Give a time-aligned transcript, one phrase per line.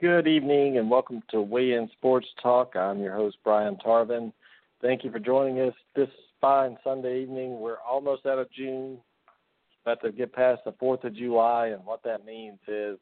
[0.00, 2.74] Good evening and welcome to Weigh In Sports Talk.
[2.74, 4.32] I'm your host, Brian Tarvin.
[4.80, 6.08] Thank you for joining us this
[6.40, 7.60] fine Sunday evening.
[7.60, 8.96] We're almost out of June,
[9.84, 12.96] about to get past the 4th of July, and what that means is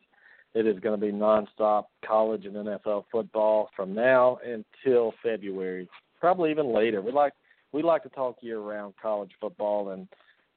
[0.54, 5.88] it is going to be nonstop college and NFL football from now until February,
[6.18, 7.00] probably even later.
[7.00, 7.34] We like
[7.70, 10.08] we like to talk year round college football, and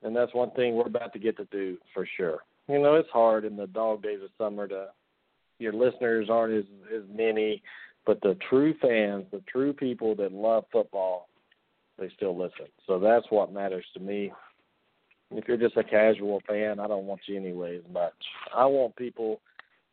[0.01, 2.39] and that's one thing we're about to get to do for sure.
[2.67, 4.87] You know, it's hard in the dog days of summer to
[5.61, 7.61] your listeners aren't as as many,
[8.05, 11.29] but the true fans, the true people that love football,
[11.99, 12.65] they still listen.
[12.87, 14.31] So that's what matters to me.
[15.29, 18.13] If you're just a casual fan, I don't want you anyways much.
[18.53, 19.39] I want people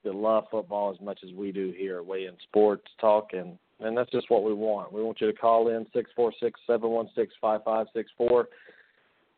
[0.05, 3.97] that love football as much as we do here Weigh In Sports Talk, and and
[3.97, 4.93] that's just what we want.
[4.93, 8.11] We want you to call in six four six seven one six five five six
[8.17, 8.49] four.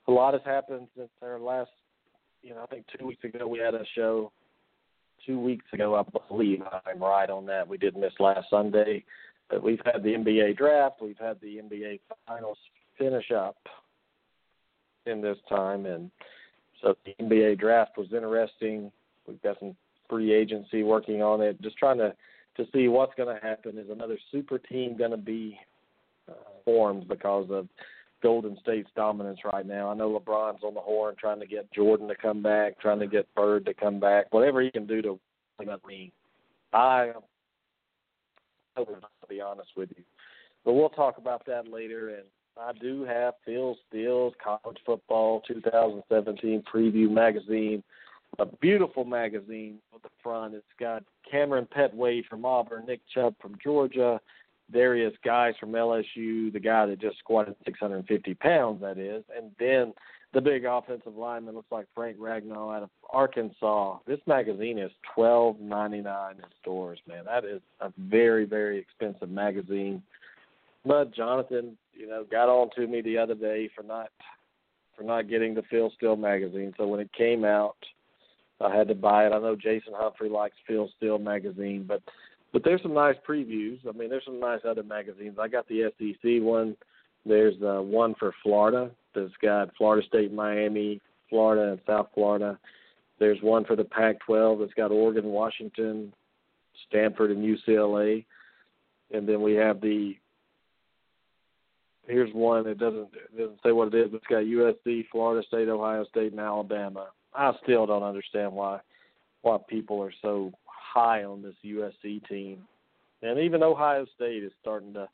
[0.08, 1.70] A lot has happened since our last,
[2.42, 4.32] you know, I think two weeks ago we had a show
[5.26, 7.68] two weeks ago, I believe I'm right on that.
[7.68, 9.04] We did miss last Sunday,
[9.48, 12.58] but we've had the NBA draft, we've had the NBA finals
[12.98, 13.56] finish up
[15.06, 16.10] in this time, and
[16.82, 18.90] so the NBA draft was interesting.
[19.26, 19.76] We've got some
[20.08, 22.14] free agency working on it, just trying to
[22.56, 23.78] to see what's going to happen.
[23.78, 25.58] Is another super team going to be
[26.28, 26.34] uh,
[26.64, 27.68] formed because of
[28.22, 29.90] Golden State's dominance right now.
[29.90, 33.06] I know LeBron's on the horn trying to get Jordan to come back, trying to
[33.06, 35.18] get Bird to come back, whatever he can do to
[35.60, 36.12] about me.
[36.72, 37.12] I
[38.76, 38.86] to
[39.28, 40.04] be honest with you.
[40.64, 42.24] But we'll talk about that later and
[42.58, 47.82] I do have Phil Steele's College Football 2017 Preview Magazine,
[48.38, 50.54] a beautiful magazine on the front.
[50.54, 54.20] It's got Kamryn Pettway from Auburn, Nick Chubb from Georgia,
[54.72, 59.92] various guys from LSU, the guy that just squatted 650 pounds, that is, and then
[60.32, 63.98] the big offensive lineman looks like Frank Ragnow out of Arkansas.
[64.06, 67.24] This magazine is twelve ninety nine in stores, man.
[67.24, 70.02] That is a very very expensive magazine.
[70.86, 74.10] But Jonathan, you know, got on to me the other day for not
[74.96, 76.72] for not getting the Phil Steele magazine.
[76.76, 77.76] So when it came out,
[78.60, 79.32] I had to buy it.
[79.32, 82.02] I know Jason Humphrey likes Phil Steele magazine, but
[82.52, 83.78] but there's some nice previews.
[83.88, 85.38] I mean, there's some nice other magazines.
[85.40, 86.76] I got the SEC one.
[87.24, 92.58] There's uh, one for Florida that's got Florida State, Miami, Florida, and South Florida.
[93.18, 96.12] There's one for the Pac-12 that's got Oregon, Washington,
[96.88, 98.24] Stanford, and UCLA.
[99.12, 100.14] And then we have the
[102.06, 105.68] here's one that doesn't doesn't say what it is, but it's got USC, Florida State,
[105.68, 107.08] Ohio State, and Alabama.
[107.34, 108.80] I still don't understand why
[109.42, 110.52] why people are so
[110.92, 112.66] high on this USC team.
[113.22, 115.08] And even Ohio State is starting to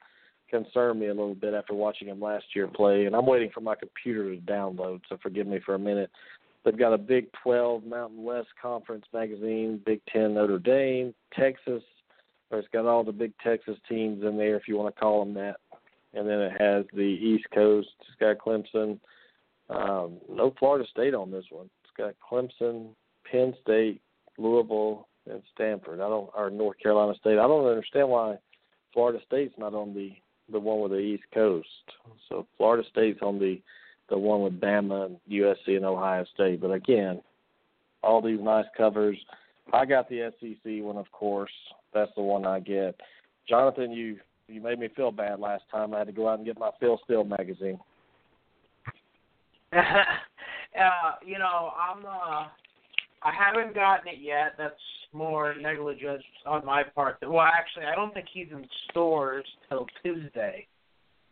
[0.48, 3.06] concern me a little bit after watching them last year play.
[3.06, 6.10] And I'm waiting for my computer to download, so forgive me for a minute.
[6.64, 11.82] They've got a Big 12 Mountain West Conference magazine, Big 10 Notre Dame, Texas.
[12.50, 15.25] Or it's got all the big Texas teams in there, if you want to call
[15.25, 15.56] them that.
[16.14, 17.88] And then it has the East Coast.
[18.00, 18.98] It's got Clemson.
[19.69, 21.69] Um, no Florida State on this one.
[21.82, 22.88] It's got Clemson,
[23.31, 24.00] Penn State,
[24.38, 26.00] Louisville, and Stanford.
[26.00, 27.38] I don't or North Carolina State.
[27.38, 28.37] I don't understand why
[28.92, 30.12] Florida State's not on the
[30.53, 31.69] the one with the East Coast.
[32.28, 33.60] So Florida State's on the
[34.09, 36.60] the one with Bama USC and Ohio State.
[36.60, 37.20] But again,
[38.03, 39.19] all these nice covers.
[39.72, 41.50] I got the SEC one, of course.
[41.93, 43.00] That's the one I get.
[43.48, 45.93] Jonathan, you you made me feel bad last time.
[45.93, 47.78] I had to go out and get my Phil Steele magazine.
[49.72, 50.03] uh,
[51.25, 52.47] you know, I'm uh
[53.26, 54.53] I haven't gotten it yet.
[54.56, 54.75] That's
[55.12, 57.19] more negligence on my part.
[57.22, 60.69] Well, actually, I don't think he's in stores till Tuesday.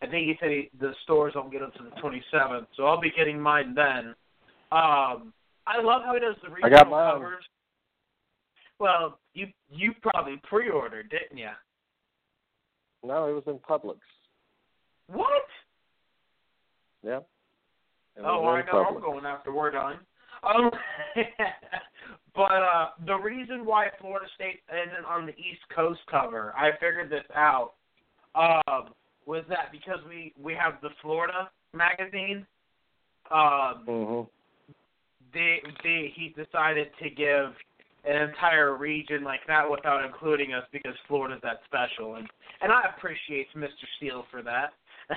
[0.03, 3.12] I think he said he, the stores don't get until the 27th, so I'll be
[3.16, 4.09] getting mine then.
[4.72, 5.32] Um,
[5.69, 7.12] I love how he does the regional I got mine.
[7.12, 7.44] covers.
[8.81, 11.50] Well, you you probably pre-ordered, didn't you?
[13.05, 13.99] No, it was in Publix.
[15.06, 15.47] What?
[17.05, 17.21] Yeah.
[18.19, 18.84] Oh, I know.
[18.84, 19.99] I'm going after we're done.
[20.44, 20.71] Um,
[22.35, 27.11] but uh, the reason why Florida State isn't on the East Coast cover, I figured
[27.11, 27.73] this out,
[28.35, 28.91] um,
[29.26, 32.46] was that because we we have the Florida magazine.
[33.31, 34.29] Um, mm-hmm.
[35.32, 37.55] they they he decided to give
[38.05, 42.29] an entire region like that without including us because Florida's that special, and
[42.61, 43.69] and I appreciate Mr.
[43.96, 44.73] Steele for that.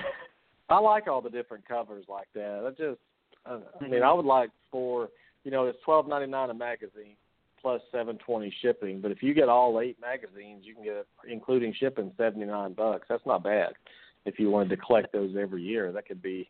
[0.70, 2.64] I like all the different covers like that.
[2.66, 3.00] I just
[3.48, 5.08] I mean, I would like for
[5.44, 7.16] you know it's twelve ninety nine a magazine
[7.60, 9.00] plus seven twenty shipping.
[9.00, 13.06] But if you get all eight magazines, you can get including shipping seventy nine bucks.
[13.08, 13.70] That's not bad.
[14.24, 16.48] If you wanted to collect those every year, that could be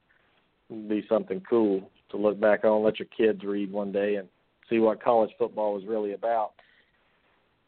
[0.70, 2.82] be something cool to look back on.
[2.82, 4.28] Let your kids read one day and
[4.68, 6.52] see what college football is really about.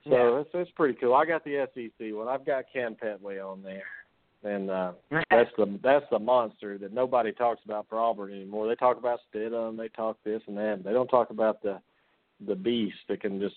[0.04, 0.40] So yeah.
[0.40, 1.14] it's it's pretty cool.
[1.14, 2.28] I got the SEC one.
[2.28, 3.82] I've got Kam Pettway on there,
[4.42, 4.92] and uh,
[5.30, 8.68] that's the that's the monster that nobody talks about for Auburn anymore.
[8.68, 10.82] They talk about Stidham, they talk this and that.
[10.84, 11.80] They don't talk about the
[12.46, 13.56] the beast that can just.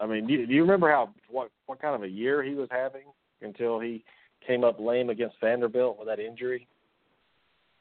[0.00, 2.54] I mean, do you, do you remember how what what kind of a year he
[2.54, 3.06] was having
[3.42, 4.02] until he
[4.46, 6.66] came up lame against Vanderbilt with that injury?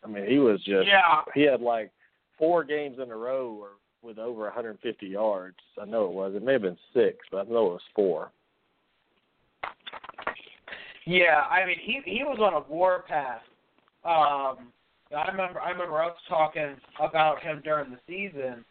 [0.04, 1.22] I mean, he was just yeah.
[1.34, 1.92] he had like
[2.38, 3.70] four games in a row or
[4.02, 5.56] with over 150 yards.
[5.82, 6.34] I know it was.
[6.36, 8.32] It may have been six, but I know it was four.
[11.06, 13.42] Yeah, I mean he he was on a warpath.
[14.06, 14.72] Um,
[15.16, 18.64] I remember I remember us talking about him during the season,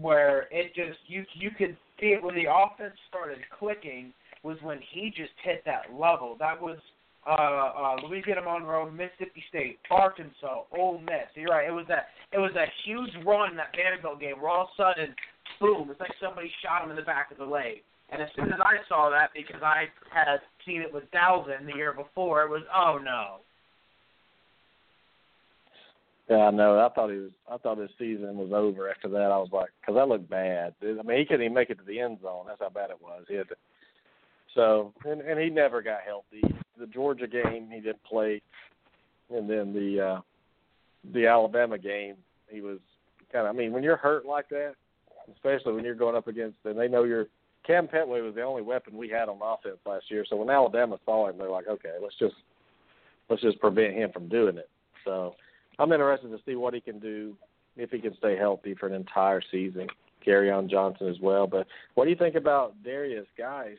[0.00, 4.12] where it just you you could see it when the offense started clicking
[4.42, 6.36] was when he just hit that level.
[6.38, 6.78] That was
[7.26, 11.32] uh, uh, Louisiana Monroe, Mississippi State, Arkansas, Ole Miss.
[11.34, 11.66] You're right.
[11.66, 14.68] It was that it was that huge run in that Vanderbilt game where all of
[14.78, 15.14] a sudden,
[15.60, 15.90] boom!
[15.90, 17.82] It's like somebody shot him in the back of the leg.
[18.10, 21.76] And as soon as I saw that, because I had seen it with Dalvin the
[21.76, 23.40] year before, it was oh no.
[26.28, 26.78] Yeah, I know.
[26.78, 27.32] I thought he was.
[27.50, 29.30] I thought his season was over after that.
[29.30, 30.74] I was like, because that looked bad.
[30.82, 32.44] I mean, he couldn't even make it to the end zone.
[32.46, 33.24] That's how bad it was.
[33.28, 33.56] He had to,
[34.54, 36.42] so, and and he never got healthy.
[36.78, 38.40] The Georgia game, he didn't play,
[39.30, 40.20] and then the uh
[41.12, 42.16] the Alabama game,
[42.48, 42.78] he was
[43.32, 43.54] kind of.
[43.54, 44.74] I mean, when you're hurt like that,
[45.34, 47.26] especially when you're going up against, and they know you're.
[47.66, 50.24] Kam Pettway was the only weapon we had on offense last year.
[50.28, 52.34] So when Alabama saw him, they're like, okay, let's just
[53.28, 54.68] let's just prevent him from doing it.
[55.04, 55.34] So
[55.78, 57.36] I'm interested to see what he can do
[57.76, 59.88] if he can stay healthy for an entire season.
[60.26, 61.46] Kerryon Johnson as well.
[61.46, 63.76] But what do you think about Derrius Guice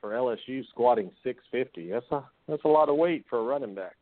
[0.00, 1.90] for LSU squatting 650?
[1.90, 3.96] That's a that's a lot of weight for a running back.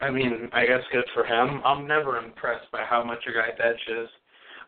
[0.00, 1.62] I mean, I guess good for him.
[1.64, 4.10] I'm never impressed by how much a guy benches.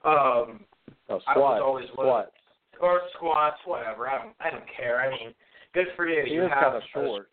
[0.04, 0.64] Um,
[1.10, 2.32] Oh, I was always squat.
[2.80, 4.08] Or squats, whatever.
[4.08, 5.00] I don't I don't care.
[5.00, 5.34] I mean,
[5.74, 6.22] good for you.
[6.26, 7.30] He you have kind of a- short.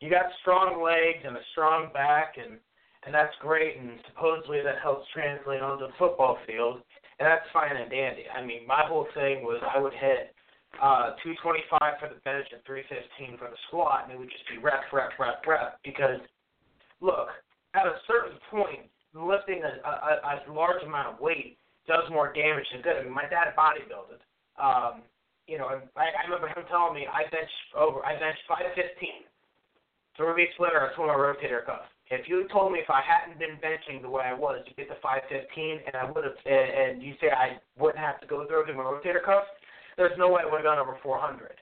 [0.00, 2.58] you got strong legs and a strong back and
[3.04, 6.82] and that's great and supposedly that helps translate onto the football field
[7.18, 8.24] and that's fine and dandy.
[8.28, 10.34] I mean my whole thing was I would hit
[10.82, 14.18] uh two twenty five for the bench and three fifteen for the squat and it
[14.18, 16.20] would just be rep, rep, rep, rep because
[17.00, 17.28] look,
[17.74, 21.56] at a certain point lifting a, a, a large amount of weight
[21.86, 22.96] does more damage than good.
[22.96, 24.20] I mean my dad bodybuilded.
[24.60, 25.02] Um
[25.48, 25.66] you know,
[25.96, 29.26] I, I remember him telling me I bench over I bench five fifteen
[30.20, 31.88] three weeks later, I tore my rotator cuff.
[32.12, 34.92] If you told me if I hadn't been benching the way I was to get
[34.92, 38.44] to 515, and I would have, and, and you say I wouldn't have to go
[38.44, 39.48] through my rotator cuff,
[39.96, 41.56] there's no way I would have gone over 400.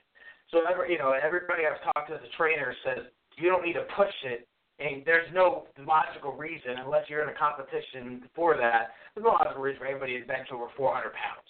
[0.51, 3.05] So every, you know, everybody I've talked to a trainer says
[3.37, 4.47] you don't need to push it,
[4.79, 8.89] and there's no logical reason unless you're in a competition for that.
[9.13, 11.49] There's no logical reason for anybody to bench over 400 pounds.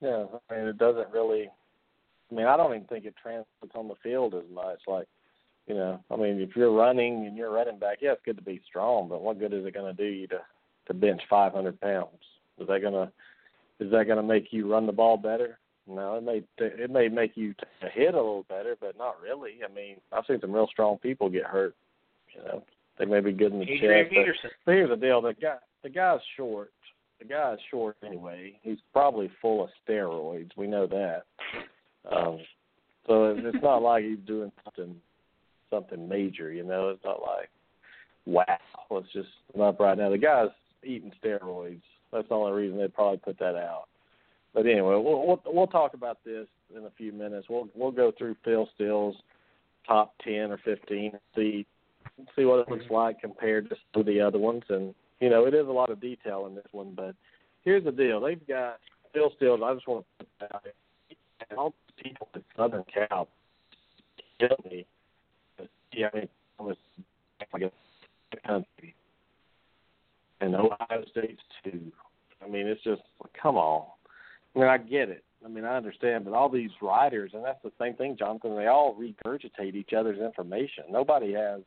[0.00, 1.48] Yeah, I mean it doesn't really.
[2.30, 4.80] I mean I don't even think it translates on the field as much.
[4.86, 5.08] Like,
[5.66, 8.42] you know, I mean if you're running and you're running back, yeah, it's good to
[8.42, 10.40] be strong, but what good is it going to do you to
[10.86, 12.08] to bench 500 pounds?
[12.58, 13.12] Is that gonna
[13.78, 15.58] is that to make you run the ball better?
[15.90, 19.58] No, it may it may make you take hit a little better, but not really.
[19.68, 21.74] I mean, I've seen some real strong people get hurt.
[22.34, 22.62] You know,
[22.98, 24.14] they may be good in the Adrian chest.
[24.14, 24.50] Peterson.
[24.64, 26.70] but here's the deal: the guy the guy's short.
[27.18, 28.58] The guy's short anyway.
[28.62, 30.50] He's probably full of steroids.
[30.56, 31.24] We know that.
[32.10, 32.38] Um,
[33.06, 34.96] so it's not like he's doing something
[35.68, 36.52] something major.
[36.52, 37.50] You know, it's not like
[38.26, 38.58] wow.
[38.90, 40.10] Let's just not right now.
[40.10, 40.48] The guy's
[40.82, 41.82] eating steroids.
[42.12, 43.84] That's the only reason they'd probably put that out.
[44.54, 47.46] But anyway, we'll we'll, we'll talk about this in a few minutes.
[47.48, 49.16] We'll we'll go through Phil Steele's
[49.86, 51.66] top ten or fifteen, see
[52.36, 52.94] see what it looks mm-hmm.
[52.94, 55.90] like compared to some of the other ones, and you know it is a lot
[55.90, 56.92] of detail in this one.
[56.96, 57.14] But
[57.62, 58.78] here's the deal: they've got
[59.12, 59.62] Phil Steele.
[59.64, 60.62] I just want to put that out.
[61.56, 63.28] All the people in Southern Cal
[64.40, 66.28] yeah, I mean,
[66.58, 66.76] I was
[67.52, 67.70] I guess
[68.30, 68.94] the country,
[70.40, 71.92] and Ohio State's too.
[72.42, 73.02] I mean, it's just
[73.40, 73.86] come on.
[74.54, 75.24] I mean, I get it.
[75.44, 78.56] I mean, I understand, but all these writers, and that's the same thing, Jonathan.
[78.56, 80.84] They all regurgitate each other's information.
[80.90, 81.60] Nobody has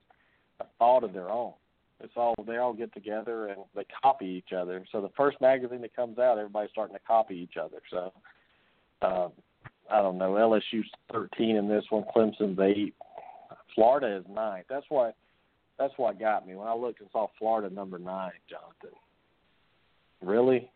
[0.59, 1.53] a thought of their own.
[1.99, 4.85] It's all they all get together and they copy each other.
[4.91, 7.77] So the first magazine that comes out, everybody's starting to copy each other.
[7.89, 8.11] So
[9.01, 9.31] um,
[9.89, 10.31] I don't know.
[10.33, 12.03] LSU's 13 in this one.
[12.15, 12.93] Clemson's eight.
[13.73, 14.65] Florida is ninth.
[14.69, 15.11] That's why.
[15.79, 18.31] That's what got me when I looked and saw Florida number nine.
[18.47, 18.97] Jonathan,
[20.21, 20.69] really?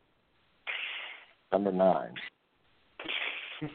[1.57, 2.13] Number nine.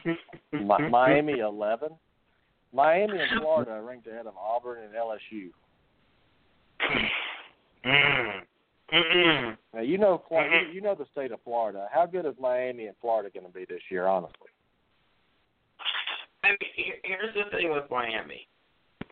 [0.53, 1.89] Mi- Miami 11.
[2.73, 5.51] Miami and Florida are ranked ahead of Auburn and LSU.
[9.75, 10.23] Now you know
[10.73, 11.89] you, know the state of Florida.
[11.93, 14.07] How good is Miami and Florida going to be this year?
[14.07, 14.51] Honestly,
[16.45, 18.47] I mean, here's the thing with Miami.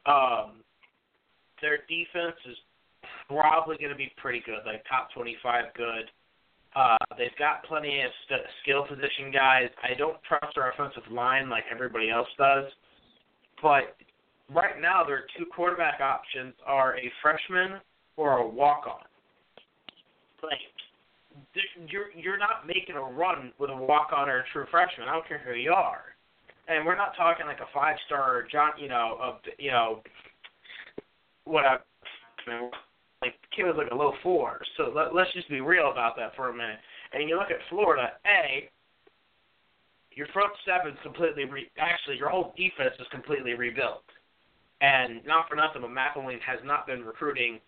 [0.06, 0.62] Um,
[1.60, 2.56] their defense is
[3.26, 6.10] probably going to be pretty good, like top 25 good.
[6.76, 9.68] Uh, they've got plenty of st- skill position guys.
[9.82, 12.64] I don't trust their offensive line like everybody else does,
[13.60, 13.96] but
[14.54, 17.80] right now their two quarterback options are a freshman
[18.16, 19.02] or a walk-on.
[20.42, 20.58] Like
[21.88, 25.08] you're you're not making a run with a walk-on or a true freshman.
[25.08, 26.02] I don't care who you are,
[26.68, 30.02] and we're not talking like a five-star John, you know, of you know,
[31.44, 31.76] what I
[33.54, 34.60] kid was like a low four.
[34.76, 36.78] So let, let's just be real about that for a minute.
[37.12, 38.70] And you look at Florida, a
[40.12, 44.04] your front seven's completely re- actually your whole defense is completely rebuilt.
[44.80, 47.60] And not for nothing, but McElwain has not been recruiting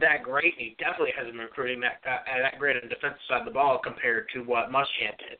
[0.00, 0.54] that great.
[0.56, 3.52] He definitely hasn't been recruiting that uh, that great on the defensive side of the
[3.52, 5.38] ball compared to what Muschamp did.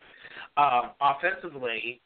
[0.56, 2.00] Um, offensively,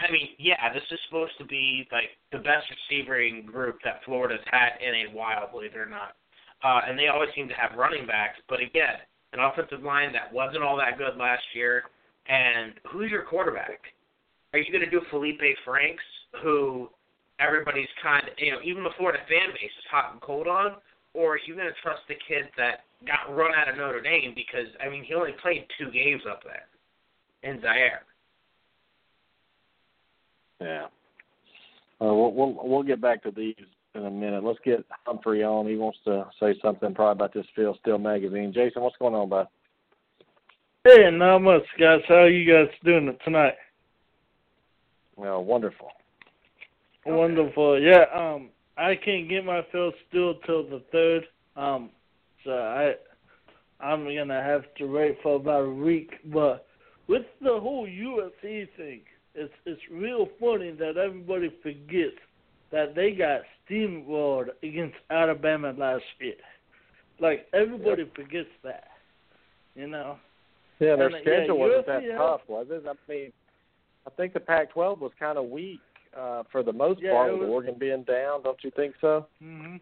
[0.00, 4.44] I mean, yeah, this is supposed to be like the best receiving group that Florida's
[4.50, 6.16] had in a while, believe it or not.
[6.64, 9.02] Uh, and they always seem to have running backs, but again,
[9.32, 11.84] an offensive line that wasn't all that good last year.
[12.28, 13.80] And who's your quarterback?
[14.52, 16.04] Are you going to do Feleipe Franks,
[16.42, 16.88] who
[17.40, 20.76] everybody's kind of, you know, even the Florida fan base is hot and cold on,
[21.14, 24.32] or are you going to trust the kid that got run out of Notre Dame
[24.34, 26.68] because I mean he only played two games up there
[27.42, 28.02] in Zaire.
[30.62, 30.84] Yeah.
[32.00, 33.54] Uh, we'll, we'll we'll get back to these
[33.94, 34.42] in a minute.
[34.42, 35.68] Let's get Humphrey on.
[35.68, 38.52] He wants to say something probably about this Phil Steele magazine.
[38.52, 39.46] Jason, what's going on, bud?
[40.84, 42.00] Hey, not much, guys.
[42.08, 43.54] How are you guys doing tonight?
[45.16, 45.90] Well, wonderful.
[47.06, 47.14] Okay.
[47.14, 47.80] Wonderful.
[47.80, 48.04] Yeah.
[48.14, 51.24] Um, I can't get my Phil Steele till the third.
[51.56, 51.90] Um,
[52.44, 52.94] so I,
[53.80, 56.12] I'm gonna have to wait for about a week.
[56.32, 56.66] But
[57.06, 59.02] with the whole USC thing,
[59.34, 62.18] it's it's real funny that everybody forgets
[62.70, 66.34] that they got steamrolled against Alabama last year.
[67.20, 68.14] Like everybody yep.
[68.14, 68.88] forgets that,
[69.74, 70.16] you know.
[70.80, 72.84] Yeah, their and, schedule yeah, wasn't that tough, was it?
[72.88, 73.32] I mean,
[74.06, 75.80] I think the Pac-12 was kind of weak
[76.18, 78.42] uh, for the most yeah, part, with Oregon being down.
[78.42, 79.26] Don't you think so?
[79.42, 79.80] Mhm.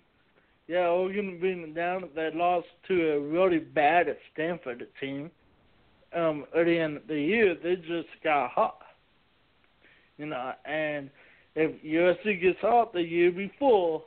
[0.66, 5.30] Yeah, Oregon being down, they lost to a really bad at Stanford team.
[6.14, 8.80] Um, at the end of the year, they just got hot.
[10.21, 11.09] You know, and
[11.57, 14.05] if USC gets hot the year before,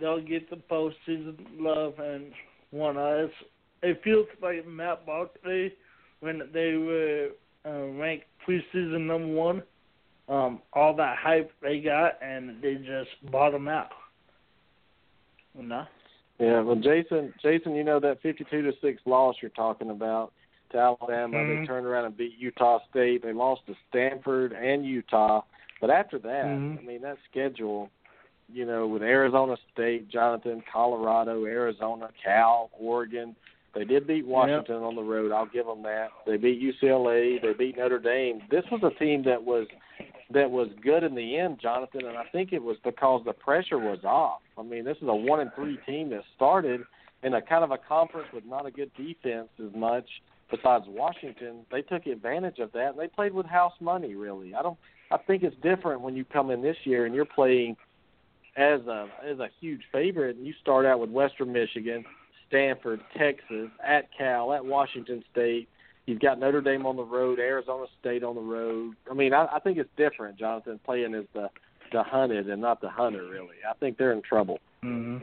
[0.00, 2.32] they'll get the postseason love and
[2.70, 3.30] one us.
[3.82, 5.72] It feels like Matt Barkley
[6.20, 7.30] when they were
[7.66, 9.62] uh, ranked preseason number one
[10.28, 13.90] um, all that hype they got, and they just bottom out.
[15.58, 15.84] You know.
[16.38, 20.32] Yeah, well, Jason, Jason, you know that fifty-two to six loss you're talking about
[20.72, 21.36] to Alabama.
[21.36, 21.60] Mm-hmm.
[21.60, 23.22] They turned around and beat Utah State.
[23.22, 25.42] They lost to Stanford and Utah.
[25.80, 26.78] But after that, mm-hmm.
[26.78, 27.90] I mean, that schedule,
[28.52, 33.34] you know, with Arizona State, Jonathan, Colorado, Arizona, Cal, Oregon,
[33.74, 34.84] they did beat Washington yep.
[34.84, 35.32] on the road.
[35.32, 36.08] I'll give them that.
[36.26, 37.40] They beat UCLA.
[37.40, 38.42] They beat Notre Dame.
[38.50, 39.66] This was a team that was
[40.32, 43.78] that was good in the end, Jonathan, and I think it was because the pressure
[43.78, 44.40] was off.
[44.58, 46.82] I mean, this is a one and three team that started
[47.22, 50.06] in a kind of a conference with not a good defense as much.
[50.52, 54.14] Besides Washington, they took advantage of that and they played with house money.
[54.14, 54.78] Really, I don't.
[55.10, 57.76] I think it's different when you come in this year and you're playing
[58.56, 62.04] as a as a huge favorite and you start out with Western Michigan,
[62.48, 65.68] Stanford, Texas, at Cal, at Washington State,
[66.06, 68.96] You've got Notre Dame on the road, Arizona State on the road.
[69.10, 71.48] I mean, I, I think it's different, Jonathan, playing as the
[71.92, 73.24] the hunted and not the hunter.
[73.24, 74.58] Really, I think they're in trouble.
[74.82, 75.18] Mm-hmm.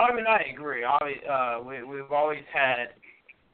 [0.00, 0.84] I mean, I agree.
[0.84, 2.88] I, uh, we we've always had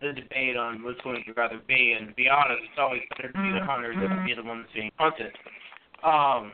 [0.01, 3.33] the debate on which one you'd rather be, and to be honest, it's always better
[3.33, 5.33] to be the hunter than to be the one that's being hunted.
[6.05, 6.53] Um,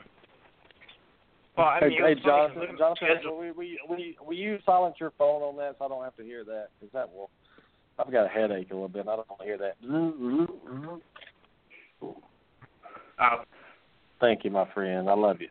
[1.56, 5.42] well, I mean, hey, hey Jonathan, Jonathan, we we we will you silence your phone
[5.42, 7.30] on that so I don't have to hear that because that will
[7.98, 9.02] I've got a headache a little bit.
[9.02, 9.76] I don't want to hear that.
[13.20, 13.44] Oh.
[14.20, 15.08] Thank you, my friend.
[15.08, 15.48] I love you.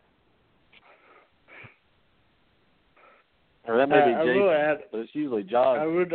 [3.66, 5.78] Or that may uh, be I Jason, will add, but it's usually John.
[5.78, 6.12] I would.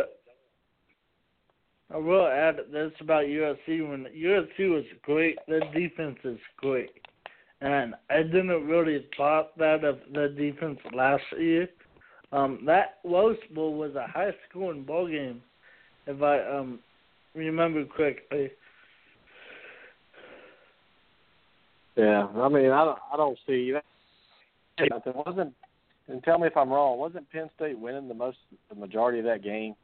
[1.92, 3.90] I will add this about USC.
[3.90, 6.92] When USC was great, their defense is great,
[7.62, 11.68] and I didn't really thought that of the defense last year.
[12.32, 15.42] Um, that Rose Bowl was a high scoring ball game
[16.06, 16.80] if I um
[17.34, 18.52] remember correctly.
[21.96, 23.84] Yeah, I mean, I don't, I don't see that.
[24.78, 25.54] It wasn't,
[26.08, 26.98] and tell me if I'm wrong.
[26.98, 28.38] Wasn't Penn State winning the most,
[28.70, 29.76] the majority of that game?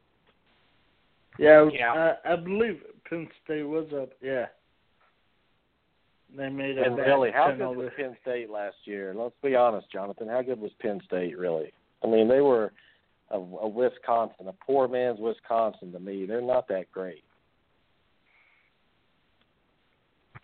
[1.38, 2.14] Yeah, yeah.
[2.24, 4.10] I, I believe Penn State was up.
[4.22, 4.46] Yeah.
[6.36, 9.14] they made a And really, how good was Penn State last year?
[9.16, 10.28] Let's be honest, Jonathan.
[10.28, 11.72] How good was Penn State really?
[12.02, 12.72] I mean, they were
[13.30, 16.26] a, a Wisconsin, a poor man's Wisconsin to me.
[16.26, 17.22] They're not that great.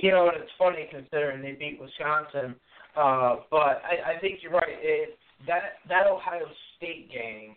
[0.00, 2.56] You know, it's funny considering they beat Wisconsin,
[2.96, 4.64] uh, but I, I think you're right.
[4.68, 6.46] It, that that Ohio
[6.76, 7.54] State game,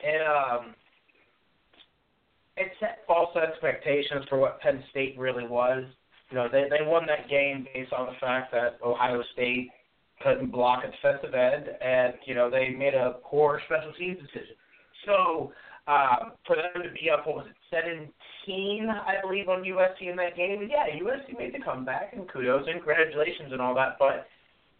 [0.00, 0.74] it um,
[2.56, 5.84] it set false expectations for what Penn State really was.
[6.30, 9.70] You know, they they won that game based on the fact that Ohio State
[10.22, 14.56] couldn't block a defensive end, and you know they made a poor special teams decision.
[15.06, 15.52] So
[15.88, 17.56] um, for them to be up, what was it,
[18.46, 20.68] 17, I believe, on USC in that game.
[20.70, 23.96] Yeah, USC made the comeback, and kudos and congratulations and all that.
[23.98, 24.26] But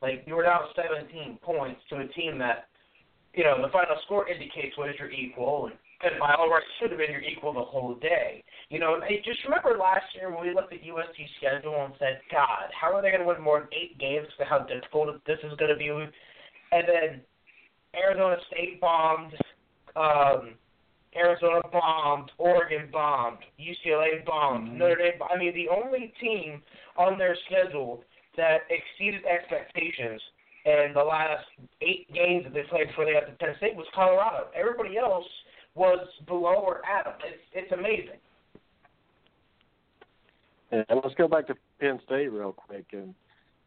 [0.01, 2.69] like you were down 17 points to a team that,
[3.35, 6.91] you know, the final score indicates was your equal, and, and by all rights should
[6.91, 8.43] have been your equal the whole day.
[8.71, 11.95] You know, and I just remember last year when we looked at USC's schedule and
[11.99, 14.27] said, God, how are they going to win more than eight games?
[14.49, 15.89] How difficult this is going to be.
[15.89, 17.21] And then
[17.95, 19.35] Arizona State bombed.
[19.95, 20.55] Um,
[21.15, 24.79] Arizona bombed, Oregon bombed, UCLA bombed, Mm-hmm.
[24.79, 25.21] Notre Dame.
[25.23, 26.63] I mean, the only team
[26.97, 28.03] on their schedule
[28.37, 30.21] that exceeded expectations
[30.65, 31.45] in the last
[31.83, 34.47] eight games that they played before they got to Penn State was Colorado.
[34.55, 35.27] Everybody else
[35.75, 37.15] was below or them.
[37.25, 38.19] It's it's amazing.
[40.71, 42.87] And let's go back to Penn State real quick.
[42.93, 43.15] And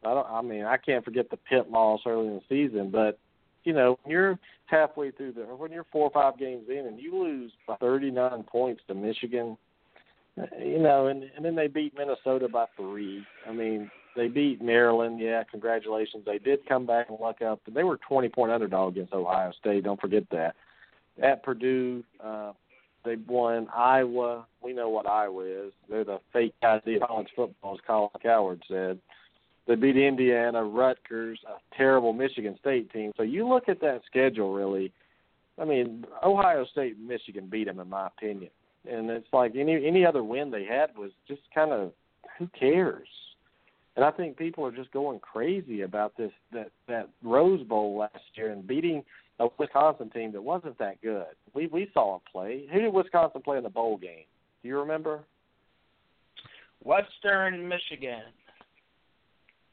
[0.03, 0.27] I don't.
[0.27, 2.89] I mean, I can't forget the Pitt loss early in the season.
[2.91, 3.19] But
[3.63, 6.99] you know, when you're halfway through the, when you're four or five games in, and
[6.99, 9.57] you lose by 39 points to Michigan,
[10.39, 13.23] eh, you know, and and then they beat Minnesota by three.
[13.47, 15.19] I mean, they beat Maryland.
[15.19, 16.23] Yeah, congratulations.
[16.25, 19.51] They did come back and luck up, but they were 20 point underdog against Ohio
[19.59, 19.83] State.
[19.83, 20.55] Don't forget that.
[21.21, 22.51] At Purdue, uh,
[23.05, 24.45] they won Iowa.
[24.61, 25.71] We know what Iowa is.
[25.89, 28.99] They're the fake idea of college football, as Colin Cowherd said.
[29.67, 33.11] They beat Indiana, Rutgers, a terrible Michigan State team.
[33.17, 34.91] So you look at that schedule, really.
[35.59, 38.51] I mean, Ohio State and Michigan beat them, in my opinion.
[38.89, 41.91] And it's like any any other win they had was just kind of
[42.37, 43.07] who cares.
[43.95, 48.23] And I think people are just going crazy about this that that Rose Bowl last
[48.35, 49.03] year and beating
[49.39, 51.25] a Wisconsin team that wasn't that good.
[51.53, 52.65] We we saw them play.
[52.71, 54.25] Who did Wisconsin play in the bowl game?
[54.61, 55.21] Do you remember?
[56.83, 58.21] Western Michigan.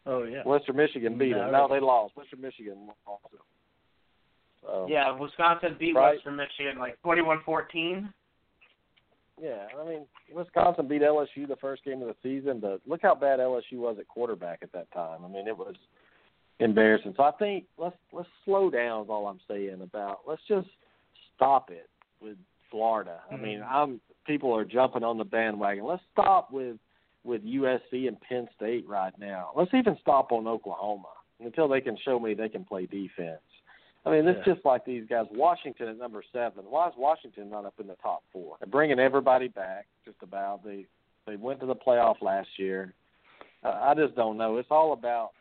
[0.06, 0.42] Oh yeah.
[0.44, 1.52] Western Michigan beat them.
[1.52, 1.66] No.
[1.66, 2.16] No, they lost.
[2.16, 3.40] Western Michigan lost them.
[4.62, 6.14] So, Yeah, Wisconsin beat Right.
[6.16, 8.12] Western Michigan like twenty-one-fourteen.
[9.40, 13.14] Yeah, I mean, Wisconsin beat LSU the first game of the season, but look how
[13.14, 15.24] bad LSU was at quarterback at that time.
[15.24, 15.74] I mean, it was
[16.62, 17.14] embarrassing.
[17.16, 19.04] So I think let's let's slow down.
[19.04, 20.20] Is all I'm saying about.
[20.26, 20.68] Let's just
[21.36, 21.88] stop it
[22.20, 22.36] with
[22.70, 23.20] Florida.
[23.30, 23.70] I mean, Mhm.
[23.70, 25.84] I'm people are jumping on the bandwagon.
[25.84, 26.78] Let's stop with
[27.24, 29.50] with USC and Penn State right now.
[29.54, 31.08] Let's even stop on Oklahoma
[31.40, 33.40] until they can show me they can play defense.
[34.04, 34.54] I mean, it's Yeah.
[34.54, 35.28] just like these guys.
[35.30, 36.68] Washington at number seven.
[36.68, 38.56] Why is Washington not up in the top four?
[38.58, 40.64] They're bringing everybody back, just about.
[40.64, 40.86] They
[41.26, 42.94] they went to the playoff last year.
[43.62, 44.56] Uh, I just don't know.
[44.56, 45.34] It's all about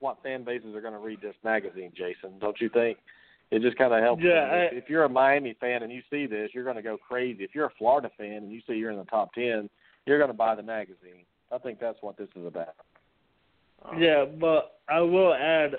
[0.00, 2.38] what fan bases are going to read this magazine, Jason.
[2.40, 2.98] Don't you think?
[3.50, 4.22] It just kind of helps.
[4.24, 4.58] Yeah, them.
[4.58, 6.96] if, I- if you're a Miami fan and you see this, you're going to go
[6.96, 7.44] crazy.
[7.44, 9.68] If you're a Florida fan and you see you're in the top ten,
[10.04, 11.24] you're going to buy the magazine.
[11.52, 12.74] I think that's what this is about.
[13.84, 15.76] Um, yeah, but I will add,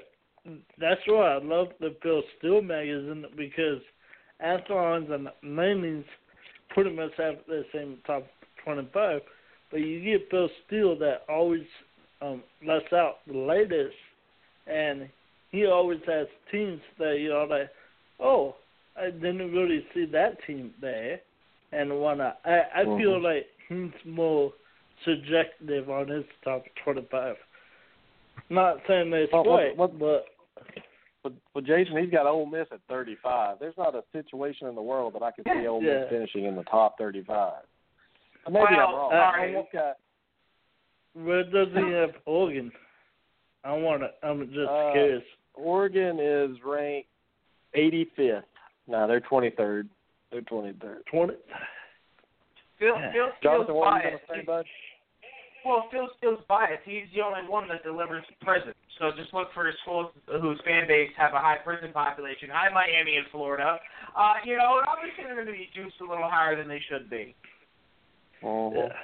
[0.79, 3.81] that's why I love the Phil Steele magazine because
[4.39, 6.05] Athlons and Lindy's
[6.69, 8.23] pretty much have the same top
[8.63, 9.21] 25,
[9.71, 11.63] but you get Phil Steele that always
[12.21, 13.95] um, lets out the latest,
[14.67, 15.09] and
[15.51, 17.69] he always has teams that you're like,
[18.19, 18.55] oh,
[18.99, 21.19] I didn't really see that team there,
[21.71, 22.39] and whatnot.
[22.45, 23.23] I I feel Mhm.
[23.23, 24.51] like he's more
[25.05, 27.37] subjective on his top 25.
[28.49, 30.27] Not saying that it's Well, what- right, what- but
[31.23, 33.59] But, but Jason, he's got Ole Miss at 35.
[33.59, 36.09] There's not a situation in the world that I can see Ole Miss Yeah.
[36.09, 37.63] finishing in the top 35.
[38.49, 39.11] Maybe I'm wrong.
[39.11, 39.97] uh, I mean, he's got
[41.23, 42.71] where does he have Oregon?
[43.63, 44.09] I want to.
[44.27, 45.23] I'm just Uh, curious.
[45.55, 47.09] Oregon is ranked
[47.75, 48.43] 85th.
[48.87, 49.87] No, they're 23rd.
[50.31, 51.05] They're 23rd.
[51.07, 51.33] Twenty.
[52.79, 53.11] Phil, Yeah.
[53.11, 54.27] Phil Steele's Jonathan, what were you biased.
[54.27, 54.65] going to say, bud?
[55.65, 56.83] Well, Phil Steele's biased.
[56.85, 58.73] He's the only one that delivers prison.
[58.99, 62.49] So just look for schools whose fan base have a high prison population.
[62.49, 63.79] high Miami and Florida.
[64.15, 67.09] Uh, you know, obviously they're going to be juiced a little higher than they should
[67.09, 67.35] be.
[68.41, 68.75] Mhm.
[68.75, 68.95] Yeah.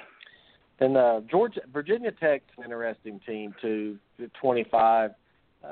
[0.80, 3.98] And uh, Georgia, Virginia Tech's an interesting team too.
[4.40, 5.10] 25.
[5.62, 5.66] Uh,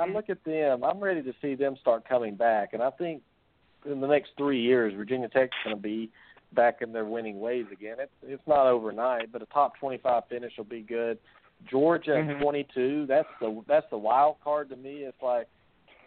[0.00, 0.84] I look at them.
[0.84, 3.22] I'm ready to see them start coming back, and I think
[3.84, 6.10] in the next three years, Virginia Tech's going to be
[6.52, 7.96] back in their winning ways again.
[7.98, 11.18] It's it's not overnight, but a top 25 finish will be good.
[11.68, 12.40] Georgia Mhm.
[12.40, 13.06] 22.
[13.06, 15.02] That's the that's the wild card to me.
[15.04, 15.48] It's like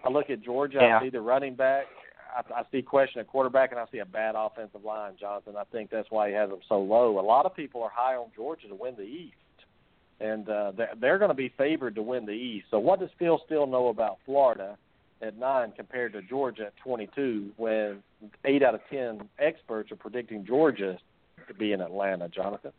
[0.03, 0.99] I look at Georgia, Yeah.
[0.99, 1.87] I see the running back,
[2.35, 5.13] I, I see question at quarterback, and I see a bad offensive line.
[5.19, 7.19] Jonathan, I think that's why he has them so low.
[7.19, 9.35] A lot of people are high on Georgia to win the East,
[10.19, 12.67] and uh, they're, they're going to be favored to win the East.
[12.71, 14.77] So what does Phil Steele know about Florida?
[15.21, 18.03] At nine compared to Georgia at 22, when
[18.43, 20.97] eight out of ten experts are predicting Georgia
[21.47, 22.27] to be in Atlanta.
[22.27, 22.73] Jonathan.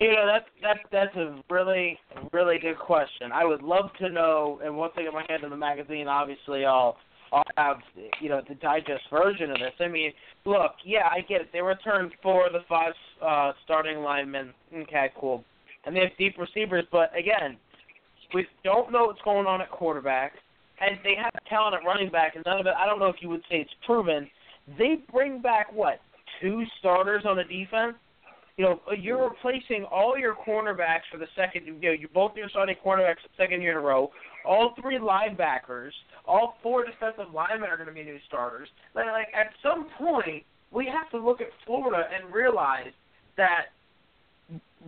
[0.00, 1.98] You know that that that's a really
[2.32, 3.32] really good question.
[3.32, 4.60] I would love to know.
[4.64, 6.96] And once I get my hand in the magazine, obviously I'll
[7.34, 7.76] I'll have
[8.20, 9.72] you know the digest version of this.
[9.80, 10.12] I mean,
[10.44, 11.48] look, yeah, I get it.
[11.52, 14.52] They returned four of the five uh, starting linemen.
[14.74, 15.44] Okay, cool.
[15.84, 17.58] And they have deep receivers, but again,
[18.32, 20.32] we don't know what's going on at quarterback,
[20.80, 22.72] and they have talent at running back, and none of it.
[22.78, 24.28] I don't know if you would say it's proven.
[24.78, 26.00] They bring back what
[26.40, 27.96] two starters on the defense
[28.56, 31.66] you know, you're replacing all your cornerbacks for the second.
[31.66, 34.10] You know, you both your starting cornerbacks the second year in a row.
[34.44, 35.90] All three linebackers,
[36.26, 38.68] all four defensive linemen are going to be new starters.
[38.94, 42.92] Like, like at some point, we have to look at Florida and realize
[43.36, 43.72] that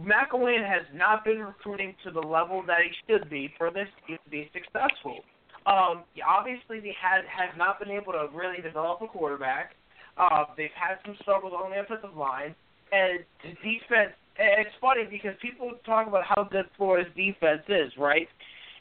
[0.00, 4.16] McElwain has not been recruiting to the level that he should be for this to
[4.30, 5.20] be successful.
[5.66, 9.72] Um, obviously, they had has not been able to really develop a quarterback.
[10.16, 12.54] Uh, they've had some struggles on the offensive line
[12.92, 13.20] and
[13.62, 14.12] defense.
[14.38, 18.28] It's funny because people talk about how good Florida's defense is, right?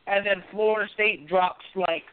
[0.07, 2.03] And then Florida State drops like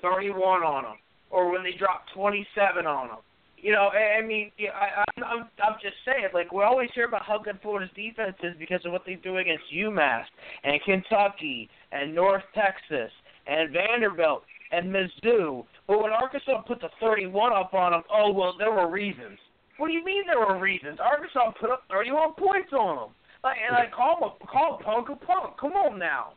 [0.00, 0.96] 31 on them,
[1.30, 3.18] or when they drop 27 on them.
[3.60, 7.24] You know, I mean, I, I'm, I'm, I'm just saying, like we always hear about
[7.24, 10.24] how good Florida's defense is because of what they do against UMass
[10.62, 13.10] and Kentucky and North Texas
[13.48, 15.64] and Vanderbilt and Mizzou.
[15.88, 19.38] But when Arkansas put the 31 up on them, oh well, there were reasons.
[19.78, 20.98] What do you mean there were reasons?
[21.00, 23.14] Arkansas put up 31 points on them.
[23.42, 25.56] Like, and like call him a call a punk a punk.
[25.60, 26.34] Come on now.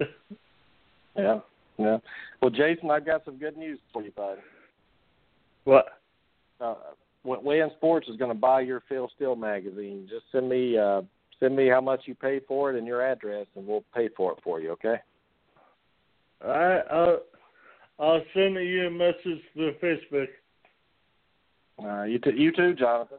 [1.14, 1.40] Yeah,
[1.76, 1.98] yeah.
[2.40, 4.38] Well, Jason, I've got some good news for you, bud.
[5.64, 5.84] What?
[6.58, 6.74] Uh,
[7.24, 10.08] Weigh In Sports is going to buy your Phil Steele magazine.
[10.10, 11.02] Just send me uh,
[11.38, 14.32] send me how much you pay for it and your address, and we'll pay for
[14.32, 14.70] it for you.
[14.70, 14.96] Okay?
[16.44, 17.20] All right, I'll
[17.98, 20.28] I'll send you a message through Facebook.
[21.82, 23.18] Uh, you t- you too, Jonathan.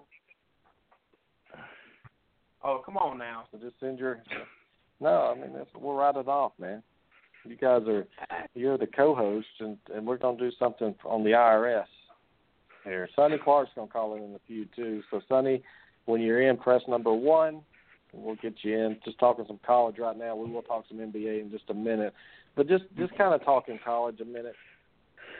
[2.63, 3.43] Oh, come on now.
[3.51, 4.21] So just send your.
[4.99, 6.81] No, I mean that's, we'll write it off, man.
[7.45, 8.05] You guys are
[8.55, 11.85] you're the co-host, and and we're gonna do something on the IRS
[12.85, 13.09] here.
[13.15, 15.01] Sonny Clark's gonna call in in a few too.
[15.11, 15.61] So Sonny,
[16.05, 17.61] when you're in, press number one.
[18.15, 18.97] We'll get you in.
[19.03, 20.35] Just talking some college right now.
[20.35, 22.13] We will talk some NBA in just a minute,
[22.55, 24.53] but just just kind of talking college a minute.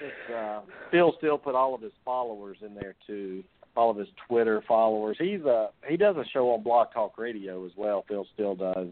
[0.03, 0.61] It's, uh,
[0.91, 3.43] Phil Steele put all of his followers in there too,
[3.77, 5.15] all of his Twitter followers.
[5.19, 8.03] He's uh he does a show on Blog Talk Radio as well.
[8.07, 8.87] Phil Steele does,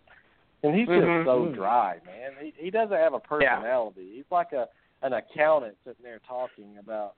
[0.64, 1.26] and he's just Mhm.
[1.26, 2.32] so dry, man.
[2.40, 4.14] He he doesn't have a personality.
[4.16, 4.70] He's like a
[5.02, 7.16] an accountant sitting there talking about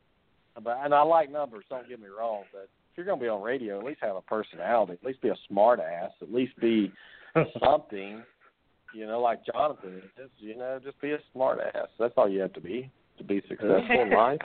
[0.55, 0.83] about.
[0.85, 1.65] And I like numbers.
[1.69, 4.21] Don't get me wrong, but if you're gonna be on radio, at least have a
[4.21, 4.93] personality.
[4.93, 6.11] At least be a smart ass.
[6.21, 6.91] At least be
[7.63, 8.23] something.
[8.95, 10.31] You know, like Jonathan is.
[10.39, 11.89] You know, just be a smart ass.
[11.99, 14.39] That's all you have to be to be successful in life.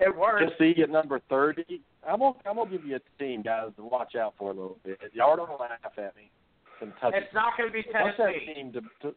[0.00, 0.44] it works.
[0.46, 1.80] Just see at number thirty.
[2.08, 4.78] I'm gonna I'm gonna give you a team, guys, to watch out for a little
[4.84, 4.98] bit.
[5.12, 6.30] Y'all don't laugh at me.
[6.78, 7.16] Kentucky.
[7.16, 8.54] It's not going to be Tennessee.
[8.54, 9.14] team to, to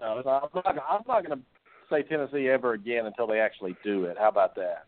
[0.00, 1.40] no, I'm not I'm not gonna
[1.90, 4.16] say Tennessee ever again until they actually do it.
[4.18, 4.86] How about that?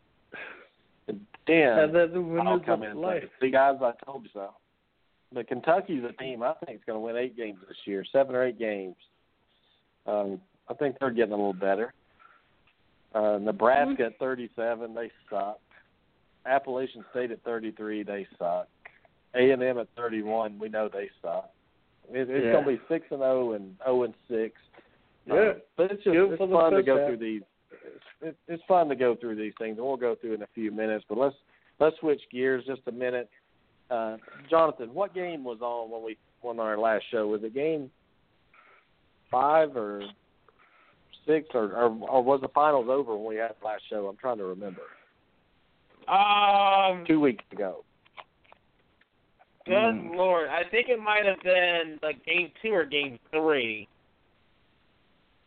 [1.08, 3.22] And And then then the I'll come of in and life.
[3.40, 4.50] say, see guys, I told you so.
[5.32, 8.44] But Kentucky's a team I think is gonna win eight games this year, seven or
[8.44, 8.96] eight games.
[10.06, 11.92] Um, I think they're getting a little better.
[13.14, 15.58] Uh, Nebraska at 37, they suck.
[16.46, 18.68] Appalachian State at 33, they suck.
[19.34, 21.50] A and M at 31, we know they suck.
[22.10, 22.52] It, it's Yeah.
[22.52, 24.54] going to be six and 0 and 0 and six.
[25.26, 25.34] Yeah.
[25.34, 27.08] Uh, but it's just Good it's fun to go half.
[27.08, 27.42] through these.
[27.72, 30.48] It's, it, it's fun to go through these things, and we'll go through in a
[30.54, 31.04] few minutes.
[31.08, 31.36] But let's
[31.78, 33.28] let's switch gears just a minute.
[33.90, 34.16] Uh,
[34.48, 37.26] Jonathan, what game was on when we on our last show?
[37.26, 37.90] Was it game
[39.30, 40.02] five or
[41.30, 44.06] six, or, or or was the finals over when we had the last show?
[44.08, 44.82] I'm trying to remember.
[46.08, 47.84] Um, Two weeks ago.
[49.66, 50.16] good Mm.
[50.16, 53.86] lord, I think it might have been like game two or game three.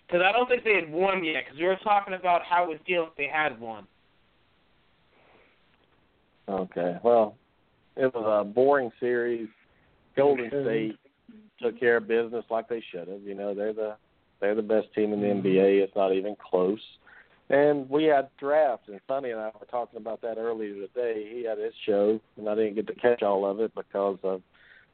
[0.08, 1.44] Because I don't think they had won yet.
[1.46, 3.88] Because we were talking about how it would feel if they had won.
[6.48, 6.98] Okay.
[7.04, 7.36] Well,
[7.96, 9.48] it was a boring series.
[10.16, 10.98] Golden State
[11.62, 13.22] took care of business like they should have.
[13.24, 13.96] You know, they're the
[14.44, 15.82] they're the best team in the NBA.
[15.82, 16.82] It's not even close.
[17.50, 21.30] And we had draft, and Sonny and I were talking about that earlier today.
[21.34, 24.42] He had his show, and I didn't get to catch all of it because of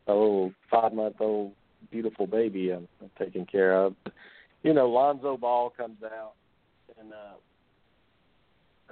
[0.07, 1.53] a little five month old
[1.91, 3.95] beautiful baby I'm, taking care of.
[4.61, 6.33] You know, Lonzo Ball comes out
[6.99, 7.37] and uh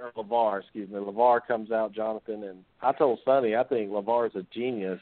[0.00, 4.28] or LaVar, excuse me, LaVar comes out, Jonathan, and I told Sonny I think LaVar
[4.28, 5.00] is a genius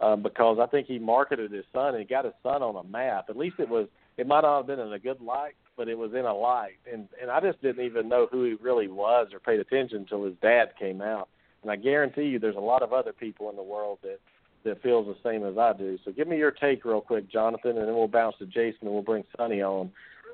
[0.00, 3.26] um, because I think he marketed his son and got his son on a map.
[3.28, 5.96] At least it was it might not have been in a good light, but it
[5.96, 6.78] was in a light.
[6.90, 10.24] And and I just didn't even know who he really was or paid attention until
[10.24, 11.28] his dad came out.
[11.62, 14.20] And I guarantee you, there's a lot of other people in the world that
[14.64, 15.98] that feels the same as I do.
[16.04, 18.90] So give me your take real quick, Jonathan, and then we'll bounce to Jason and
[18.90, 19.90] we'll bring Sonny on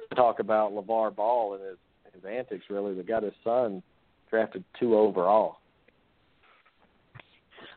[0.08, 1.78] to talk about LaVar Ball and his
[2.14, 2.64] his antics.
[2.70, 3.82] Really, that got his son
[4.30, 5.58] drafted two overall.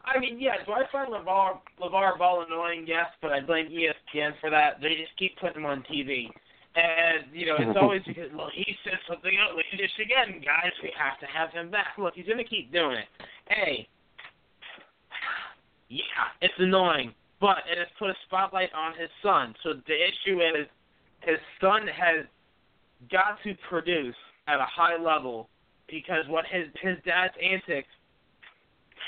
[0.09, 2.85] I mean, yeah, do I find LaVar, LaVar Ball annoying?
[2.87, 4.81] Yes, but I blame ESPN for that.
[4.81, 6.27] They just keep putting him on TV.
[6.75, 11.19] And, you know, it's always because, well, he said something outlandish again, guys, we have
[11.19, 11.97] to have him back.
[11.97, 13.07] Look, he's going to keep doing it.
[13.49, 13.87] Hey,
[15.89, 19.55] yeah, it's annoying, but it has put a spotlight on his son.
[19.63, 20.67] So the issue is
[21.21, 22.25] his son has
[23.11, 24.15] got to produce
[24.47, 25.49] at a high level
[25.87, 27.89] because what his his dad's antics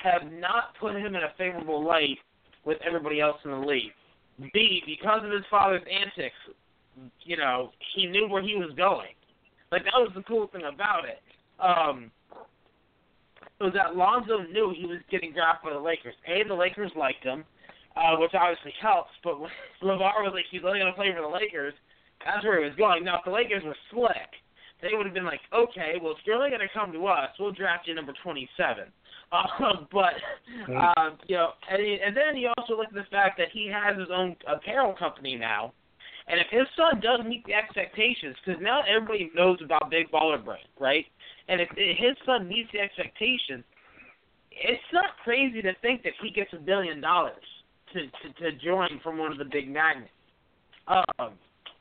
[0.04, 2.18] have not put him in a favorable light
[2.66, 3.92] with everybody else in the league.
[4.54, 6.36] B, because of his father's antics,
[7.24, 9.14] you know, he knew where he was going.
[9.72, 11.22] Like that was the cool thing about it.
[11.60, 12.12] Um
[13.60, 16.16] was that Lonzo knew he was getting drafted by the Lakers.
[16.26, 17.46] A, the Lakers liked him,
[17.96, 19.38] uh, which obviously helps, but
[19.84, 21.74] LaVar was like, he's only to play for the Lakers,
[22.26, 23.06] that's where he was going.
[23.06, 24.34] Now, if the Lakers were slick,
[24.82, 27.52] they would have been like, okay, well, if you're only to come to us, we'll
[27.52, 28.86] draft you number 27.
[29.32, 29.44] Uh,
[29.92, 30.14] but
[30.74, 33.72] uh, you know, and, he, and then he also looked at the fact that he
[33.72, 35.74] has his own apparel company now,
[36.28, 40.44] and if his son does meet the expectations, because now everybody knows about Big Baller
[40.44, 41.06] Brand, right?
[41.48, 43.64] And if his son meets the expectations,
[44.52, 47.44] it's not crazy to think that he gets a billion dollars
[47.94, 50.12] to, to to join from one of the big magnets.
[50.88, 51.34] Um,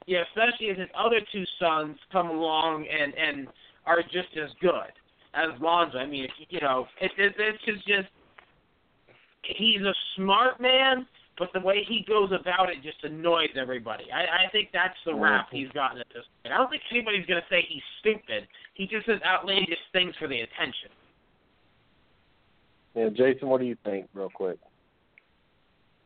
[0.06, 3.48] yeah, especially if his other two sons come along and and
[3.86, 4.92] are just as good
[5.34, 5.98] as Lonzo.
[5.98, 8.08] I mean, you know, it, it, it's just just
[9.42, 11.06] he's a smart man,
[11.38, 14.04] but the way he goes about it just annoys everybody.
[14.12, 15.22] I, I think that's the mm-hmm.
[15.22, 16.54] rap he's gotten at this point.
[16.54, 18.46] I don't think anybody's gonna say he's stupid.
[18.74, 20.90] He just says outlandish things for the attention.
[22.94, 24.58] Yeah, Jason, what do you think, real quick?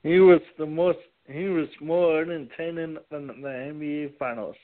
[0.03, 0.99] He was the most.
[1.27, 4.57] He was more entertaining than the NBA Finals.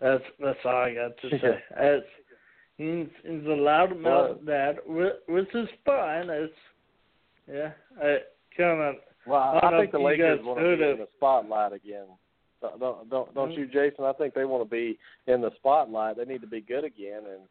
[0.00, 1.62] That's that's all I got to say.
[1.78, 2.00] As
[2.80, 6.30] He's he's a loud mouth dad, which is fine.
[6.30, 6.52] It's
[7.46, 8.18] yeah, I
[8.56, 8.94] kind of.
[9.26, 10.90] Well, I, I think the Lakers want to be it.
[10.92, 12.06] in the spotlight again.
[12.62, 13.60] Don't don't don't mm-hmm.
[13.60, 14.06] you, Jason?
[14.06, 16.16] I think they want to be in the spotlight.
[16.16, 17.42] They need to be good again, and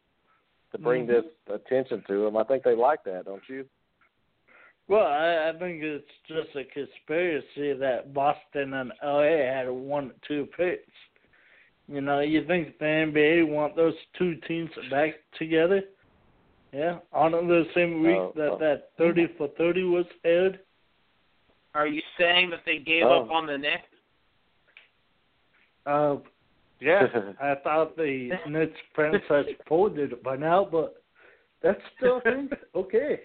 [0.72, 1.28] to bring mm-hmm.
[1.28, 2.36] this attention to them.
[2.36, 3.66] I think they like that, don't you?
[4.88, 10.48] Well, I, I think it's just a conspiracy that Boston and LA had one two
[10.58, 10.90] picks.
[11.90, 15.82] You know, you think the NBA want those two teams back together?
[16.72, 18.58] Yeah, on the same week oh, that oh.
[18.60, 20.60] that thirty for thirty was aired.
[21.74, 23.24] Are you saying that they gave Oh.
[23.24, 23.82] up on the Knicks?
[25.88, 26.18] Uh,
[26.80, 27.08] yeah,
[27.42, 31.02] I thought the Knicks franchise folded it by now, but
[31.64, 32.50] that's still a thing.
[32.76, 33.20] Okay.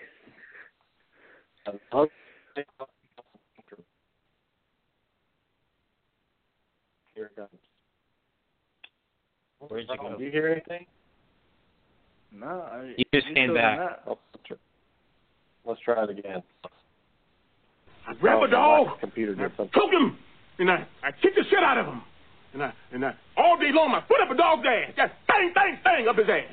[7.14, 7.48] Here it comes.
[9.68, 10.16] Where'd you go?
[10.18, 10.86] Do you hear anything?
[12.32, 14.00] No, I, You just you came back.
[14.06, 14.18] Oh,
[15.64, 16.42] let's try- it again.
[18.06, 19.72] I grab Oh, a dog, computer I did something.
[19.80, 20.18] choke him,
[20.58, 22.02] and I, I kick the shit out of him.
[22.52, 24.92] And I, and I, all day long, I put up a dog's ass.
[24.96, 26.44] Just bang, bang, bang up his ass.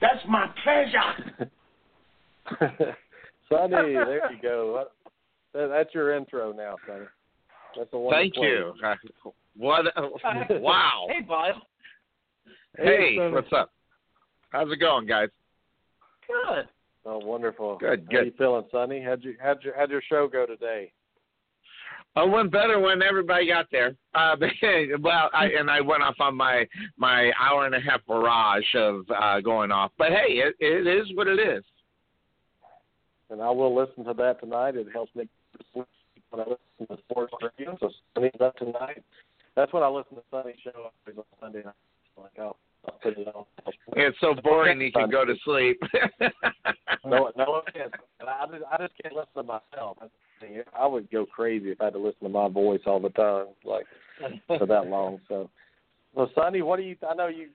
[0.00, 1.46] That's my pleasure.
[3.48, 4.84] Sonny, there you go.
[5.52, 7.04] That, that's your intro now, Sonny.
[7.76, 8.14] That's the one.
[8.14, 8.46] Thank play.
[8.48, 8.72] you.
[8.84, 8.94] Uh,
[9.56, 9.84] What?
[10.50, 11.06] wow.
[11.10, 11.52] Hey, bud.
[12.76, 13.32] Hey, Sonny.
[13.32, 13.70] what's up?
[14.50, 15.28] How's it going, guys?
[16.26, 16.68] Good.
[17.04, 17.78] Oh, wonderful.
[17.78, 18.26] Good, How good.
[18.26, 19.02] you feeling, Sonny?
[19.02, 20.92] How'd you how'd your how'd your show go today?
[22.16, 23.94] I went better when everybody got there.
[24.14, 24.34] Uh,
[25.00, 29.04] well, I, and I went off on my my hour and a half barrage of
[29.16, 29.92] uh, going off.
[29.96, 31.64] But hey, it, it is what it is.
[33.30, 34.74] And I will listen to that tonight.
[34.76, 35.28] It helps me
[35.72, 35.86] when
[36.34, 37.76] I listen to sports radio.
[37.80, 39.02] So Sonny's up tonight.
[39.54, 41.74] That's when I listen to Sonny's show on Sunday night.
[42.20, 42.56] Like I'll,
[42.86, 43.44] I'll put it on.
[43.96, 45.80] It's so boring you can go to sleep.
[47.04, 47.92] No, no offense.
[48.20, 49.96] I just, I just can't listen to myself.
[50.00, 50.62] That's the thing.
[50.78, 53.46] I would go crazy if I had to listen to my voice all the time,
[53.64, 53.86] like
[54.46, 55.20] for that long.
[55.28, 55.48] So,
[56.14, 56.96] well, Sonny, what do you?
[57.08, 57.48] I know you,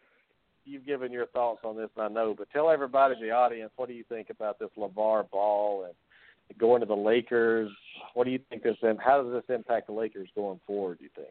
[0.65, 3.71] you've given your thoughts on this, and I know, but tell everybody in the audience
[3.75, 7.71] what do you think about this LaVar Ball and going to the Lakers.
[8.13, 8.77] What do you think this?
[8.99, 10.97] How does this impact the Lakers going forward?
[10.99, 11.29] Do you think?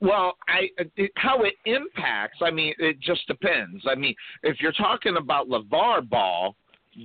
[0.00, 2.38] Well, I it, how it impacts.
[2.40, 3.84] I mean, it just depends.
[3.88, 6.54] I mean, if you're talking about LaVar Ball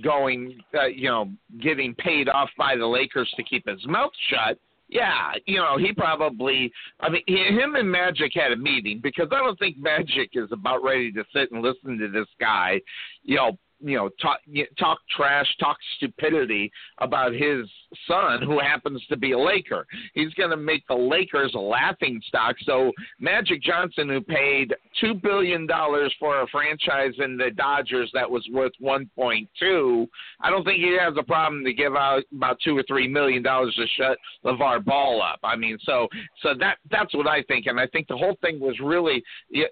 [0.02, 1.30] going, uh, you know,
[1.60, 5.92] getting paid off by the Lakers to keep his mouth shut, yeah, you know, he
[5.92, 6.70] probably.
[7.00, 10.48] I mean, he, him and Magic had a meeting because I don't think Magic is
[10.52, 12.80] about ready to sit and listen to this guy,
[13.22, 14.40] you know, you know talk
[14.78, 17.68] talk trash, talk stupidity about his
[18.08, 19.86] son who happens to be a Laker.
[20.14, 22.56] He's going to make the Lakers a laughing stock.
[22.64, 28.30] So Magic Johnson, who paid two billion dollars for a franchise in the Dodgers that
[28.30, 30.06] was worth 1.2,
[30.40, 33.42] I don't think he has a problem to give out about two or three million
[33.42, 35.40] dollars to shut LaVar Ball up.
[35.44, 36.08] I mean, so
[36.42, 39.22] so that that's what I think, and I think the whole thing was really.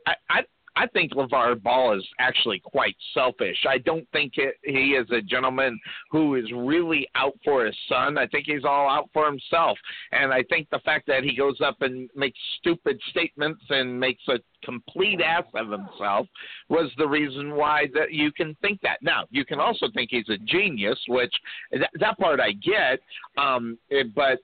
[0.07, 0.41] I, I
[0.77, 3.59] I think LaVar Ball is actually quite selfish.
[3.69, 5.79] I don't think it, he is a gentleman
[6.11, 8.17] who is really out for his son.
[8.17, 9.79] I think he's all out for himself.
[10.13, 14.23] And I think the fact that he goes up and makes stupid statements and makes
[14.29, 16.27] a complete ass of himself
[16.69, 18.99] was the reason why that you can think that.
[19.03, 21.35] Now, you can also think he's a genius, which
[21.73, 23.01] that, that part I get.
[23.37, 24.39] Um, it, but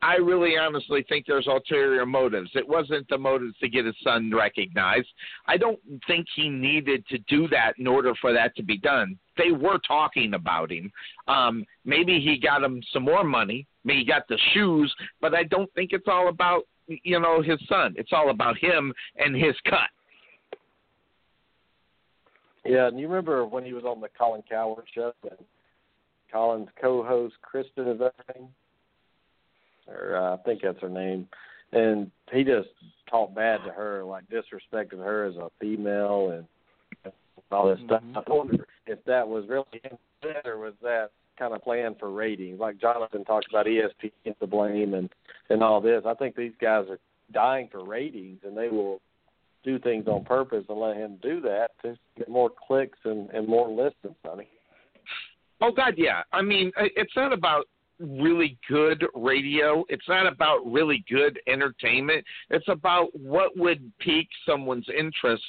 [0.00, 2.50] I really honestly think there's ulterior motives.
[2.54, 5.08] It wasn't the motives to get his son recognized.
[5.46, 9.18] I don't think he needed to do that in order for that to be done.
[9.36, 10.92] They were talking about him.
[11.26, 13.66] Um, maybe he got him some more money.
[13.84, 17.58] Maybe he got the shoes, but I don't think it's all about you know his
[17.68, 17.94] son.
[17.96, 19.90] It's all about him and his cut.
[22.64, 25.38] Yeah, and you remember when he was on the Colin Cowherd show and
[26.30, 28.00] Colin's co-host Kristen is
[28.34, 28.48] name?
[29.88, 31.28] Or uh, I think that's her name,
[31.72, 32.68] and he just
[33.10, 37.12] talked bad to her, like disrespected her as a female and
[37.50, 38.10] all this mm-hmm.
[38.12, 38.24] stuff.
[38.26, 39.98] I wonder if that was really him
[40.44, 42.60] or was that kind of planned for ratings?
[42.60, 45.08] Like Jonathan talked about ESPN to blame and
[45.50, 46.02] and all this.
[46.06, 46.98] I think these guys are
[47.32, 49.00] dying for ratings, and they will
[49.64, 53.46] do things on purpose and let him do that to get more clicks and and
[53.46, 54.16] more listens.
[54.30, 54.46] I mean.
[55.60, 56.22] Oh God, yeah.
[56.32, 57.66] I mean, it's not about
[58.00, 59.84] really good radio.
[59.88, 62.24] It's not about really good entertainment.
[62.50, 65.42] It's about what would pique someone's interest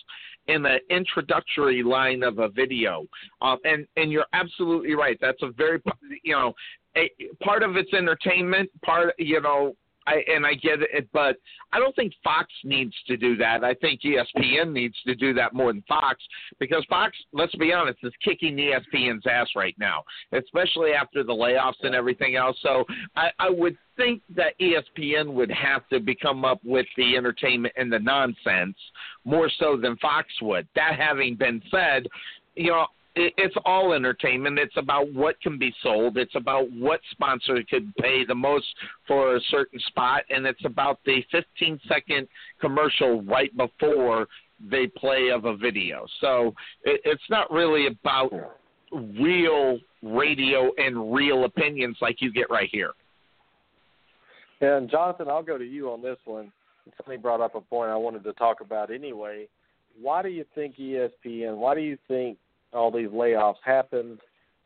[0.47, 3.05] in the introductory line of a video.
[3.41, 5.17] Um, and and you're absolutely right.
[5.21, 5.81] That's a very
[6.23, 6.53] you know
[6.97, 7.09] a,
[7.43, 8.69] part of its entertainment.
[8.83, 9.75] Part you know
[10.09, 11.35] I, and I get it, but
[11.71, 13.63] I don't think Fox needs to do that.
[13.63, 16.17] I think ESPN needs to do that more than Fox
[16.59, 21.83] because Fox, let's be honest, is kicking ESPN's ass right now, especially after the layoffs
[21.83, 22.57] and everything else.
[22.63, 27.75] So I, I would think that ESPN would have to become up with the entertainment
[27.77, 28.77] and the nonsense
[29.25, 30.67] more so than Fox would.
[30.75, 32.07] That having been said,
[32.55, 34.59] you know, it's all entertainment.
[34.59, 36.17] It's about what can be sold.
[36.17, 38.67] It's about what sponsor could pay the most
[39.07, 42.27] for a certain spot, and it's about the 15 second
[42.61, 44.27] commercial right before
[44.69, 46.05] they play of a video.
[46.21, 48.31] So it's not really about
[48.91, 52.91] real radio and real opinions like you get right here.
[54.61, 56.51] And Jonathan, I'll go to you on this one.
[56.97, 59.47] Somebody brought up a point I wanted to talk about anyway.
[60.01, 61.57] Why do you think ESPN?
[61.57, 62.37] Why do you think
[62.73, 64.19] all these layoffs happened?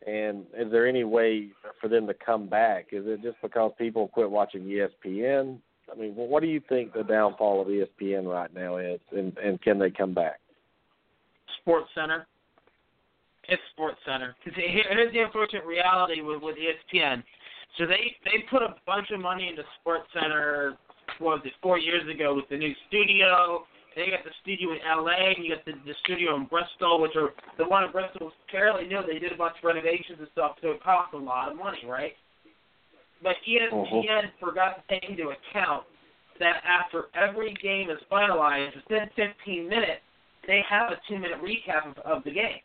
[0.06, 2.88] And is there any way for them to come back?
[2.92, 5.60] Is it just because people quit watching ESPN?
[5.92, 9.62] I mean, what do you think the downfall of ESPN right now is, and, and
[9.62, 10.40] can they come back?
[11.62, 12.28] Sports Center.
[13.48, 14.36] It's Sports Center.
[14.44, 17.24] Here's the unfortunate reality with, with ESPN.
[17.78, 20.78] So they they put a bunch of money into Sports Center.
[21.20, 21.54] What was it?
[21.62, 23.64] Four years ago with the new studio
[23.96, 27.16] they got the studio in LA, and you got the, the studio in Bristol, which
[27.16, 29.02] are the one in Bristol was fairly new.
[29.06, 31.86] They did a bunch of renovations and stuff, so it cost a lot of money,
[31.88, 32.14] right?
[33.22, 34.28] But ESPN uh-huh.
[34.40, 35.86] forgot to take into account
[36.40, 40.02] that after every game is finalized, within 15 minutes,
[40.48, 42.60] they have a two-minute recap of, of the game.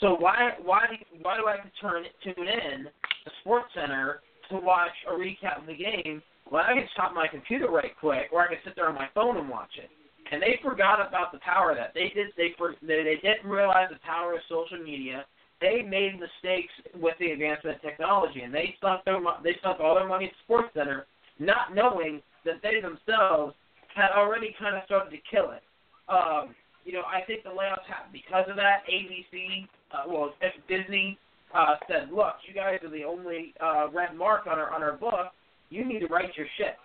[0.00, 0.86] So why why
[1.22, 2.84] why do I have to turn tune in
[3.24, 6.20] the Sports Center to watch a recap of the game?
[6.50, 9.08] Well, I can stop my computer right quick, or I can sit there on my
[9.14, 9.88] phone and watch it
[10.30, 11.92] and they forgot about the power of that.
[11.94, 15.24] They did they for they, they didn't realize the power of social media.
[15.60, 19.94] They made mistakes with the advancement of technology, and they sunk their they sunk all
[19.94, 21.06] their money at Sports Center,
[21.38, 23.54] not knowing that they themselves
[23.94, 25.62] had already kind of started to kill it.
[26.08, 26.54] Um,
[26.84, 28.84] you know, I think the layoffs happened because of that.
[28.90, 30.34] ABC, uh, well,
[30.68, 31.18] Disney
[31.54, 34.96] uh, said, "Look, you guys are the only uh, red mark on our on our
[34.96, 35.32] book.
[35.70, 36.76] You need to write your shit."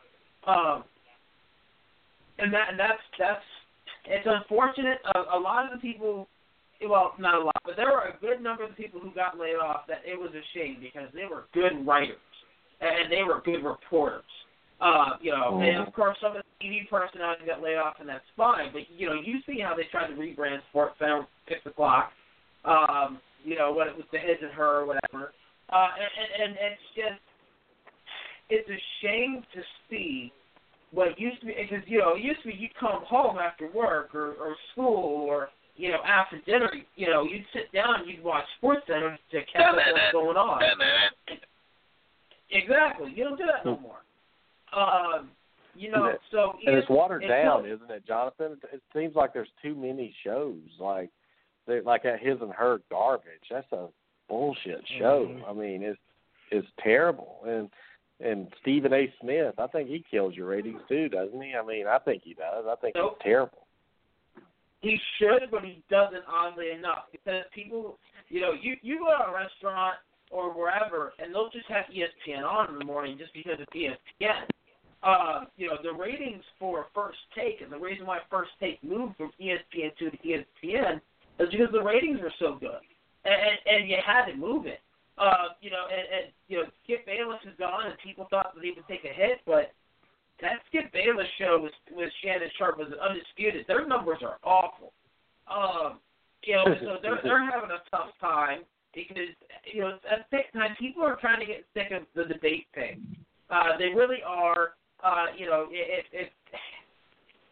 [0.47, 0.83] Um,
[2.41, 3.43] and that and that's that's
[4.05, 4.99] it's unfortunate.
[5.15, 6.27] A, a lot of the people
[6.87, 9.55] well, not a lot, but there were a good number of people who got laid
[9.55, 12.15] off that it was a shame because they were good writers
[12.79, 14.23] and they were good reporters.
[14.79, 18.07] Uh, you know, and of course some of the TV personalities got laid off, and
[18.07, 18.71] that's fine.
[18.71, 22.11] But you know, you see how they tried to rebrand Sports Center six o'clock.
[22.63, 25.33] Um, you know, what it was the his and her or whatever.
[25.71, 27.21] Uh, and, and, and it's just,
[28.49, 30.31] it's a shame to see
[30.91, 33.69] what used to be because you know it used to be you'd come home after
[33.71, 38.09] work or or school or you know after dinner you know you'd sit down and
[38.09, 40.61] you'd watch Sports Center to catch up what's going on.
[42.51, 44.01] Exactly, you don't do that no more.
[44.75, 45.29] Um,
[45.75, 48.57] you know, and it, so and it's watered it's down, not- isn't it, Jonathan?
[48.63, 50.57] It, it seems like there's too many shows.
[50.79, 51.09] Like
[51.67, 53.25] they like at his and her garbage.
[53.51, 53.87] That's a
[54.27, 55.27] bullshit show.
[55.29, 55.47] Mhm.
[55.49, 55.99] I mean, it's
[56.51, 57.41] it's terrible.
[57.45, 57.69] And
[58.19, 59.11] and Stephen A.
[59.21, 61.53] Smith, I think he kills your ratings too, doesn't he?
[61.53, 62.65] I mean, I think he does.
[62.67, 63.17] I think Nope.
[63.19, 63.65] he's terrible.
[64.81, 66.23] He should, but he doesn't.
[66.27, 67.97] Oddly enough, because people,
[68.29, 69.95] you know, you you go to a restaurant
[70.31, 73.87] or wherever, and they'll just have ESPN on in the morning just because E
[74.21, 74.43] ESPN.
[75.01, 79.15] Uh, you know, the ratings for First Take, and the reason why First Take moved
[79.17, 80.99] from ESPN two to ESPN
[81.39, 82.83] is because the ratings are so good,
[83.25, 84.79] and and, and you had to move it.
[85.19, 88.63] Uh, you know, and, and you know, Skip Bayless is gone, and people thought that
[88.63, 89.75] he would take a hit, but
[90.41, 93.65] that Skip Bayless show with with Shannon Sharpe was undisputed.
[93.67, 94.93] Their numbers are awful.
[95.51, 95.99] Um,
[96.43, 98.61] you know, so they're they're having a tough time
[98.95, 102.31] because you know at the same time people are trying to get sick of the
[102.31, 103.03] debate thing.
[103.49, 104.79] Uh, they really are.
[105.03, 106.29] Uh, you know, if if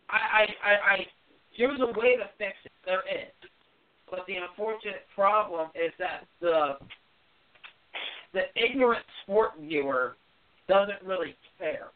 [0.10, 0.98] I I I, I
[1.58, 2.72] there's a way to fix it.
[2.86, 3.34] There is,
[4.10, 6.78] but the unfortunate problem is that the
[8.38, 10.16] the ignorant sport viewer
[10.68, 11.88] doesn't really care.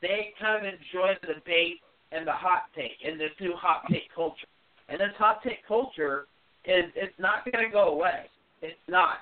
[0.00, 1.80] They kind of enjoy the debate
[2.10, 4.48] and the hot take and the new hot take culture.
[4.88, 6.26] And this hot take culture
[6.64, 8.24] is it's not going to go away.
[8.62, 9.18] It's not.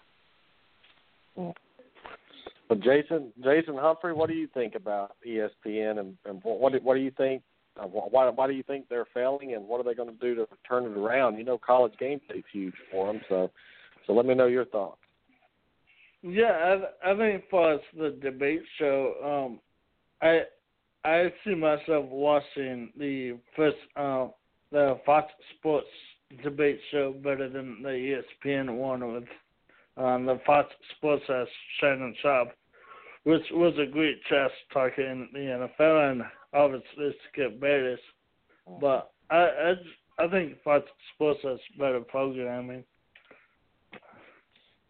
[2.69, 7.01] But Jason, Jason Humphrey, what do you think about ESPN and, and what what do,
[7.01, 7.43] you think?
[7.81, 10.35] Uh, why why do you think they're failing, and what are they going to do
[10.35, 11.37] to turn it around?
[11.37, 13.51] You know, college game day's huge for them, so
[14.07, 14.99] so let me know your thoughts.
[16.23, 19.61] Yeah, I I think for the debate show, um,
[20.21, 20.43] I
[21.05, 24.29] I see myself watching the first uh,
[24.71, 25.87] the Fox Sports
[26.43, 29.25] debate show better than the ESPN one with
[29.97, 31.49] um, the Fox Sports has
[31.81, 32.51] Shannon Sharpe,
[33.25, 35.39] which was a great trash talker in the
[35.81, 38.01] NFL and obviously Skip Bayless.
[38.81, 39.75] But I
[40.19, 42.85] I, I think Fox Sports has better programming.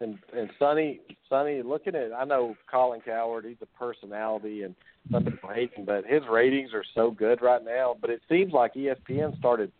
[0.01, 4.75] And and Sonny, Sonny, looking at I know Colin Cowherd, he's a personality, and
[5.13, 7.97] some people hate him, but his ratings are so good right now.
[8.01, 9.71] But it seems like ESPN started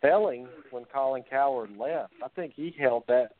[0.00, 2.12] failing when Colin Cowherd left.
[2.24, 3.30] I think he held that.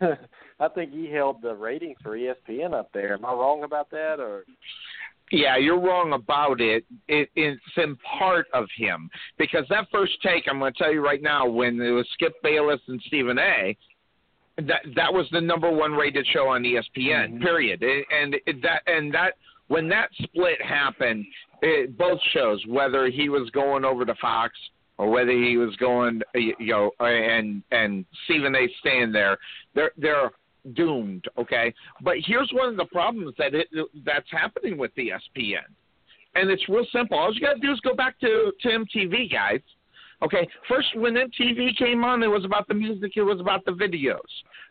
[0.60, 3.14] I think he held the ratings for ESPN up there.
[3.14, 4.44] Am I wrong about that, or
[5.30, 6.84] Yeah, you're wrong about it.
[7.08, 7.28] it.
[7.36, 9.08] It's in part of him
[9.38, 12.34] because that first take, I'm going to tell you right now, when it was Skip
[12.42, 13.76] Bayless and Stephen A.
[14.56, 16.84] That that was the number one rated show on ESPN.
[16.96, 17.42] Mm-hmm.
[17.42, 17.82] Period.
[17.82, 19.34] It- and it, that and that
[19.68, 21.24] when that split happened,
[21.62, 24.52] it, both shows, whether he was going over to Fox
[24.98, 28.68] or whether he was going, you know, and and Stephen A.
[28.80, 29.38] staying there,
[29.74, 30.30] they're they're
[30.74, 31.24] doomed.
[31.38, 31.72] Okay,
[32.02, 33.68] but here's one of the problems that it
[34.04, 35.64] that's happening with the ESPN,
[36.34, 37.18] and it's real simple.
[37.18, 39.60] All you got to do is go back to to MTV, guys.
[40.22, 43.72] Okay, first when MTV came on, it was about the music, it was about the
[43.72, 44.18] videos.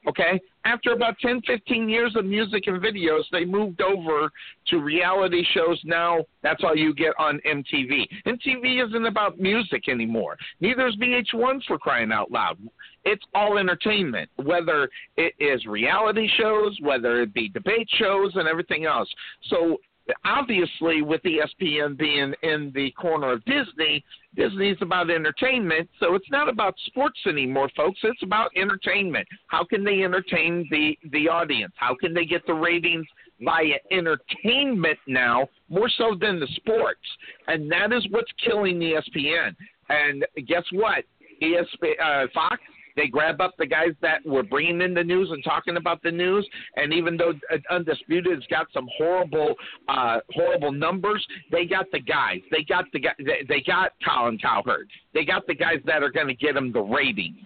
[0.08, 4.32] Okay, after about 10, 15 years of music and videos, they moved over
[4.68, 5.82] to reality shows.
[5.84, 8.08] Now that's all you get on MTV.
[8.26, 10.38] MTV isn't about music anymore.
[10.62, 12.58] Neither is VH1 for crying out loud.
[13.04, 14.88] It's all entertainment, whether
[15.18, 19.10] it is reality shows, whether it be debate shows, and everything else.
[19.50, 19.78] So
[20.26, 24.04] obviously with ESPN being in the corner of Disney,
[24.36, 28.00] Disney's about entertainment, so it's not about sports anymore, folks.
[28.04, 29.28] It's about entertainment.
[29.48, 31.74] How can they entertain the the audience?
[31.78, 33.08] How can they get the ratings
[33.42, 37.02] via entertainment now more so than the sports?
[37.48, 39.56] And that is what's killing ESPN.
[39.90, 41.06] And guess what?
[41.42, 42.62] ESPN, uh, Fox
[43.00, 46.12] they grab up the guys that were bringing in the news and talking about the
[46.12, 46.48] news.
[46.76, 49.56] And even though uh, Undisputed's got some horrible,
[49.88, 52.42] uh, horrible numbers, they got the guys.
[52.52, 53.12] They got the guy.
[53.18, 54.90] They, they got Colin Cowherd.
[55.14, 57.38] They got the guys that are going to get them the ratings.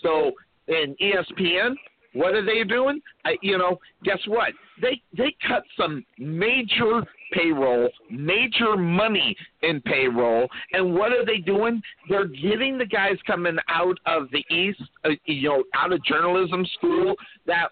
[0.00, 0.30] So
[0.68, 1.74] in ESPN,
[2.12, 3.00] What are they doing?
[3.24, 4.52] I, you know, guess what?
[4.82, 7.02] They they cut some major
[7.32, 11.80] payroll, major money in payroll, and what are they doing?
[12.08, 16.66] They're getting the guys coming out of the East, uh, you know, out of journalism
[16.76, 17.14] school
[17.46, 17.68] that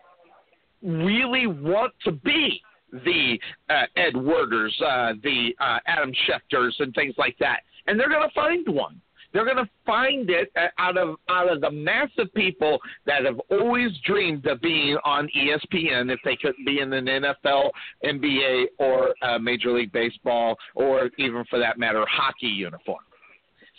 [0.83, 2.61] really want to be
[2.93, 8.09] the uh, Ed Werders, uh, the uh, Adam Schefters, and things like that, and they're
[8.09, 9.01] going to find one.
[9.39, 13.93] They're going to find it out of out of the massive people that have always
[14.05, 17.71] dreamed of being on ESPN if they couldn't be in an NFL,
[18.05, 22.99] NBA, or uh, Major League Baseball, or even for that matter, hockey uniform.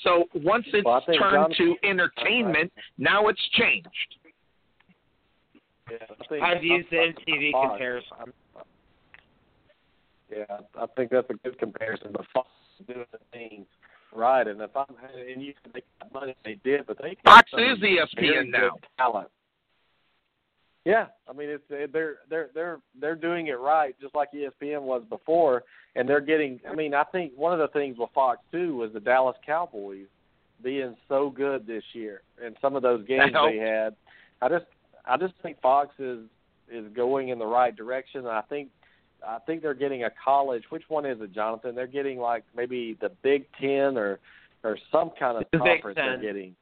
[0.05, 4.15] So once it's Well, turned Jonathan- to entertainment, now it's changed.
[5.91, 7.69] Yeah, I think I've used the I'm- MTV Fox.
[7.71, 8.11] comparison.
[8.17, 8.33] I'm-
[10.31, 12.13] Yeah, I think that's a good comparison.
[12.13, 12.47] But Fox
[12.79, 13.67] is doing the things
[14.13, 14.85] right, and if I'm
[15.33, 18.71] and you said they got money, they did, but they Fox is ESPN now.
[18.97, 19.29] talent.
[20.85, 25.03] Yeah, I mean it's they're they're they're they're doing it right, just like ESPN was
[25.09, 25.63] before,
[25.95, 26.59] and they're getting.
[26.69, 30.07] I mean, I think one of the things with Fox too was the Dallas Cowboys
[30.63, 33.95] being so good this year, and some of those games they had.
[34.41, 34.65] I just
[35.05, 36.19] I just think Fox is
[36.71, 38.69] is going in the right direction, I think
[39.25, 40.63] I think they're getting a college.
[40.69, 41.75] Which one is it, Jonathan?
[41.75, 44.19] They're getting like maybe the Big Ten or
[44.63, 46.55] or some kind of The conference they're getting.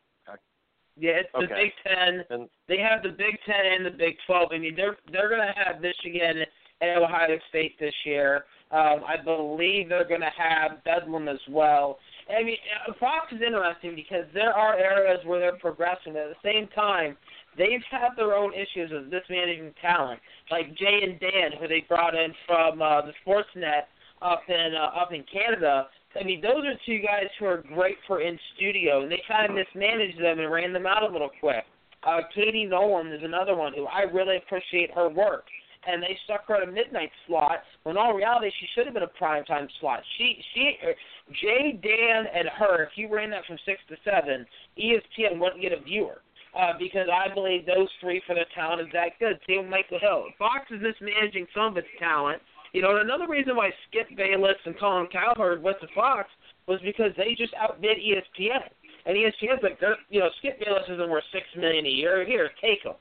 [1.00, 2.24] Yeah, it's the Big Ten.
[2.30, 4.50] And They have the Big Ten and the Big Twelve.
[4.52, 6.44] I mean, they're they're going to have Michigan
[6.82, 8.46] and Ohio State this year.
[8.72, 12.00] Um, I believe they're going to have Bedlam as well.
[12.30, 12.58] I mean,
[13.00, 16.18] Fox is interesting because there are areas where they're progressing.
[16.18, 17.16] At the same time,
[17.58, 20.20] they've had their own issues of mismanaging talent,
[20.52, 23.90] like Jay and Dan, who they brought in from uh, the Sportsnet
[24.22, 25.88] up in uh, up in Canada.
[26.20, 29.50] I mean, those are two guys who are great for in studio, and they kind
[29.50, 31.66] of mismanaged them and ran them out a little quick.
[32.04, 35.46] Uh, Katie Nolan is another one who I really appreciate her work,
[35.86, 37.60] and they stuck her at a midnight slot.
[37.84, 40.02] When in all reality, she should have been a primetime slot.
[40.18, 40.94] She, she, er,
[41.42, 42.84] Jay, Dan, and her.
[42.84, 44.46] If you ran that from six to seven,
[44.78, 46.22] ESPN wouldn't get a viewer.
[46.58, 49.40] Uh, because I believe those three for the talent is that good.
[49.48, 50.26] Same with Michael Hill.
[50.40, 52.42] Fox is mismanaging some of its talent.
[52.74, 56.30] You know, another reason why Skip Bayless and Colin Cowherd went to Fox
[56.68, 58.64] was because they just outbid ESPN.
[59.06, 59.80] And ESPN's like,
[60.10, 62.26] you know, Skip Bayless isn't worth six million a year.
[62.26, 62.94] Here, take him.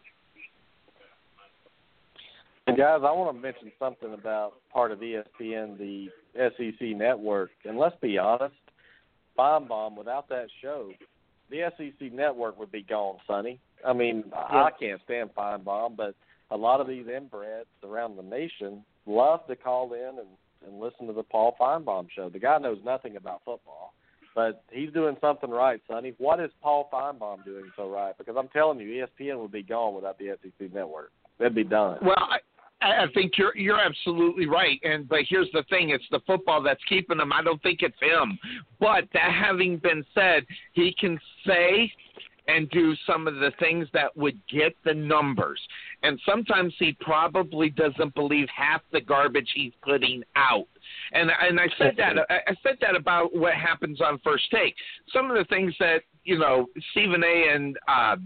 [2.67, 7.51] And guys, I want to mention something about part of ESPN, the SEC network.
[7.65, 8.55] And let's be honest,
[9.37, 10.91] Bomb Bomb without that show,
[11.51, 13.61] the SEC network would be gone, Sonny.
[13.87, 16.15] I mean, I can't stand Bomb, but
[16.51, 20.29] a lot of these inbreds around the nation love to call in and,
[20.67, 22.29] and listen to the Paul Finebaum show.
[22.29, 23.95] The guy knows nothing about football,
[24.35, 26.15] but he's doing something right, Sonny.
[26.19, 28.17] What is Paul Finebaum doing so right?
[28.17, 31.13] Because I'm telling you, E ESPN would be gone without the SEC network.
[31.39, 31.99] They'd be done.
[32.03, 32.39] Well, I,
[32.83, 34.79] I think you're you're absolutely right.
[34.83, 37.33] And but here's the thing: it's the football that's keeping him.
[37.33, 38.39] I don't think it's him.
[38.79, 41.91] But that having been said, he can say
[42.49, 45.61] and do some of the things that would get the numbers.
[46.03, 50.69] And sometimes he probably doesn't believe half the garbage he's putting out.
[51.13, 54.75] And and I said that I said that about what happens on first take.
[55.13, 57.55] Some of the things that you know Stephen A.
[57.55, 58.17] and uh,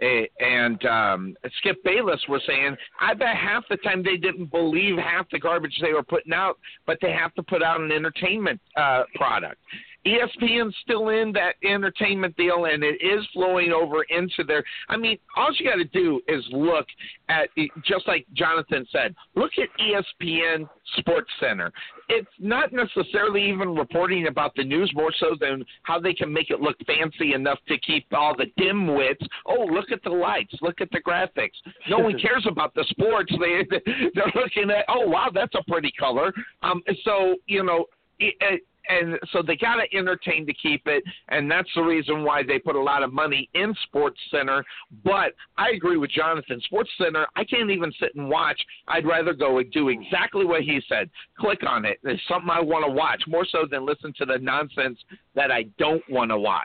[0.00, 4.96] eh, and um, Skip Bayless were saying, I bet half the time they didn't believe
[4.96, 8.60] half the garbage they were putting out, but they have to put out an entertainment
[8.76, 9.60] uh, product.
[10.06, 14.62] ESPN's still in that entertainment deal, and it is flowing over into their.
[14.88, 16.86] I mean, all you got to do is look
[17.28, 17.48] at,
[17.84, 21.72] just like Jonathan said, look at ESPN Sports Center.
[22.08, 26.50] It's not necessarily even reporting about the news more so than how they can make
[26.50, 29.26] it look fancy enough to keep all the dimwits.
[29.44, 31.56] Oh, look at the lights, look at the graphics.
[31.88, 33.32] No one cares about the sports.
[33.40, 33.66] They
[34.14, 34.84] they're looking at.
[34.88, 36.32] Oh, wow, that's a pretty color.
[36.62, 37.86] Um, so you know.
[38.18, 42.22] It, it, and so they got to entertain to keep it, and that's the reason
[42.24, 44.64] why they put a lot of money in Sports Center.
[45.04, 46.60] But I agree with Jonathan.
[46.62, 48.60] Sports Center, I can't even sit and watch.
[48.88, 51.10] I'd rather go and do exactly what he said.
[51.38, 51.98] Click on it.
[52.04, 54.98] It's something I want to watch more so than listen to the nonsense
[55.34, 56.64] that I don't want to watch.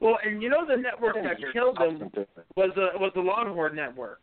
[0.00, 2.10] Well, and you know the network that killed them
[2.56, 4.20] was the was the Longhorn Network.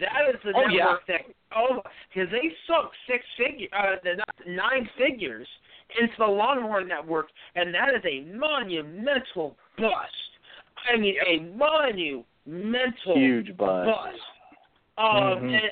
[0.00, 0.84] That is the Oh, yeah.
[0.84, 1.20] network that
[1.56, 5.46] oh, because they sunk six figure uh the nine figures
[6.00, 10.12] into the Longhorn Network, and that is a monumental bust.
[10.92, 13.86] I mean, a monumental Huge buzz.
[13.86, 14.20] bust.
[14.96, 15.54] Um, Mhm.
[15.54, 15.70] and,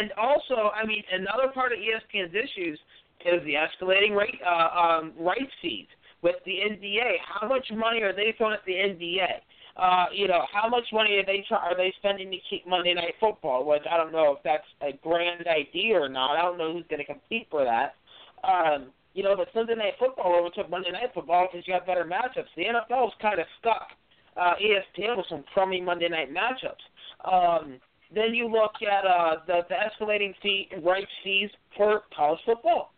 [0.00, 2.78] and, also, I mean, another part of ESPN's issues
[3.24, 5.86] is the escalating rate uh, um, rights fees
[6.22, 7.18] with the NBA.
[7.20, 9.40] How much money are they throwing at the NBA?
[9.76, 12.94] Uh, you know, how much money are they try, are they spending to keep Monday
[12.94, 13.64] Night Football?
[13.64, 16.36] Which I don't know if that's a grand idea or not.
[16.36, 17.94] I don't know who's going to compete for that.
[18.42, 22.04] Um, you know, but Sunday Night Football overtook Monday Night Football because you have better
[22.04, 22.46] matchups.
[22.56, 23.88] The NFL is kind of stuck.
[24.36, 26.86] Uh, ESPN with some crummy Monday night matchups.
[27.26, 27.80] Um,
[28.14, 32.92] then you look at uh, the, the escalating fee rights fees for college football.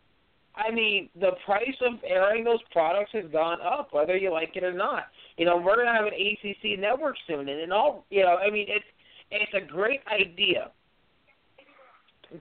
[0.54, 4.62] I mean, the price of airing those products has gone up, whether you like it
[4.62, 5.04] or not.
[5.38, 8.04] You know, we're gonna have an ACC network soon, and, and all.
[8.10, 8.84] You know, I mean, it's
[9.30, 10.70] it's a great idea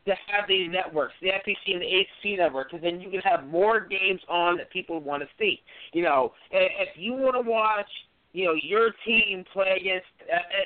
[0.05, 3.47] to have these networks, the SEC and the ACC network, because then you can have
[3.47, 5.61] more games on that people want to see.
[5.93, 7.89] You know, if you want to watch,
[8.33, 10.07] you know, your team play against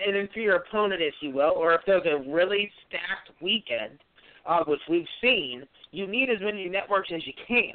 [0.06, 4.00] an inferior opponent, if you will, or if there's a really stacked weekend,
[4.46, 7.74] uh, which we've seen, you need as many networks as you can.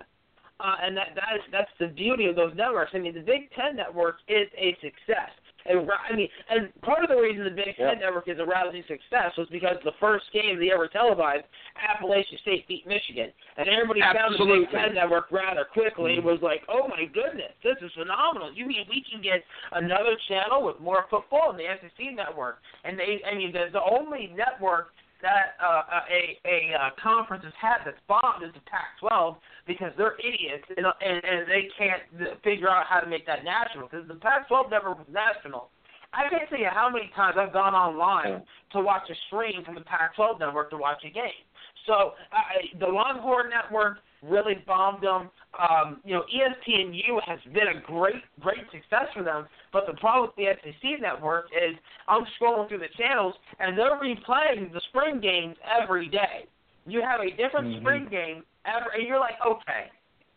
[0.60, 2.90] Uh, and that that is that's the beauty of those networks.
[2.92, 5.30] I mean, the Big Ten network is a success.
[5.68, 8.82] And I mean, and part of the reason the Big Ten Network is a rousing
[8.88, 11.44] success was because the first game they ever televised,
[11.76, 14.38] Appalachian State beat Michigan, and everybody Absolutely.
[14.38, 16.14] found the Big Ten Network rather quickly.
[16.14, 18.52] It was like, oh my goodness, this is phenomenal.
[18.52, 22.58] You mean we can get another channel with more football in the SEC Network?
[22.84, 27.52] And they, I mean, the, the only network that uh, a a uh, conference has
[27.60, 32.02] had that's bombed is the Pac-12 because they're idiots and, and and they can't
[32.42, 35.70] figure out how to make that national because the Pac-12 never was national.
[36.12, 38.42] I can't tell you how many times I've gone online
[38.72, 41.44] to watch a stream from the Pac-12 network to watch a game.
[41.86, 45.30] So uh, the Longhorn Network really bombed them.
[45.58, 49.46] Um, you know, ESPNU has been a great, great success for them.
[49.72, 51.76] But the problem with the SEC network is
[52.08, 56.46] I'm scrolling through the channels and they're replaying the spring games every day.
[56.86, 57.80] You have a different Mm-hmm.
[57.80, 59.90] spring game every, and you're like, okay,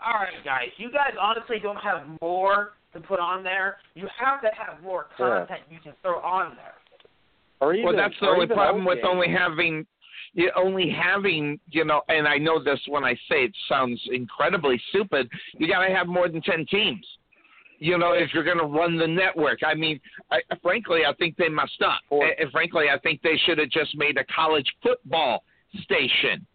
[0.06, 3.78] all right, guys, you guys honestly don't have more to put on there.
[3.96, 5.46] You have to have more Yeah.
[5.46, 6.74] content you can throw on there.
[7.62, 9.08] Or even, well, that's the or only problem with games.
[9.10, 9.86] only having,
[10.34, 12.02] you only having, you know.
[12.08, 15.30] And I know this when I say it sounds incredibly stupid.
[15.58, 17.06] You got to have more than ten teams.
[17.80, 21.36] You know, if you're going to run the network, I mean, I, frankly, I think
[21.38, 22.02] they messed up.
[22.12, 25.44] Or- And, and frankly, I think they should have just made a college football
[25.84, 26.46] station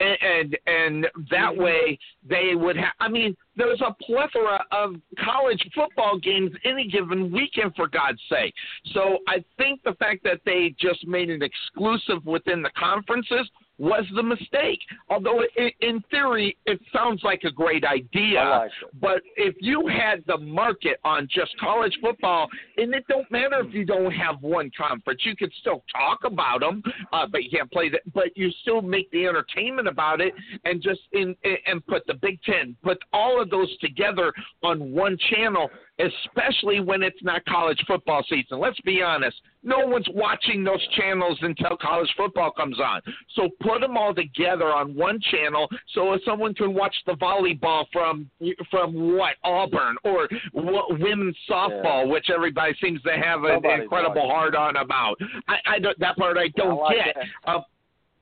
[0.00, 1.62] and and, and that mm-hmm.
[1.62, 2.92] way they would have.
[3.00, 4.94] I mean, there's a plethora of
[5.24, 8.54] college football games any given weekend, for God's sake.
[8.92, 14.04] So I think the fact that they just made it exclusive within the conferences was
[14.14, 14.80] the mistake.
[15.08, 18.70] Although i in theory it sounds like a great idea, like
[19.00, 23.74] but if you had the market on just college football, and it don't matter if
[23.74, 27.70] you don't have one conference, you could still talk about them, uh, but you can't
[27.70, 28.00] play that.
[28.14, 30.32] But you still make the entertainment about it,
[30.64, 31.34] and just in
[31.66, 35.70] and put the Big Ten, put all of those together on one channel.
[35.98, 38.58] Especially when it's not college football season.
[38.58, 39.36] Let's be honest.
[39.62, 43.00] No one's watching those channels until college football comes on.
[43.34, 47.84] So put them all together on one channel so if someone can watch the volleyball
[47.92, 48.30] from
[48.70, 54.28] from what Auburn or what women's softball, which everybody seems to have an Nobody's incredible
[54.28, 55.16] hard on about.
[55.48, 57.16] I, I don't, that part I don't I like get.
[57.44, 57.60] Uh,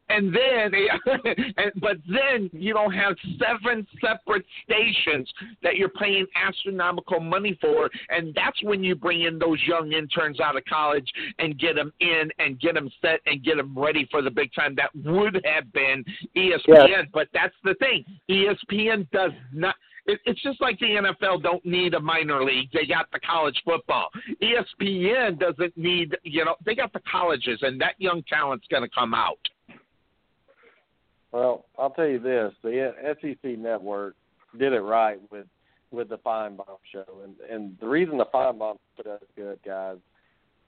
[0.09, 0.72] and then,
[1.57, 5.30] and, but then you don't have seven separate stations
[5.62, 10.40] that you're paying astronomical money for, and that's when you bring in those young interns
[10.40, 14.07] out of college and get them in and get them set and get them ready
[14.11, 14.74] for the big time.
[14.74, 16.05] That would have been
[16.36, 18.05] ESPN, but that's the thing.
[18.30, 19.74] ESPN does not.
[20.07, 22.68] It, it's just like the NFL don't need a minor league.
[22.74, 24.09] They got the college football.
[24.42, 28.90] ESPN doesn't need, you know, they got the colleges, and that young talent's going to
[28.94, 29.38] come out.
[31.35, 34.14] Well, I'll tell you this: the SEC network
[34.57, 35.47] did it right with
[35.91, 39.97] with the Finebaum show, and and the reason the Finebaum show does good, guys.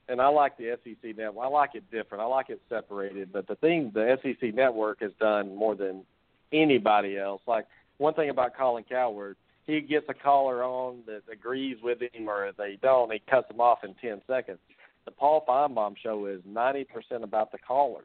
[0.09, 1.45] And I like the SEC network.
[1.45, 2.21] I like it different.
[2.21, 3.31] I like it separated.
[3.31, 6.03] But the thing the SEC network has done more than
[6.51, 7.41] anybody else.
[7.47, 7.65] Like
[7.97, 9.37] one thing about Colin Cowherd,
[9.67, 13.47] he gets a caller on that agrees with him, or if they don't, he cuts
[13.47, 14.59] them off in ten seconds.
[15.05, 18.03] The Paul Finebaum show is ninety percent about the callers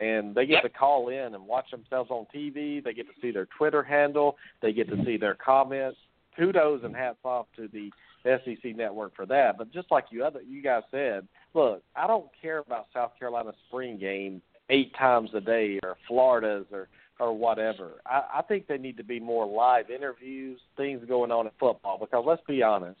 [0.00, 0.62] and they get Yep.
[0.62, 2.80] to call in and watch themselves on TV.
[2.80, 4.36] They get to see their Twitter handle.
[4.60, 5.04] They get to mm-hmm.
[5.04, 5.98] see their comments.
[6.36, 7.90] Kudos and hats off to the
[8.24, 9.58] SEC network for that.
[9.58, 13.56] But just like you other you guys said, look, I don't care about South Carolina's
[13.68, 14.40] spring game
[14.70, 16.88] eight times a day or Florida's or
[17.20, 18.00] or whatever.
[18.06, 21.98] I, I think they need to be more live interviews, things going on in football.
[21.98, 23.00] Because let's be honest,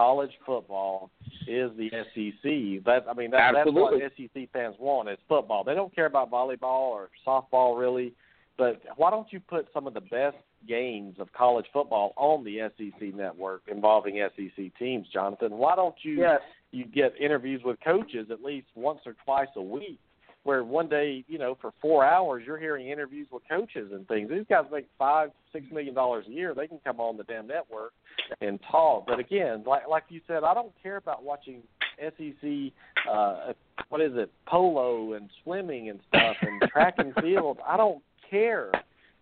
[0.00, 1.10] college football
[1.46, 2.84] is the SEC.
[2.84, 4.28] That I mean that, that's what Absolutely.
[4.34, 5.62] SEC fans want is football.
[5.62, 8.14] They don't care about volleyball or softball really.
[8.56, 10.36] But why don't you put some of the best
[10.68, 15.52] games of college football on the SEC network involving SEC teams, Jonathan?
[15.52, 16.40] Why don't you Yes.
[16.70, 19.98] you get interviews with coaches at least once or twice a week
[20.44, 24.30] where one day, you know, for four hours you're hearing interviews with coaches and things.
[24.30, 26.54] These guys make five, six million dollars a year.
[26.54, 27.92] They can come on the damn network
[28.40, 29.06] and talk.
[29.06, 31.62] But again, like like you said, I don't care about watching
[31.98, 32.72] SEC
[33.10, 33.52] uh
[33.88, 37.58] what is it, polo and swimming and stuff and track and field.
[37.66, 38.70] I don't care.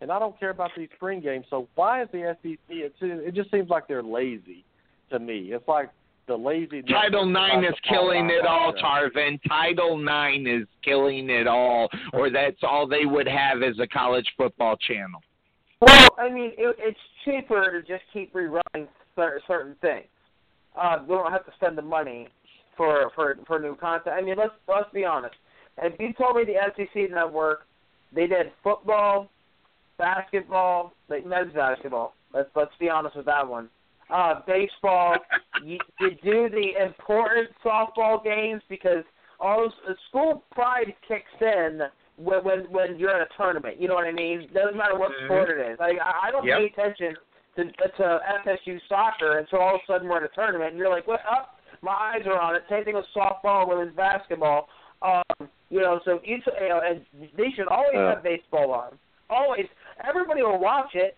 [0.01, 1.47] And I don't care about these spring games.
[1.51, 2.59] So why is the SEC?
[2.69, 4.64] It's, it just seems like they're lazy
[5.11, 5.51] to me.
[5.53, 5.91] It's like
[6.29, 6.83] the lazy.
[6.83, 9.41] Title Nine is killing it all, Tarvin.
[9.49, 14.31] Title Nine is killing it all, or that's all they would have as a college
[14.37, 15.20] football channel.
[15.81, 20.07] Well, I mean, it, it's cheaper to just keep rerunning certain things.
[20.81, 22.29] Uh, we don't have to spend the money
[22.76, 24.14] for for for new content.
[24.14, 25.35] I mean, let's let's be honest.
[25.79, 27.61] If you told me the SEC network,
[28.14, 29.31] they did football,
[29.97, 32.14] basketball, like men's basketball.
[32.35, 33.70] Let's let's be honest with that one
[34.11, 35.17] uh, baseball.
[35.65, 39.05] you, you do the important softball games because
[39.41, 41.81] all the school pride kicks in
[42.17, 43.81] when when when you're in a tournament.
[43.81, 44.49] You know what I mean?
[44.53, 45.27] Doesn't matter what mm-hmm.
[45.27, 45.79] sport it is.
[45.79, 46.59] Like I, I don't yep.
[46.59, 47.15] pay attention
[47.57, 50.91] to to FSU soccer until all of a sudden we're in a tournament and you're
[50.91, 51.57] like, what up?
[51.81, 52.63] My eyes are on it.
[52.69, 54.69] Same thing with softball, women's basketball.
[55.01, 57.03] Um, you know, so each you know, and
[57.37, 58.15] they should always uh.
[58.15, 58.99] have baseball on.
[59.31, 59.67] Always,
[60.07, 61.17] everybody will watch it.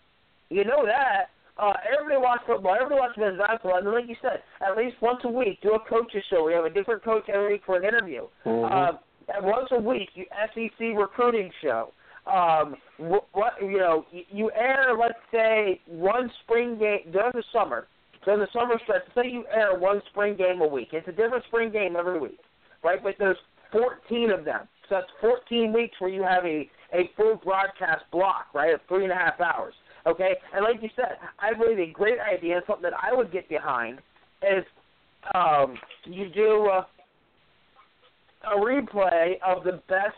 [0.51, 1.30] You know that.
[1.61, 2.74] Uh, everybody watch football.
[2.74, 3.78] Everybody watch men's basketball.
[3.78, 6.44] And like you said, at least once a week, do a coaches show.
[6.44, 8.28] We have a different coach every week for an interview.
[8.46, 8.64] Mm-hmm.
[8.64, 11.92] Uh, once a week, you SEC recruiting show.
[12.26, 17.44] Um, what, what you know, you, you air let's say one spring game during the
[17.52, 17.88] summer.
[18.24, 20.88] During the summer stretch, say you air one spring game a week.
[20.92, 22.40] It's a different spring game every week,
[22.84, 23.02] right?
[23.02, 23.38] But there's
[23.72, 28.46] 14 of them, so that's 14 weeks where you have a a full broadcast block,
[28.52, 29.74] right, of three and a half hours.
[30.07, 33.48] Okay, and like you said, I believe a great idea something that I would get
[33.48, 33.98] behind
[34.42, 34.64] is
[35.34, 36.84] um, you do uh,
[38.51, 40.16] a replay of the best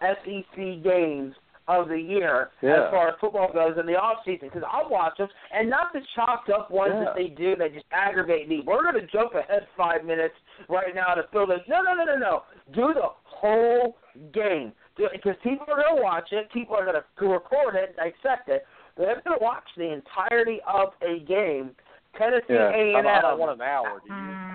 [0.00, 1.34] SEC games
[1.68, 2.86] of the year yeah.
[2.86, 5.92] as far as football goes in the off season because I'll watch them and not
[5.92, 7.04] the chopped up ones yeah.
[7.04, 8.62] that they do that just aggravate me.
[8.66, 10.34] We're going to jump ahead five minutes
[10.68, 11.60] right now to fill this.
[11.68, 12.42] No, no, no, no, no.
[12.74, 13.96] Do the whole
[14.34, 16.50] game because people are going to watch it.
[16.52, 18.64] People are going to record it, dissect it.
[18.96, 21.70] They're going to watch the entirety of a game.
[22.18, 22.70] Tennessee yeah.
[22.70, 23.14] A and M.
[23.14, 24.00] I don't want an hour.
[24.06, 24.20] Do you?
[24.20, 24.52] Mm-hmm.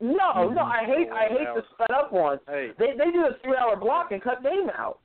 [0.00, 0.54] No, mm-hmm.
[0.54, 2.40] no, I hate I hate the sped up ones.
[2.46, 2.70] Hey.
[2.78, 4.98] They they do a three hour block and cut game out.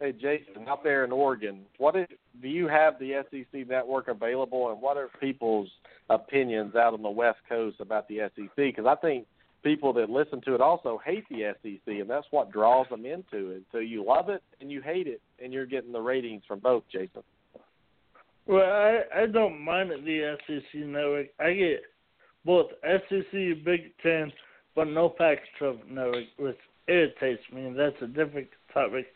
[0.00, 2.06] Hey Jason, out there in Oregon, what do
[2.48, 5.68] you have the SEC network available, and what are people's
[6.10, 8.50] opinions out on the West Coast about the SEC?
[8.56, 9.26] Because I think
[9.66, 13.50] people that listen to it also hate the SEC, and that's what draws them into
[13.50, 13.62] it.
[13.72, 16.84] So you love it and you hate it, and you're getting the ratings from both,
[16.92, 17.22] Jason.
[18.46, 21.26] Well, I I don't mind the SEC network.
[21.40, 21.82] I get
[22.44, 23.32] both SEC,
[23.64, 24.32] Big Ten,
[24.76, 26.56] but no Pac-12 network, which
[26.86, 27.66] irritates me.
[27.66, 29.06] And that's a different topic.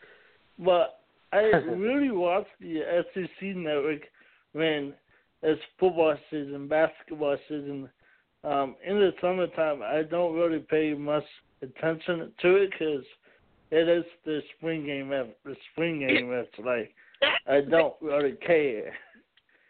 [0.59, 0.99] But
[1.31, 1.39] I
[1.77, 2.81] really watch the
[3.13, 4.01] SEC network
[4.51, 4.93] when
[5.43, 7.89] it's football season, basketball season,
[8.43, 11.23] um, in the summertime, I don't really pay much
[11.61, 13.05] attention to it because
[13.71, 15.09] it is the spring game.
[15.09, 16.93] The spring game, it's like
[17.47, 18.93] I don't really care.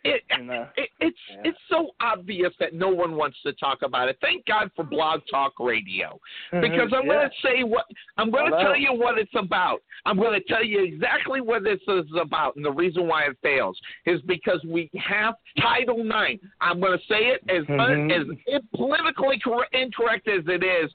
[0.03, 0.67] It, you know?
[0.77, 1.41] it, it's yeah.
[1.45, 4.17] it's so obvious that no one wants to talk about it.
[4.21, 6.19] Thank God for Blog Talk Radio,
[6.51, 7.13] because I'm yeah.
[7.13, 7.85] going to say what
[8.17, 9.81] I'm going to tell you what it's about.
[10.05, 13.37] I'm going to tell you exactly what this is about, and the reason why it
[13.41, 16.41] fails is because we have Title IX.
[16.59, 18.11] I'm going to say it as Mhm.
[18.51, 20.91] as politically cor- incorrect as it is.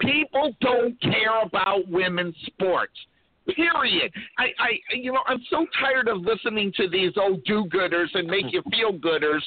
[0.00, 2.98] People don't care about women's sports.
[3.54, 4.12] Period.
[4.38, 8.46] I, I, you know, I'm so tired of listening to these old do-gooders and make
[8.52, 9.40] you feel gooders.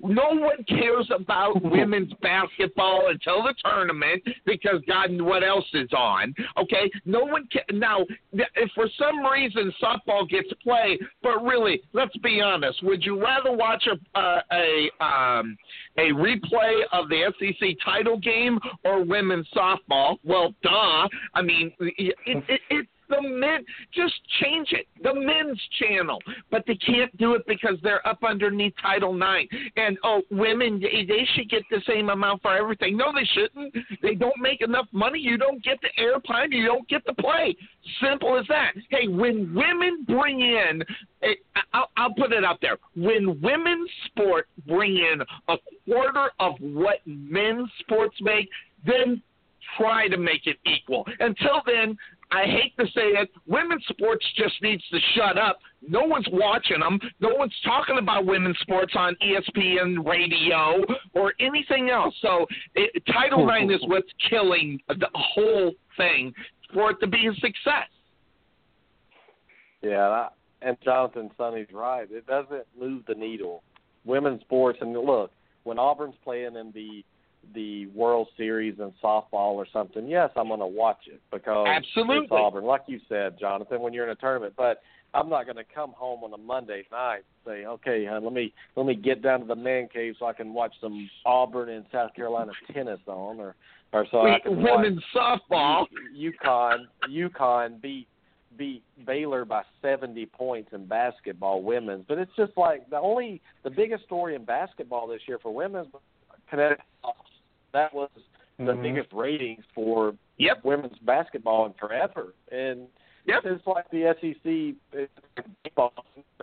[0.00, 6.34] No one cares about women's basketball until the tournament because God, what else is on?
[6.56, 7.78] Okay, no one can.
[7.78, 12.82] Now, if for some reason softball gets play, but really, let's be honest.
[12.84, 15.56] Would you rather watch a uh, a um,
[15.96, 20.18] a replay of the SEC title game or women's softball?
[20.24, 21.08] Well, duh.
[21.34, 24.86] I mean, it, it, it the men just change it.
[25.02, 26.18] The men's channel.
[26.50, 29.48] But they can't do it because they're up underneath title nine.
[29.76, 32.96] And oh women they, should get the same amount for everything.
[32.96, 33.74] No they shouldn't.
[34.02, 35.18] They don't make enough money.
[35.18, 36.52] You don't get the airplane.
[36.52, 37.56] you don't get the play.
[38.02, 38.72] Simple as that.
[38.90, 40.82] Hey when women bring in
[41.20, 41.38] it,
[41.72, 42.78] I'll, I'll put it out there.
[42.94, 48.48] When women's sport bring in a quarter of what men's sports make,
[48.86, 49.22] then
[49.76, 51.04] try to make it equal.
[51.20, 51.96] Until then,
[52.30, 55.58] I hate to say it, women's sports just needs to shut up.
[55.86, 56.98] No one's watching them.
[57.20, 62.14] No one's talking about women's sports on ESPN radio or anything else.
[62.20, 66.34] So it, Title IX is what's killing the whole thing
[66.74, 67.88] for it to be a success.
[69.82, 70.28] Yeah,
[70.60, 72.08] and Jonathan Sonny's right.
[72.10, 73.62] It doesn't move the needle.
[74.04, 75.30] Women's sports, and look,
[75.64, 77.04] when Auburn's playing in the
[77.54, 82.24] the World Series in softball or something, yes, I'm going to watch it because Absolutely.
[82.24, 83.80] it's Auburn, like you said, Jonathan.
[83.80, 84.82] When you're in a tournament, but
[85.14, 88.32] I'm not going to come home on a Monday night and say, okay, hon, let
[88.32, 91.70] me let me get down to the man cave so I can watch some Auburn
[91.70, 93.54] and South Carolina tennis on, or
[93.92, 95.86] or so I can women's watch softball.
[96.16, 98.06] UConn UConn beat
[98.58, 102.04] beat Baylor by 70 points in basketball women's.
[102.06, 105.88] But it's just like the only the biggest story in basketball this year for women's
[106.50, 106.84] Connecticut.
[107.72, 108.10] That was
[108.58, 108.82] the Mm-hmm.
[108.82, 110.64] biggest ratings for Yep.
[110.64, 112.34] women's basketball in forever.
[112.50, 112.88] And
[113.26, 113.44] Yep.
[113.44, 114.74] it's like the SEC
[115.64, 115.92] baseball,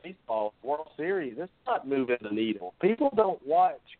[0.04, 1.38] baseball World Series.
[1.38, 2.74] It's not moving the needle.
[2.80, 3.98] People don't watch.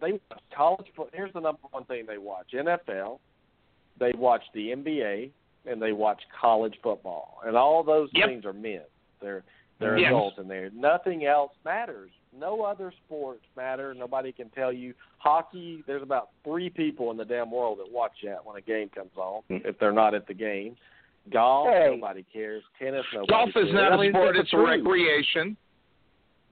[0.00, 0.86] They watch college.
[1.12, 3.20] Here's the number one thing they watch: NFL.
[3.98, 5.30] They watch the NBA
[5.66, 8.28] and they watch college football, and all those Yep.
[8.28, 8.84] things are men.
[9.20, 9.42] They're
[9.78, 10.08] they're Yes.
[10.08, 10.70] adults in there.
[10.70, 12.10] Nothing else matters.
[12.38, 13.92] No other sports matter.
[13.94, 15.82] Nobody can tell you hockey.
[15.86, 19.10] There's about three people in the damn world that watch that when a game comes
[19.16, 19.42] on.
[19.48, 20.76] If they're not at the game,
[21.32, 21.88] golf Hey.
[21.96, 22.62] nobody cares.
[22.78, 23.30] Tennis nobody.
[23.32, 23.68] Golf cares.
[23.68, 25.56] is not I a mean, sport; it's a recreation.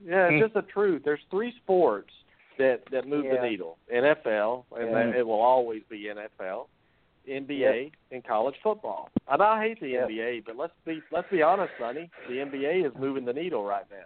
[0.03, 0.39] Yeah, it's Mm.
[0.41, 1.03] just the truth.
[1.03, 2.11] There's three sports
[2.57, 5.19] that that move the needle: NFL, and Yeah.
[5.19, 6.67] it will always be NFL,
[7.27, 9.09] NBA, and college football.
[9.29, 10.09] And I hate the Yep.
[10.09, 12.09] NBA, but let's be let's be honest, Sonny.
[12.27, 14.05] The NBA is moving the needle right now.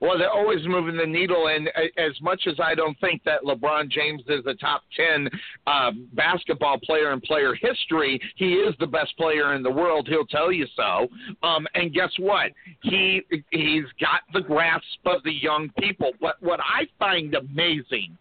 [0.00, 1.68] Well, they're always moving the needle, and
[1.98, 5.28] as much as I don't think that LeBron James is a top ten
[5.66, 10.06] uh, basketball player in player history, he is the best player in the world.
[10.08, 11.08] He'll tell you so.
[11.42, 12.52] Um, and guess what?
[12.82, 16.12] He he's got the grasp of the young people.
[16.20, 18.16] But what I find amazing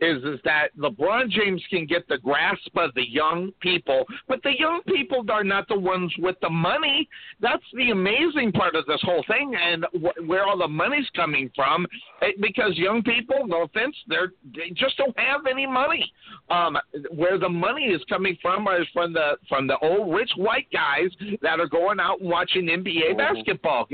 [0.00, 4.52] is is that LeBron James can get the grasp of the young people, but the
[4.58, 7.08] young people are not the ones with the money.
[7.40, 11.50] That's the amazing part of this whole thing, and wh- where all the money's coming
[11.54, 11.86] from.
[12.22, 16.10] eh, Because young people, no offense, they're they just don't have any money.
[16.50, 16.76] Um,
[17.14, 21.10] where the money is coming from is from the from the old rich white guys
[21.40, 23.18] that are going out and watching NBA Mhm.
[23.18, 23.88] basketball,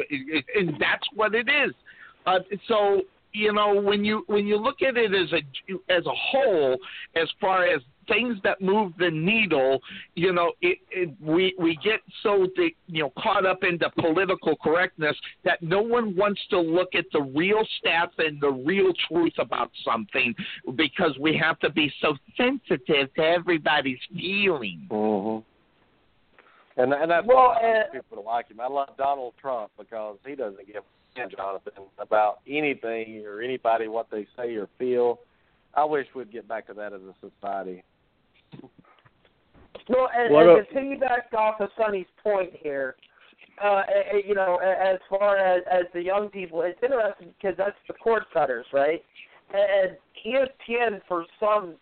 [0.55, 1.73] and that's what it is.
[2.27, 6.15] Uh, so you know when you when you look at it as a as a
[6.15, 6.79] whole,
[7.15, 9.81] as far as things that move the needle,
[10.15, 14.57] you know, it, it, we we get so the, you know caught up into political
[14.57, 19.35] correctness that no one wants to look at the real stats and the real truth
[19.39, 20.35] about something
[20.77, 24.89] because we have to be so sensitive to everybody's feelings.
[24.91, 25.45] Mm-hmm.
[26.81, 28.61] And and that's Well, why I want uh, people to like him.
[28.61, 33.89] I love Donald Trump because he doesn't give a damn, Jonathan about anything or anybody
[33.89, 35.21] what they say or feel.
[35.75, 37.83] I wish we'd get back to that as a society.
[39.89, 42.97] Well, and, What and a- to piggyback off of Sonny's point here,
[43.63, 43.83] uh,
[44.27, 48.25] you know, as far as as the young people, it's interesting because that's the cord
[48.33, 49.03] cutters, right?
[49.53, 49.97] And
[50.27, 51.75] ESPN, for some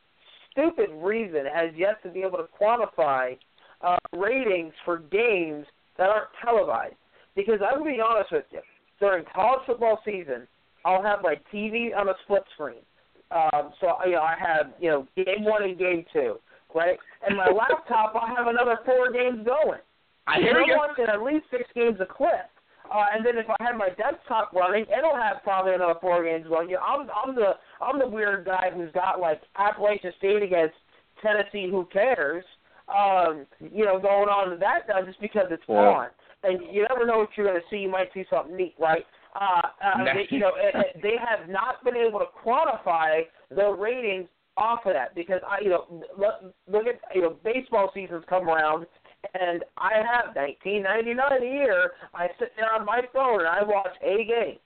[0.53, 3.37] stupid reason, has yet to be able to quantify
[3.83, 5.67] uh, ratings for games
[5.99, 6.95] that aren't televised.
[7.35, 8.61] Because I'm gonna be honest with you,
[9.01, 10.47] during college football season,
[10.85, 12.83] I'll have my TV on a split screen.
[13.31, 16.37] Um, so you know, I have you know game one and game two,
[16.75, 16.99] right?
[17.27, 19.81] And my laptop, I have another four games going.
[20.27, 20.77] I hear I'm you.
[20.77, 22.51] watching at least six games a clip.
[22.93, 26.47] Uh, and then if I have my desktop running, it'll have probably another four games
[26.49, 26.69] going.
[26.71, 30.75] You know, I'm I'm the I'm the weird guy who's got like Appalachian State against
[31.21, 31.69] Tennessee.
[31.69, 32.45] Who cares?
[32.87, 35.75] Um, you know, going on to that now just because it's Yeah.
[35.75, 36.09] on,
[36.47, 37.79] and you never know what you're going to see.
[37.79, 39.05] You might see something neat, right?
[39.35, 43.69] Uh, uh, they, you know, eh, eh, they have not been able to quantify the
[43.69, 45.85] ratings off of that because I, you know,
[46.19, 48.87] look, look at you know, baseball seasons come around,
[49.35, 51.93] and I have nineteen ninety nine a year.
[52.15, 54.59] I sit there on my phone and I watch a game.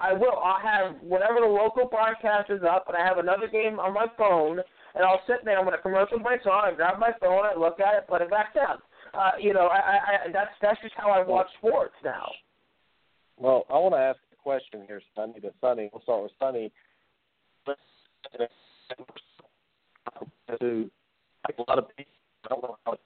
[0.00, 0.38] I will.
[0.38, 4.06] I'll have whatever the local broadcast is up, and I have another game on my
[4.16, 4.60] phone,
[4.94, 6.64] and I'll sit there when a commercial breaks on.
[6.64, 8.78] I grab my phone, I look at it, put it back down.
[9.14, 12.30] Uh, you know, I, I, that's that's just how I watch sports now.
[13.36, 15.90] Well, I want to ask a question here, Sonny to Sonny.
[15.92, 16.72] We'll start with Sonny.
[20.60, 20.90] To
[21.58, 22.12] a lot of people,
[22.44, 22.98] I don't know how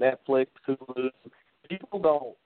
[0.00, 1.10] Netflix, Hulu.
[1.68, 2.36] People don't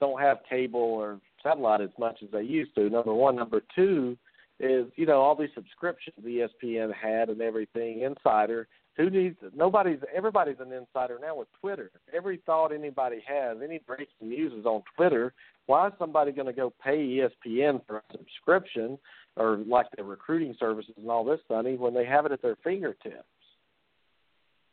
[0.00, 2.88] don't have cable or satellite as much as they used to.
[2.88, 4.16] Number one, number two
[4.60, 8.02] is you know all these subscriptions ESPN had and everything.
[8.02, 9.36] Insider Who needs?
[9.54, 9.98] Nobody's.
[10.14, 11.90] Everybody's an insider now with Twitter.
[12.14, 15.32] Every thought anybody has, any breaking news is on Twitter.
[15.66, 18.98] Why is somebody going to go pay ESPN for a subscription
[19.36, 22.56] or like the recruiting services and all this, Sonny, when they have it at their
[22.62, 23.24] fingertips?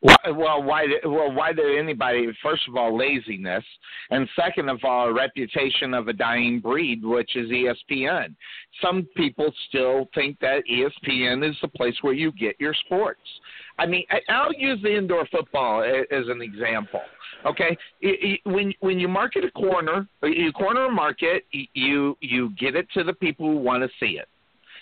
[0.04, 0.88] Well, why?
[1.06, 2.28] Well, why did anybody?
[2.42, 3.64] First of all, laziness,
[4.10, 8.36] and second of all, a reputation of a dying breed, which is ESPN.
[8.82, 13.22] Some people still think that ESPN is the place where you get your sports.
[13.78, 17.02] I mean, I'll use the indoor football as an example.
[17.46, 17.78] Okay,
[18.46, 23.04] when when you market a corner, you corner a market, you you get it to
[23.04, 24.28] the people who want to see it.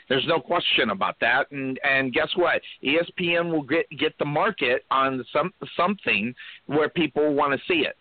[0.09, 1.51] There's no question about that.
[1.51, 2.61] And and guess what?
[2.83, 6.33] ESPN will get get the market on some something
[6.65, 7.95] where people want to see it.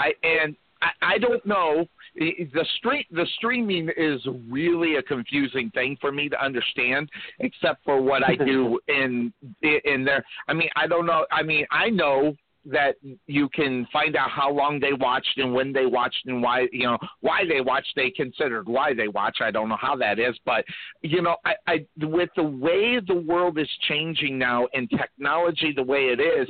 [0.00, 1.86] I and I, I don't know
[2.16, 8.02] the stream the streaming is really a confusing thing for me to understand except for
[8.02, 9.32] what I do in
[9.62, 12.34] in there I mean I don't know I mean I know
[12.64, 12.96] that
[13.26, 16.86] you can find out how long they watched and when they watched and why you
[16.86, 19.38] know why they watched they considered why they watch.
[19.40, 20.64] I don't know how that is but
[21.02, 25.82] you know i i with the way the world is changing now and technology the
[25.82, 26.48] way it is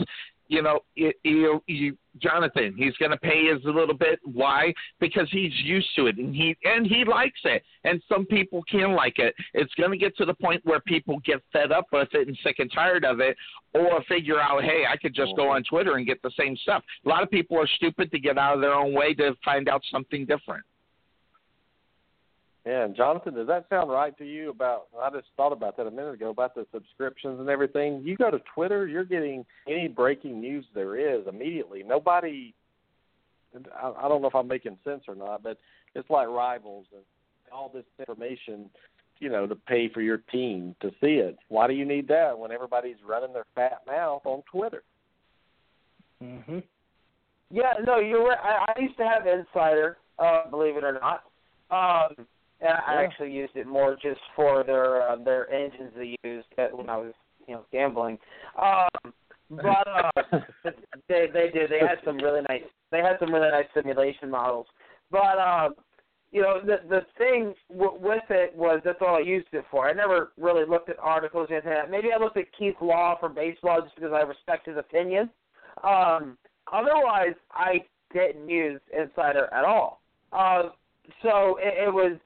[0.52, 4.20] you know, you, you, you Jonathan, he's going to pay us a little bit.
[4.22, 4.74] Why?
[5.00, 7.62] Because he's used to it, and he and he likes it.
[7.84, 9.34] And some people can like it.
[9.54, 12.38] It's going to get to the point where people get fed up with it and
[12.44, 13.34] sick and tired of it,
[13.72, 15.52] or figure out, hey, I could just go mm-hmm.
[15.52, 16.84] on Twitter and get the same stuff.
[17.06, 19.70] A lot of people are stupid to get out of their own way to find
[19.70, 20.64] out something different.
[22.64, 24.50] Yeah, and Jonathan, does that sound right to you?
[24.50, 28.02] About I just thought about that a minute ago about the subscriptions and everything.
[28.04, 31.82] You go to Twitter, you're getting any breaking news there is immediately.
[31.82, 32.54] Nobody,
[33.74, 35.58] I, I don't know if I'm making sense or not, but
[35.96, 37.02] it's like rivals and
[37.52, 38.70] all this information,
[39.18, 41.36] you know, to pay for your team to see it.
[41.48, 44.84] Why do you need that when everybody's running their fat mouth on Twitter?
[46.22, 46.62] Mhm.
[47.50, 48.38] Yeah, no, you're right.
[48.40, 51.24] I, I used to have Insider, uh, believe it or not.
[51.70, 52.26] Um,
[52.62, 56.88] yeah, I actually used it more just for their uh, their engines they used when
[56.88, 57.12] I was
[57.46, 58.18] you know gambling.
[58.60, 59.12] Um,
[59.50, 60.40] but uh,
[61.08, 61.70] they they did.
[61.70, 62.62] They had some really nice.
[62.90, 64.66] They had some really nice simulation models.
[65.10, 65.74] But um,
[66.30, 69.88] you know the the thing w- with it was that's all I used it for.
[69.88, 71.90] I never really looked at articles or anything.
[71.90, 75.30] Maybe I looked at Keith Law from baseball just because I respect his opinion.
[75.82, 76.38] Um,
[76.72, 77.80] otherwise, I
[78.14, 80.00] didn't use Insider at all.
[80.32, 80.70] Uh,
[81.22, 82.18] so it, it was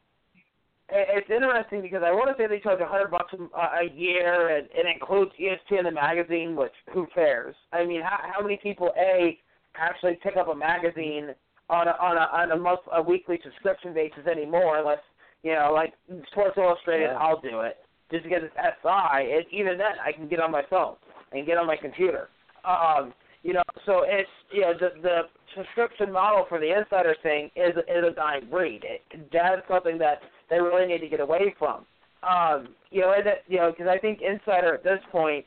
[0.89, 4.69] it's interesting because I want to say they charge a hundred bucks a year, and
[4.73, 6.55] it includes ESPN the magazine.
[6.55, 7.55] Which who cares?
[7.73, 9.39] I mean, how how many people a
[9.75, 11.35] actually pick up a magazine
[11.69, 14.79] on a on a on a month a weekly subscription basis anymore?
[14.79, 15.01] Unless
[15.43, 15.93] you know, like
[16.31, 17.19] Sports Illustrated, yeah.
[17.19, 17.79] I'll do it
[18.11, 19.33] just because it's SI.
[19.33, 20.97] And even then, I can get on my phone
[21.33, 22.29] and get on my computer.
[22.65, 23.13] Um,
[23.43, 25.21] you know, so it's you know the the
[25.57, 28.85] subscription model for the insider thing is is a dying breed.
[28.85, 31.87] It, that's something that they really need to get away from.
[32.23, 35.45] Um, you know, and that, you know, because I think Insider at this point,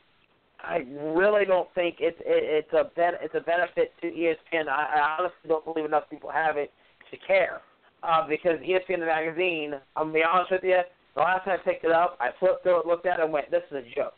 [0.62, 0.84] I
[1.14, 4.68] really don't think it's it, it's a ben, it's a benefit to ESPN.
[4.68, 6.72] I, I honestly don't believe enough people have it
[7.10, 7.60] to care.
[8.02, 10.80] Uh, because ESPN the magazine, I'm gonna be honest with you,
[11.14, 13.32] the last time I picked it up, I flipped through it, looked at it, and
[13.32, 14.14] went, "This is a joke."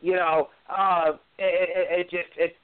[0.00, 2.56] You know, uh, it, it, it just it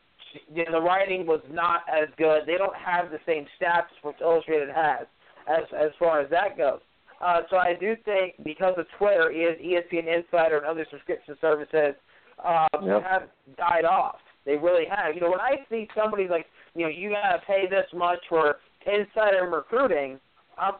[0.52, 2.42] you know, the writing was not as good.
[2.46, 5.06] They don't have the same stats Sports Illustrated has
[5.48, 6.80] as as far as that goes.
[7.20, 11.94] Uh, so I do think because of Twitter, ESPN Insider and other subscription services
[12.44, 13.02] uh, yep.
[13.02, 13.22] have
[13.56, 14.16] died off.
[14.44, 15.14] They really have.
[15.14, 18.56] You know, when I see somebody like, you know, you gotta pay this much for
[18.86, 20.20] insider recruiting,
[20.60, 20.76] um,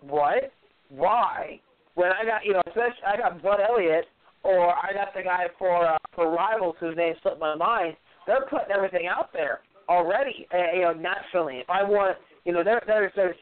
[0.00, 0.52] what?
[0.88, 1.60] Why?
[1.94, 4.06] When I got, you know, especially I got Bud Elliott,
[4.44, 7.96] or I got the guy for uh, for Rivals whose name slipped my mind.
[8.26, 11.56] They're putting everything out there already, uh, you know, naturally.
[11.56, 13.36] If I want, you know, there, there's there's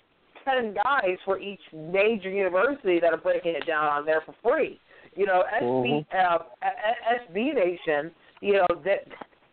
[0.45, 4.81] ten guys for each major university that are breaking it down on there for free.
[5.15, 6.37] You know, SB mm-hmm.
[6.37, 6.39] uh,
[7.31, 8.11] SB Nation.
[8.41, 9.05] You know that,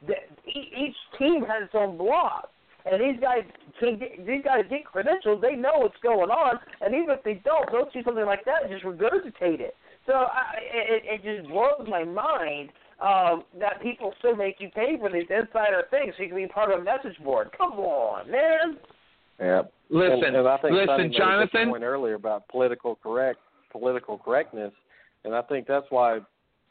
[0.08, 2.46] that each team has its own blog,
[2.90, 3.44] and these guys
[3.80, 5.42] can get, these guys get credentials.
[5.42, 8.64] They know what's going on, and even if they don't, they'll see something like that
[8.64, 9.76] and just regurgitate it.
[10.06, 12.70] So I, it, it just blows my mind
[13.00, 16.48] um, that people still make you pay for these insider things so you can be
[16.48, 17.50] part of a message board.
[17.58, 18.78] Come on, man.
[19.40, 19.62] Yeah.
[19.90, 21.70] Listen, and, and I think listen, Jonathan.
[21.70, 23.40] Point earlier about political correct
[23.72, 24.74] political correctness,
[25.24, 26.20] and I think that's why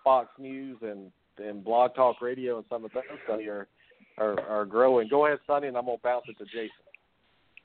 [0.03, 3.69] Fox News and and Blog Talk Radio and some of those stuff are,
[4.19, 5.09] are are growing.
[5.09, 6.71] Go ahead, Sonny, and I'm gonna bounce it to Jason.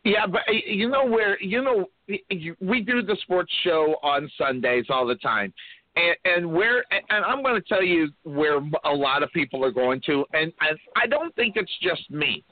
[0.04, 1.90] Yeah, but uh, you know where you know
[2.62, 5.54] we do the sports show on Sundays all the time.
[5.96, 9.72] And, and where and I'm going to tell you where a lot of people are
[9.72, 12.44] going to, and, and I don't think it's just me.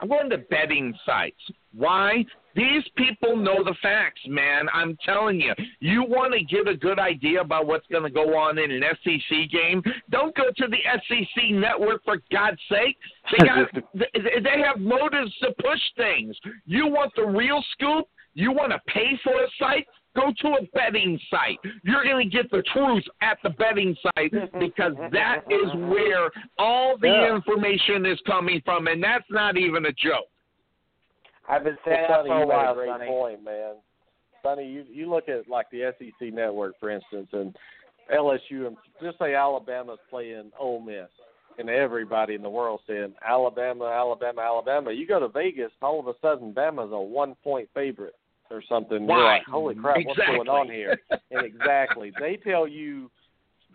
[0.00, 1.40] I'm going to betting sites.
[1.72, 2.24] Why?
[2.56, 4.66] These people know the facts, man.
[4.72, 5.54] I'm telling you.
[5.80, 8.82] You want to get a good idea about what's going to go on in an
[9.02, 9.82] SEC game?
[10.10, 12.96] Don't go to the SEC network for God's sake.
[13.32, 16.36] They got they have motives to push things.
[16.64, 18.08] You want the real scoop?
[18.34, 19.86] You want to pay for a site?
[20.16, 21.58] Go to a betting site.
[21.82, 26.96] You're going to get the truth at the betting site because that is where all
[26.96, 27.34] the Yeah.
[27.34, 30.28] information is coming from, and that's not even a joke.
[31.48, 33.06] I've been saying Well, that for a you made while, a great Sonny.
[33.06, 33.74] point, man.
[34.42, 37.56] Sonny, you you look at like the SEC network, for instance, and
[38.10, 41.08] LSU, and just say Alabama's playing Ole Miss,
[41.58, 44.92] and everybody in the world saying Alabama, Alabama, Alabama.
[44.92, 48.14] You go to Vegas, all of a sudden, Bama's a one point favorite
[48.50, 49.08] or something.
[49.08, 50.98] You're like, holy crap, what's going on here?
[51.30, 53.10] and exactly, they tell you.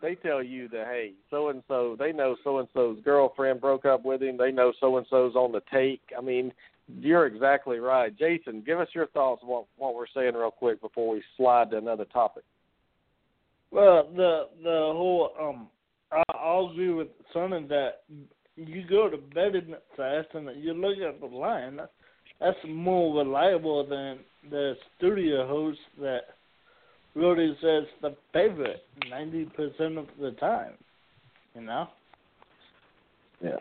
[0.02, 3.84] They tell you that hey, so and so, they know so and so's girlfriend broke
[3.84, 4.38] up with him.
[4.38, 6.00] They know so and so's on the take.
[6.18, 6.54] I mean,
[6.88, 8.64] you're exactly right, Jason.
[8.66, 11.78] Give us your thoughts on what what we're saying real quick before we slide to
[11.78, 12.44] another topic.
[13.72, 15.68] Well, the the whole um,
[16.12, 18.04] I, I'll agree with Sonny that
[18.56, 21.78] you go to bed betting sites and you look at the line.
[21.78, 21.92] That's,
[22.40, 24.20] that's more reliable than
[24.50, 26.22] the studio host that
[27.16, 30.74] really says the favorite ninety percent of the time.
[31.56, 31.88] You know.
[33.42, 33.58] Yeah.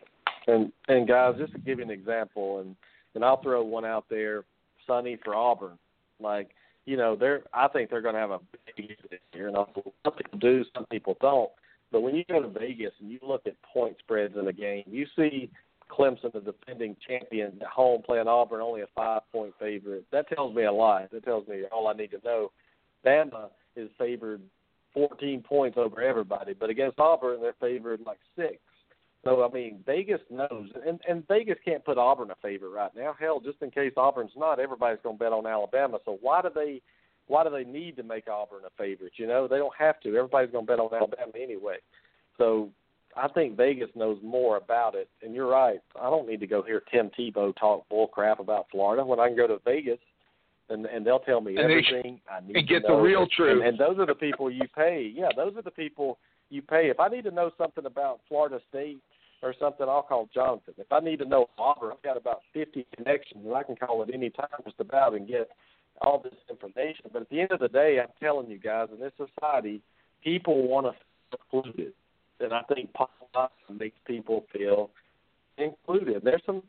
[0.46, 2.76] And and guys, just to give you an example, and
[3.14, 4.44] and I'll throw one out there,
[4.86, 5.78] Sonny for Auburn.
[6.20, 6.50] Like
[6.86, 8.40] you know, they're I think they're going to have a
[8.76, 9.56] big year this year, and
[10.04, 11.50] some people do, some people don't.
[11.90, 14.84] But when you go to Vegas and you look at point spreads in a game,
[14.86, 15.50] you see
[15.90, 20.04] Clemson, the defending champion, at home playing Auburn, only a five point favorite.
[20.12, 21.10] That tells me a lot.
[21.10, 22.52] That tells me all I need to know.
[23.04, 24.40] Bama is favored
[24.94, 28.58] 14 points over everybody, but against Auburn, they're favored like six.
[29.24, 33.14] So I mean, Vegas knows, and and Vegas can't put Auburn a favorite right now.
[33.18, 35.98] Hell, just in case Auburn's not, everybody's going to bet on Alabama.
[36.04, 36.80] So why do they,
[37.26, 39.12] why do they need to make Auburn a favorite?
[39.16, 40.16] You know, they don't have to.
[40.16, 41.76] Everybody's going to bet on Alabama anyway.
[42.38, 42.70] So
[43.18, 45.08] I think Vegas knows more about it.
[45.22, 45.80] And you're right.
[46.00, 49.26] I don't need to go hear Tim Tebow talk bull crap about Florida when I
[49.28, 49.98] can go to Vegas.
[50.70, 53.00] And, and they'll tell me And they- everything I need and to get the know.
[53.00, 53.62] real truth.
[53.62, 55.10] And, and those are the people you pay.
[55.14, 56.18] Yeah, those are the people
[56.50, 56.90] you pay.
[56.90, 58.98] If I need to know something about Florida State
[59.42, 60.74] or something, I'll call Jonathan.
[60.76, 64.02] If I need to know Auburn, I've got about 50 connections and I can call
[64.02, 65.48] at any time just about and get
[66.02, 67.06] all this information.
[67.12, 69.80] But at the end of the day, I'm telling you guys, in this society,
[70.22, 70.92] people want to
[71.50, 71.92] feel included.
[72.40, 74.90] And I think politics makes people feel
[75.56, 76.22] included.
[76.22, 76.62] There's some,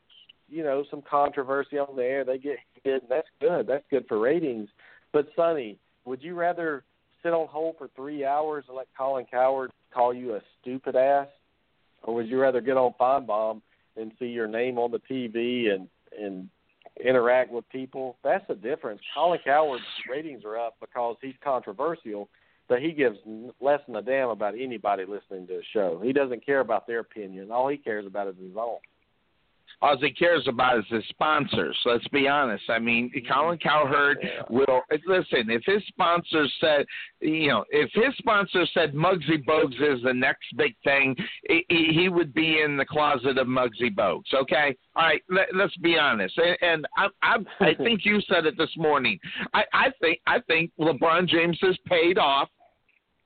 [0.50, 2.24] you know, some controversy on there.
[2.26, 3.68] They get hit, and that's good.
[3.68, 4.70] That's good for ratings.
[5.14, 6.84] But Sonny, would you rather
[7.24, 11.28] sit on hold for three hours and let Colin Cowherd call you a stupid ass,
[12.04, 13.62] or would you rather get on Finebaum
[13.98, 16.50] and see your name on the TV and and
[17.04, 18.18] interact with people?
[18.24, 19.02] That's the difference.
[19.14, 22.30] Colin Cowherd's ratings are up because he's controversial,
[22.70, 23.18] but he gives
[23.60, 26.00] less than a damn about anybody listening to his show.
[26.04, 27.52] He doesn't care about their opinion.
[27.52, 28.78] All he cares about is his own.
[29.82, 31.78] All he cares about is his sponsors.
[31.86, 32.64] Let's be honest.
[32.70, 33.32] I mean, mm-hmm.
[33.32, 34.42] Colin Cowherd Yeah.
[34.50, 35.50] will listen.
[35.50, 36.86] If his sponsors said,
[37.22, 41.16] you know, if his sponsor said Muggsy Bogues is the next big thing,
[41.48, 44.34] he, he he would be in the closet of Muggsy Bogues.
[44.34, 45.24] Okay, all right.
[45.30, 46.38] Let, let's be honest.
[46.38, 49.18] And, and I, I I think you said it this morning.
[49.54, 52.50] I I think I think LeBron James has paid off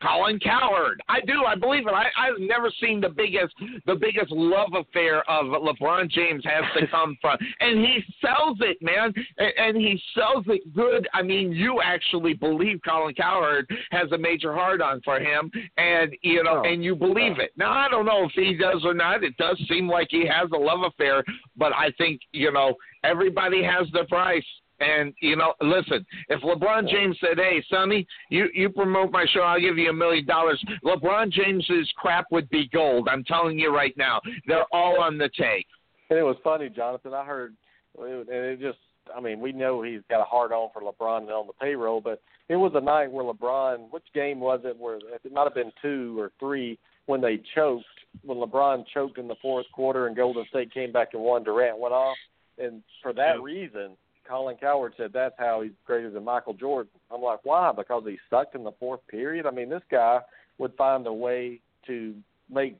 [0.03, 1.01] Colin Cowherd.
[1.07, 1.45] I do.
[1.47, 1.93] I believe it.
[1.93, 3.53] I, I've never seen the biggest
[3.85, 8.77] the biggest love affair of LeBron James has to come from, and he sells it,
[8.81, 11.07] man, and, and he sells it good.
[11.13, 16.13] I mean, you actually believe Colin Cowherd has a major heart on for him, and
[16.21, 17.51] you know, Oh, and you believe it.
[17.57, 19.23] Now, I don't know if he does or not.
[19.23, 21.23] It does seem like he has a love affair,
[21.57, 24.43] but I think you know everybody has their price.
[24.79, 29.41] And you know, listen, if LeBron James said, "Hey, Sonny, you you promote my show,
[29.41, 33.07] I'll give you a million dollars," LeBron James's crap would be gold.
[33.09, 35.67] I'm telling you right now, they're all on the take.
[36.09, 37.13] And it was funny, Jonathan.
[37.13, 37.55] I heard,
[37.97, 38.79] and it just,
[39.15, 42.01] I mean, we know he's got a hard on for LeBron and on the payroll,
[42.01, 44.77] but it was a night where LeBron, which game was it?
[44.77, 47.85] Where it might have been two or three when they choked,
[48.23, 51.43] when LeBron choked in the fourth quarter and Golden State came back and won.
[51.43, 52.17] Durant went off,
[52.57, 53.43] and for that mm.
[53.43, 53.97] reason,
[54.27, 56.91] Colin Cowherd said that's how he's greater than Michael Jordan.
[57.11, 57.71] I'm like, why?
[57.75, 59.45] Because he sucked in the fourth period.
[59.45, 60.19] I mean, this guy
[60.57, 62.15] would find a way to
[62.49, 62.77] make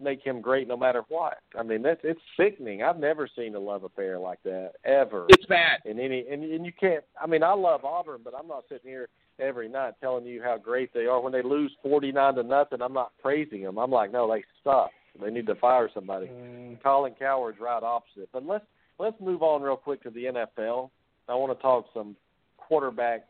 [0.00, 1.38] make him great no matter what.
[1.58, 2.82] I mean, that's it's sickening.
[2.82, 5.26] I've never seen a love affair like that ever.
[5.28, 5.78] It's bad.
[5.84, 7.04] And any and and you can't.
[7.20, 9.08] I mean, I love Auburn, but I'm not sitting here
[9.38, 11.20] every night telling you how great they are.
[11.20, 13.78] When they lose forty nine to nothing, I'm not praising them.
[13.78, 14.90] I'm like, no, they suck.
[15.20, 16.26] They need to fire somebody.
[16.26, 16.82] Mm.
[16.82, 18.28] Colin Cowherd's right opposite.
[18.32, 18.64] But let's
[18.98, 20.90] let's move on real quick to the NFL.
[21.28, 22.16] I want to talk some
[22.56, 23.24] quarterback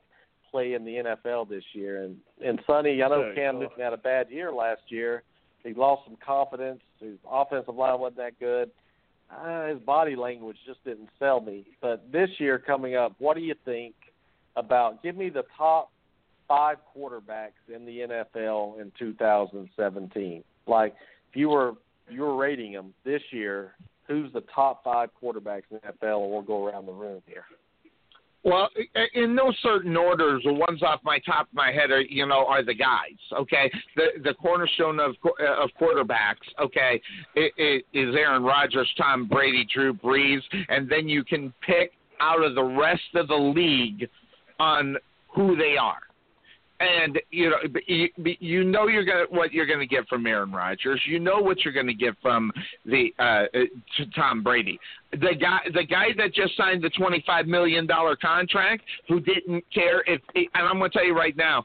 [0.50, 2.02] play in the NFL this year.
[2.02, 3.58] And and Sonny, I know Cam.
[3.58, 5.22] Newton had a bad year last year.
[5.62, 6.80] He lost some confidence.
[7.00, 8.70] His offensive line wasn't that good.
[9.30, 11.66] Uh, his body language just didn't sell me.
[11.80, 13.94] But this year coming up, what do you think
[14.56, 15.02] about?
[15.02, 15.90] Give me the top
[16.46, 20.44] five quarterbacks in the NFL in 2017.
[20.66, 20.94] Like
[21.30, 21.72] if you were
[22.10, 23.74] you were rating them this year,
[24.06, 26.22] who's the top five quarterbacks in the NFL?
[26.22, 27.44] And we'll go around the room here.
[28.44, 28.68] Well,
[29.14, 32.44] in no certain orders, the ones off my top of my head are, you know,
[32.46, 33.16] are the guys.
[33.32, 36.44] Okay, the the cornerstone of of quarterbacks.
[36.60, 37.00] Okay,
[37.36, 42.44] i i is Aaron Rodgers, Tom Brady, Drew Brees, and then you can pick out
[42.44, 44.10] of the rest of the league
[44.60, 44.98] on
[45.34, 46.00] who they are.
[46.80, 47.56] And you know,
[48.40, 51.00] you, know you're gonna what you're gonna get from Aaron Rodgers.
[51.06, 52.50] You know what you're gonna get from
[52.84, 53.46] the uh, uh,
[53.96, 54.78] to Tom Brady
[55.20, 59.64] the guy the guy that just signed the twenty five million dollar contract who didn't
[59.72, 61.64] care if and I'm to tell you right now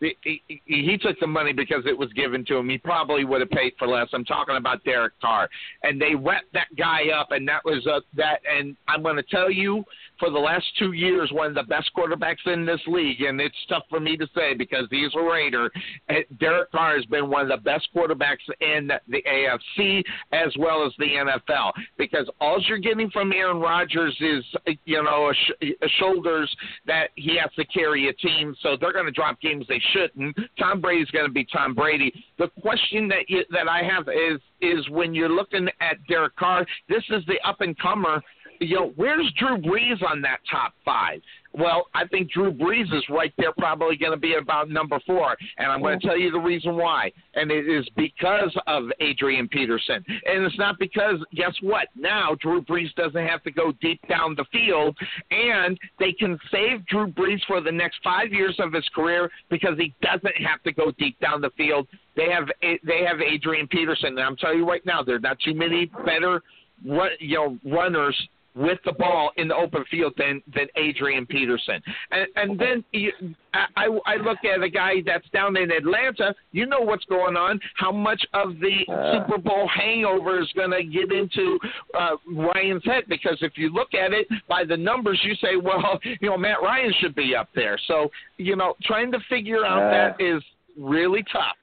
[0.00, 2.68] he, he, took the money because it was given to him.
[2.68, 4.08] He probably would have paid for less.
[4.12, 5.48] I'm talking about Derek Carr,
[5.82, 8.40] and they wet that guy up, and that was uh, that.
[8.50, 9.84] And I'm going to tell you,
[10.18, 13.56] for the last two years, one of the best quarterbacks in this league, and it's
[13.68, 15.70] tough for me to say because he's a Raider.
[16.10, 20.02] uh, Derek Carr has been one of the best quarterbacks in the AFC
[20.32, 24.44] as well as the NFL because all you're getting from Aaron Rodgers is
[24.84, 26.54] you know a sh- a shoulders
[26.86, 30.36] that he has to carry a team, so they're going to drop games they shouldn't.
[30.58, 32.12] Tom Brady's going to be Tom Brady.
[32.38, 36.66] The question that you, that I have is is when you're looking at Derek Carr,
[36.88, 38.22] this is the up and comer.
[38.60, 41.20] You know, where's Drew Brees on that top five?
[41.56, 45.34] Well, I think Drew Brees is right there, probably going to be about number four,
[45.56, 46.10] and I'm going to oh.
[46.10, 47.10] tell you the reason why.
[47.34, 51.88] And it is because of Adrian Peterson, and it's not because guess what?
[51.96, 54.98] Now Drew Brees doesn't have to go deep down the field,
[55.30, 59.78] and they can save Drew Brees for the next five years of his career because
[59.78, 61.88] he doesn't have to go deep down the field.
[62.16, 65.38] They have they have Adrian Peterson, and I'm telling you right now, there are not
[65.40, 66.42] too many better
[66.86, 68.16] run, you know runners
[68.56, 71.80] with the ball in the open field than than Adrian Peterson.
[72.10, 73.12] And and then you,
[73.54, 76.34] I I look at a guy that's down in Atlanta.
[76.52, 77.60] You know what's going on.
[77.74, 79.12] How much of the Uh.
[79.26, 81.58] Super Bowl hangover is going to get into
[81.94, 83.04] uh, Ryan's head?
[83.08, 86.62] Because if you look at it by the numbers, you say, well, you know, Matt
[86.62, 87.78] Ryan should be up there.
[87.86, 89.90] So you know, trying to figure out Uh.
[89.90, 90.42] that is
[90.78, 91.56] really tough.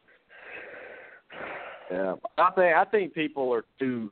[1.92, 4.12] Yeah, I think I think people are too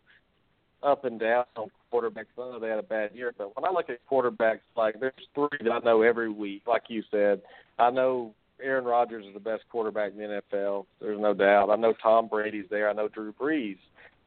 [0.83, 2.25] up and down on quarterbacks.
[2.37, 5.13] I know they had a bad year, but when I look at quarterbacks, like there's
[5.35, 6.63] three that I know every week.
[6.67, 7.41] Like you said,
[7.79, 10.85] I know Aaron Rodgers is the best quarterback in the NFL.
[10.99, 11.69] There's no doubt.
[11.69, 12.89] I know Tom Brady's there.
[12.89, 13.77] I know Drew Brees,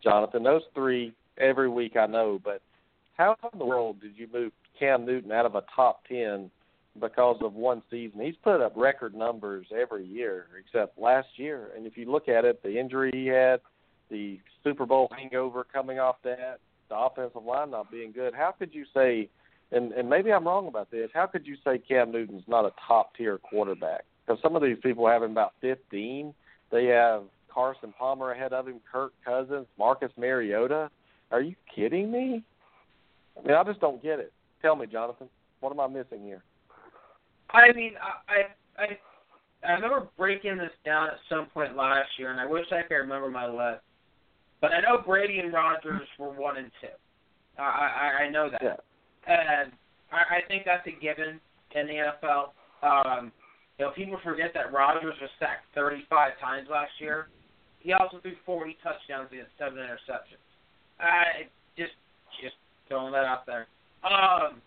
[0.02, 0.42] Jonathan.
[0.42, 2.40] Those three every week I know.
[2.42, 2.60] But
[3.16, 6.50] how in the world did you move Cam Newton out of a top ten
[7.00, 8.20] because of one season?
[8.20, 11.70] He's put up record numbers every year except last year.
[11.76, 13.60] And if you look at it, the injury he had,
[14.10, 16.58] the Super Bowl hangover coming off that,
[16.88, 18.34] the offensive line not being good.
[18.34, 19.28] How could you say?
[19.72, 21.10] And and maybe I'm wrong about this.
[21.14, 24.04] How could you say Cam Newton's not a top tier quarterback?
[24.26, 26.32] Because some of these people have him about 15.
[26.70, 30.90] They have Carson Palmer ahead of him, Kirk Cousins, Marcus Mariota.
[31.30, 32.42] Are you kidding me?
[33.36, 34.32] I mean, I just don't get it.
[34.62, 35.28] Tell me, Jonathan,
[35.60, 36.42] what am I missing here?
[37.50, 38.86] I mean, I I
[39.66, 42.96] I remember breaking this down at some point last year, and I wish I could
[42.96, 43.82] remember my list.
[44.64, 46.88] But I know Brady and Rodgers were one and two.
[47.60, 48.80] I I, I know that, Yeah.
[49.28, 49.72] and
[50.10, 51.38] I, I think that's a given
[51.74, 52.56] in the NFL.
[52.80, 53.30] Um,
[53.78, 57.28] you know, people forget that Rodgers was sacked 35 times last year.
[57.80, 60.40] He also threw 40 touchdowns and seven interceptions.
[60.98, 61.44] I
[61.76, 61.92] just
[62.40, 62.54] just
[62.88, 63.66] throwing that out there.
[64.02, 64.62] Um,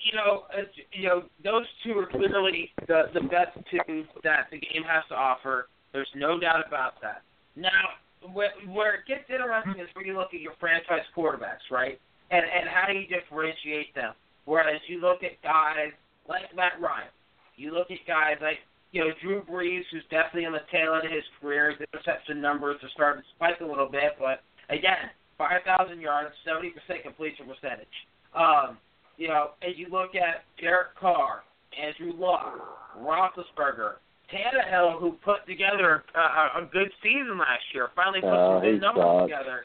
[0.00, 4.60] you know, it's, you know, those two are clearly the the best two that the
[4.60, 5.68] game has to offer.
[5.92, 7.20] There's no doubt about that.
[7.54, 8.00] Now,
[8.32, 12.00] where, where it gets interesting is when you look at your franchise quarterbacks, right?
[12.30, 14.14] And and how do you differentiate them?
[14.44, 15.94] Whereas you look at guys
[16.28, 17.10] like Matt Ryan,
[17.56, 18.58] you look at guys like
[18.92, 21.70] you know Drew Brees, who's definitely on the tail end of his career.
[21.70, 27.02] His interception numbers are starting to spike a little bit, but again, 5,000 yards, 70%
[27.02, 27.96] completion percentage.
[28.34, 28.78] Um,
[29.16, 31.42] you know, as you look at Derek Carr,
[31.76, 32.54] Andrew Luck,
[32.98, 34.00] Roethlisberger,
[34.32, 38.80] Tannehill, who put together a, a good season last year, finally put Oh, some good
[38.80, 39.24] numbers sucks.
[39.30, 39.58] together.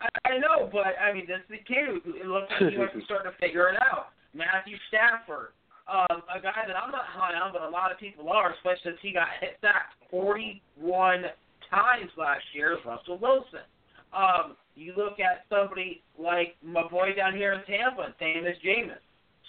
[0.00, 2.76] I, I know, but I mean, this is the kid who it looks like he
[2.76, 4.16] be starting to figure it out.
[4.34, 5.52] Matthew Stafford,
[5.86, 8.96] um, a guy that I'm not high on, but a lot of people are, especially
[8.96, 11.24] since he got hit sacked 41
[11.70, 12.78] times last year.
[12.84, 13.66] Russell Wilson.
[14.12, 19.00] Um, you look at somebody like my boy down here in Tampa, Davis Jameis.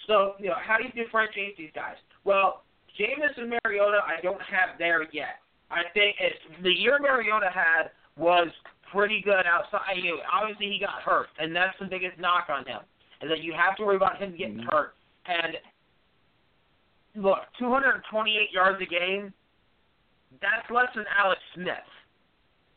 [0.06, 1.96] So, you know, how do you differentiate these guys?
[2.24, 2.62] Well,
[2.98, 5.42] Jameis and Mariota, I don't have there yet.
[5.70, 8.48] I think it's, the year Mariota had was
[8.92, 9.96] pretty good outside.
[9.96, 12.80] You know, obviously, he got hurt, and that's the biggest knock on him.
[13.20, 14.68] And that you have to worry about him getting mm-hmm.
[14.70, 14.94] hurt.
[15.26, 15.56] And
[17.16, 19.32] look, 228 yards a game,
[20.40, 21.88] that's less than Alex Smith.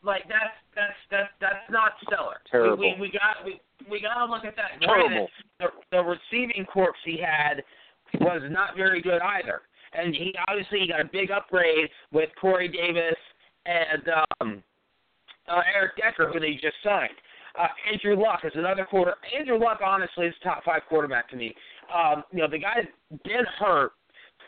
[0.02, 2.38] Like that's that's that's that's not stellar.
[2.50, 2.78] Terrible.
[2.78, 4.80] We, we, we got we we got to look at that.
[4.80, 5.08] Terrible.
[5.08, 5.28] Granted,
[5.58, 7.62] The, the receiving corps he had
[8.20, 9.62] was not very good either,
[9.92, 13.18] and he obviously he got a big upgrade with Corey Davis
[13.66, 14.02] and
[14.40, 14.62] um,
[15.48, 17.14] uh, Eric Decker, who they just signed.
[17.58, 19.14] Uh, Andrew Luck is another quarter.
[19.36, 21.54] Andrew Luck, honestly, is top five quarterback to me.
[21.92, 22.86] Um, you know, the guy's
[23.24, 23.92] been hurt.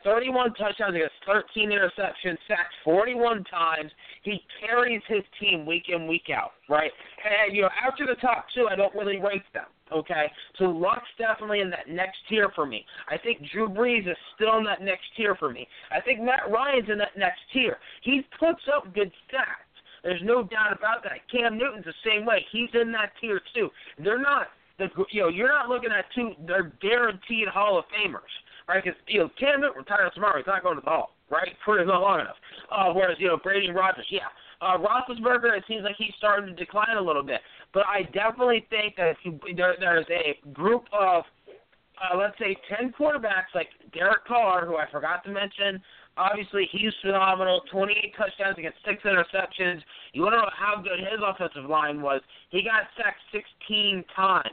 [0.05, 3.91] 31 touchdowns against 13 interceptions, sacked 41 times.
[4.23, 6.91] He carries his team week in, week out, right?
[7.45, 10.31] And, you know, after the top two, I don't really rank them, okay?
[10.59, 12.85] So Luck's definitely in that next tier for me.
[13.09, 15.67] I think Drew Brees is still in that next tier for me.
[15.91, 17.77] I think Matt Ryan's in that next tier.
[18.03, 19.71] He puts up good stats.
[20.03, 21.29] There's no doubt about that.
[21.31, 22.45] Cam Newton's the same way.
[22.53, 23.69] He's in that tier too.
[23.99, 24.49] They're not
[24.79, 26.33] the you know you're not looking at two.
[26.47, 28.33] They're guaranteed Hall of Famers,
[28.67, 28.83] right?
[28.83, 30.39] Because you know Cam Newton retires tomorrow.
[30.39, 31.53] He's not going to the Hall, right?
[31.65, 32.37] For long enough.
[32.73, 34.33] Uh, whereas you know Brady and Rodgers, yeah.
[34.61, 37.41] Uh, Roethlisberger, it seems like he's starting to decline a little bit.
[37.73, 41.25] But I definitely think that if you, there, there's a group of,
[41.97, 45.81] uh, let's say, 10 quarterbacks like Derek Carr, who I forgot to mention.
[46.17, 47.63] Obviously, he's phenomenal.
[47.71, 49.81] 28 touchdowns against six interceptions.
[50.13, 52.21] You want to know how good his offensive line was?
[52.51, 54.51] He got sacked 16 times.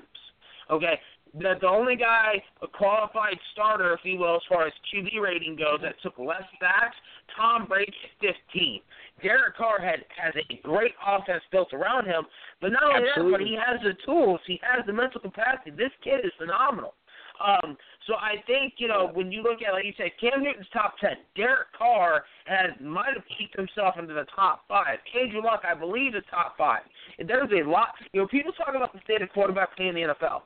[0.70, 1.00] Okay,
[1.34, 5.56] the the only guy, a qualified starter, if you will, as far as QB rating
[5.56, 6.96] goes, that took less sacks,
[7.36, 8.82] Tom Brady at 15.
[9.22, 12.24] Derek Carr had has a great offense built around him,
[12.62, 15.72] but not only that, but he has the tools, he has the mental capacity.
[15.72, 16.94] This kid is phenomenal.
[17.40, 17.78] Um,
[18.08, 20.98] so I think you know when you look at like you said, Cam Newton's top
[21.00, 21.18] ten.
[21.36, 24.98] Derek Carr has might have peaked himself into the top five.
[25.20, 26.82] Andrew Luck, I believe, is top five.
[27.20, 27.90] And there's a lot.
[28.14, 30.42] You know, people talk about the state of quarterback play in the NFL.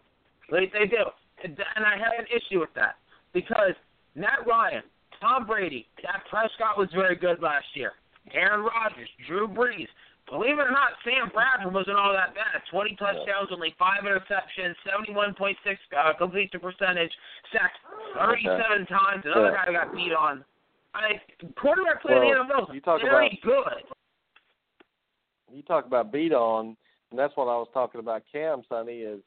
[0.52, 1.08] They they do,
[1.44, 2.96] and I have an issue with that
[3.34, 3.74] because
[4.16, 4.84] Matt Ryan,
[5.20, 7.94] Tom Brady, Dak Prescott was very good last year.
[8.34, 9.88] Aaron Rodgers, Drew Brees.
[10.30, 12.62] Believe it or not, Sam Bradford wasn't all that bad.
[12.70, 15.56] 20 touchdowns, only five interceptions, 71.6
[15.98, 17.12] uh, completion percentage,
[17.52, 17.76] sacked
[18.16, 19.24] 37 times.
[19.26, 19.66] Another Yeah.
[19.66, 20.46] guy got beat on.
[20.94, 21.20] I
[21.58, 23.84] quarterback play Well, in the NFL is you talk very good.
[25.52, 26.78] you talk about beat on,
[27.10, 28.24] and that's what I was talking about.
[28.32, 29.22] Cam Sonny is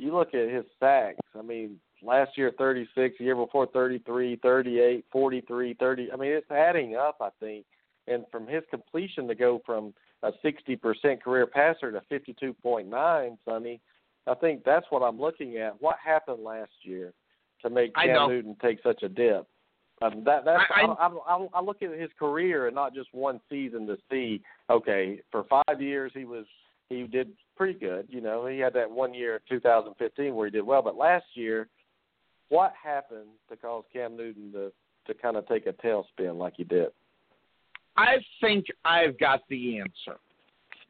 [0.00, 1.18] you look at his sacks.
[1.38, 6.12] I mean, last year 36, the year before 33, 38, 43, 30.
[6.12, 7.18] I mean, it's adding up.
[7.20, 7.64] I think,
[8.06, 13.80] and from his completion to go from a 60% career passer to 52.9, Sonny,
[14.26, 15.80] I think that's what I'm looking at.
[15.80, 17.12] What happened last year
[17.62, 18.28] to make Cam.
[18.28, 19.46] Newton take such a dip?
[20.02, 23.08] Um, that that's I- I, I, I, I look at his career and not just
[23.12, 24.40] one season to see.
[24.70, 26.46] Okay, for five years he was
[26.88, 28.06] he did pretty good.
[28.08, 30.80] You know, he had that one year, 2015, where he did well.
[30.80, 31.68] But last year,
[32.48, 34.72] what happened to cause Cam Newton to
[35.06, 36.88] to kind of take a tailspin like he did?
[37.98, 40.18] I think I've got the answer.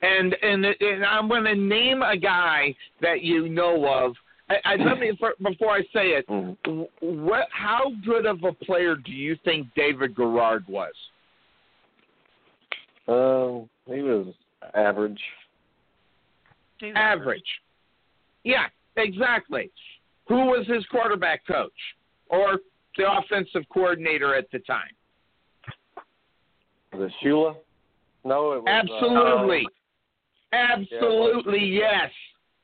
[0.00, 4.14] And and, and I'm going to name a guy that you know of.
[4.48, 6.28] I, I, let me for, before I say it.
[6.28, 6.82] Mm-hmm.
[7.26, 7.48] What?
[7.50, 10.94] How good of a player do you think David Garrard was?
[13.08, 14.32] Um, he was
[14.72, 15.20] average.
[16.94, 17.42] Average.
[18.44, 18.66] Yeah,
[18.96, 19.70] exactly.
[20.28, 21.72] Who was his quarterback coach
[22.28, 22.58] or
[22.96, 24.90] the offensive coordinator at the time?
[26.92, 27.56] Was it Shula?
[28.24, 29.66] No, it was uh, Absolutely.
[30.52, 32.10] Absolutely, yes.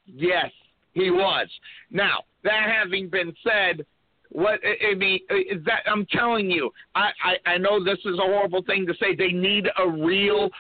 [0.07, 0.51] Yes,
[0.93, 1.49] he was.
[1.91, 3.85] Now, that having been said,
[4.31, 8.19] what I I mean is that I'm telling you, I, I I know this is
[8.19, 9.15] a horrible thing to say.
[9.15, 10.51] They need a real,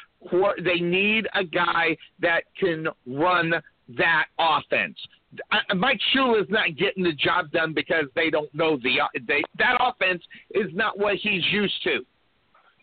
[0.64, 3.52] they need a guy that can run
[3.96, 4.96] that offense.
[5.74, 9.76] Mike Shula is not getting the job done because they don't know the they, that
[9.80, 10.22] offense
[10.52, 12.00] is not what he's used to.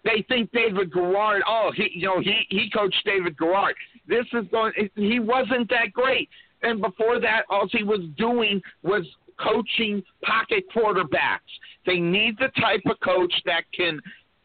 [0.04, 1.42] They think David Garrard.
[1.48, 3.76] Oh, he you know he he coached David Garrard.
[4.08, 4.74] This is going.
[4.96, 6.30] He wasn't that great.
[6.62, 9.06] And before that, all he was doing was
[9.40, 11.40] coaching pocket quarterbacks.
[11.86, 14.00] They need the type of coach that can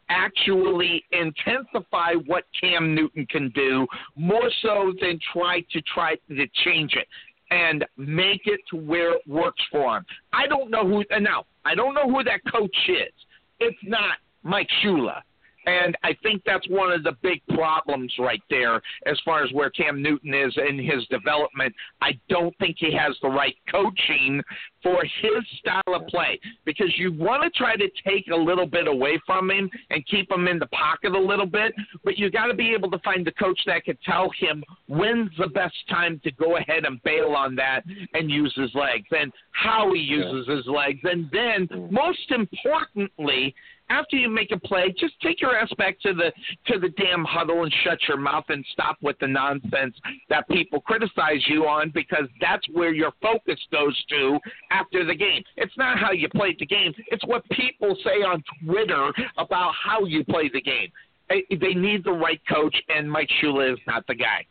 [0.09, 3.87] actually intensify what Cam Newton can do
[4.17, 7.07] more so than try to try to change it
[7.51, 10.05] and make it to where it works for him.
[10.33, 11.45] I don't know who and now.
[11.65, 13.13] I don't know who that coach is.
[13.61, 15.21] It's not Mike Shula.
[15.69, 19.69] And I think that's one of the big problems right there as far as where
[19.69, 21.74] Cam Newton is in his development.
[22.01, 24.43] I don't think he has the right coaching
[24.82, 28.86] for his style of play because you want to try to take a little bit
[28.86, 32.47] away from him and keep him in the pocket a little bit, but you got
[32.47, 36.19] to be able to find the coach that can tell him when's the best time
[36.24, 37.82] to go ahead and bail on that
[38.15, 41.01] and use his legs and how he uses his legs.
[41.03, 43.55] And then, most importantly,
[43.90, 46.32] after you make a play, just take your ass back to the
[46.66, 49.97] to the damn huddle and shut your mouth and stop with the nonsense
[50.28, 54.39] that people criticize you on because that's where your focus goes to
[54.70, 55.43] after the game.
[55.56, 60.05] It's not how you played the game; it's what people say on Twitter about how
[60.05, 60.90] you play the game.
[61.28, 64.47] They need the right coach, and Mike Shula is not the guy.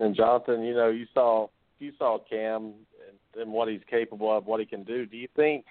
[0.00, 2.72] And Jonathan, you know, you saw you saw Cam
[3.06, 5.06] and, and what he's capable of, what he can do.
[5.06, 5.64] Do you think?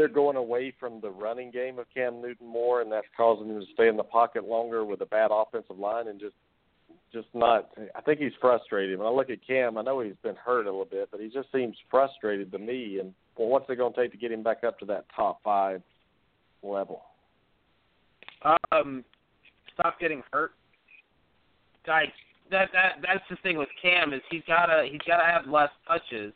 [0.00, 3.60] They're going away from the running game of Cam Newton more, and that's causing him
[3.60, 6.34] to stay in the pocket longer with a bad offensive line and just
[7.12, 7.68] just not.
[7.94, 8.98] I think he's frustrated.
[8.98, 11.28] When I look at Cam, I know he's been hurt a little bit, but he
[11.28, 12.98] just seems frustrated to me.
[12.98, 15.42] And well, what's it going to take to get him back up to that top
[15.44, 15.82] five
[16.62, 17.02] level?
[18.72, 19.04] Um,
[19.74, 20.52] stop getting hurt.
[21.86, 22.12] Like
[22.50, 26.32] that that that's the thing with Cam is he's gotta he's gotta have less touches.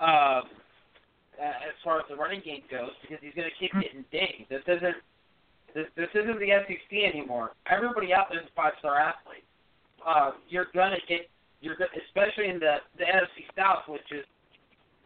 [0.00, 0.42] Uh,
[1.40, 4.48] uh, as far as the running game goes because he's going to keep getting dinged.
[4.48, 4.96] This isn't
[5.74, 7.50] this this isn't the SEC anymore.
[7.70, 9.44] Everybody out there is a five star athlete.
[10.06, 11.28] Uh, you're gonna get
[11.60, 14.24] you're gonna, especially in the the NFC South, which is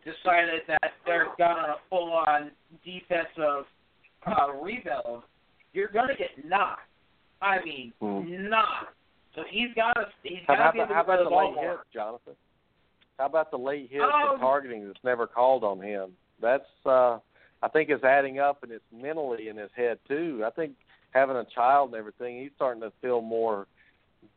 [0.05, 2.51] decided that they're gonna full on
[2.85, 3.65] defensive
[4.27, 5.23] uh, rebuild.
[5.73, 6.83] You're gonna get knocked.
[7.41, 8.49] I mean, hmm.
[8.49, 8.93] knocked.
[9.35, 11.71] So he's got to he's got to be able to play the ball more.
[11.71, 12.35] Hit, Jonathan?
[13.19, 16.13] How about the late hits um, and targeting that's never called on him?
[16.41, 17.19] That's uh
[17.61, 20.45] I think it's adding up and it's mentally in his head too.
[20.47, 20.75] I think
[21.11, 23.67] having a child and everything, he's starting to feel more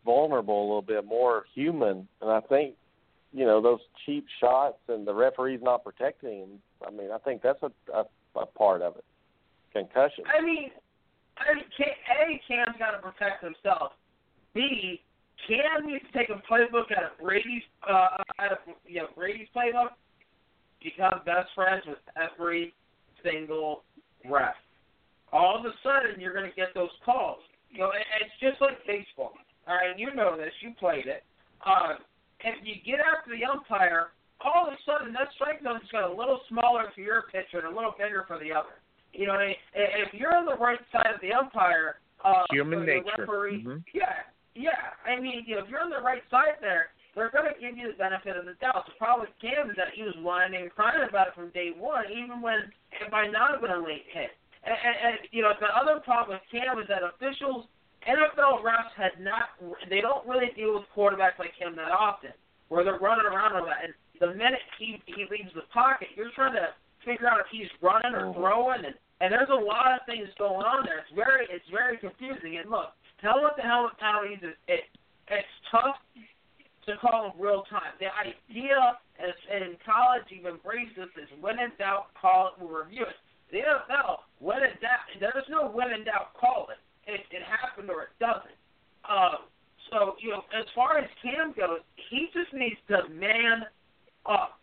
[0.03, 2.07] vulnerable a little bit, more human.
[2.21, 2.75] And I think,
[3.31, 6.49] you know, those cheap shots and the referee's not protecting him.
[6.85, 8.05] I mean, I think that's a a,
[8.35, 9.05] a part of it.
[9.73, 10.23] Concussion.
[10.27, 10.71] I mean,
[11.37, 13.93] I mean, A, Cam's got to protect himself.
[14.53, 15.01] B,
[15.47, 19.47] Cam needs to take a playbook out of Brady's uh, out of you know Brady's
[19.55, 19.89] playbook.
[20.83, 22.73] Become best friends with every
[23.23, 23.83] single
[24.29, 24.55] ref.
[25.31, 27.39] All of a sudden, you're going to get those calls.
[27.69, 29.33] You know, it's just like baseball.
[29.67, 30.51] All right, you know this.
[30.61, 31.23] You played it.
[31.65, 32.01] Uh,
[32.43, 34.09] if you get after the umpire,
[34.43, 37.71] all of a sudden that strike zone's got a little smaller for your pitcher and
[37.71, 38.81] a little bigger for the other.
[39.13, 43.05] You know, if you're on the right side of the umpire, uh, human the nature.
[43.19, 43.77] Referee, mm-hmm.
[43.93, 47.51] Yeah, yeah, I mean, you know, if you're on the right side there, they're going
[47.51, 48.87] to give you the benefit of the doubt.
[48.87, 51.75] The problem with Cam is that he was whining and crying about it from day
[51.75, 54.31] one, even when it might not have been a late hit.
[54.63, 57.67] And, and, and you know, the other problem with Cam is that officials,
[58.07, 59.59] NFL refs had not,
[59.91, 62.31] they don't really deal with quarterbacks like him that often,
[62.69, 63.83] where they're running around a lot.
[63.83, 66.69] And the minute he he leaves the pocket, you're trying to
[67.03, 68.39] figure out if he's running or mm-hmm.
[68.39, 71.01] throwing, and and there's a lot of things going on there.
[71.01, 72.61] It's very it's very confusing.
[72.61, 74.85] And look, tell what the helmet penalties is it
[75.29, 75.95] it's tough
[76.85, 77.93] to call them real time.
[78.01, 82.83] The idea is in college you've embraced this is when in doubt call it we'll
[82.83, 83.17] review it.
[83.53, 86.81] The NFL, when in doubt there's no when in doubt call it.
[87.09, 88.57] It it happened or it doesn't.
[89.07, 89.47] Um
[89.89, 91.79] so, you know, as far as Cam goes,
[92.09, 93.63] he just needs to man
[94.25, 94.59] up.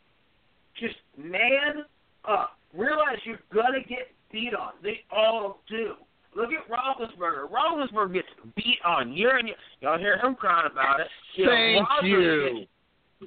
[0.80, 1.84] Just man
[2.24, 2.58] up.
[2.72, 4.72] Realize you're gonna get beat on.
[4.82, 5.94] They all do.
[6.36, 7.50] Look at Roethlisberger.
[7.50, 9.56] Roethlisberger gets beat on year and year.
[9.80, 11.06] Y'all hear him crying about it.
[11.34, 12.58] You Thank know, you.
[12.60, 12.70] Gets,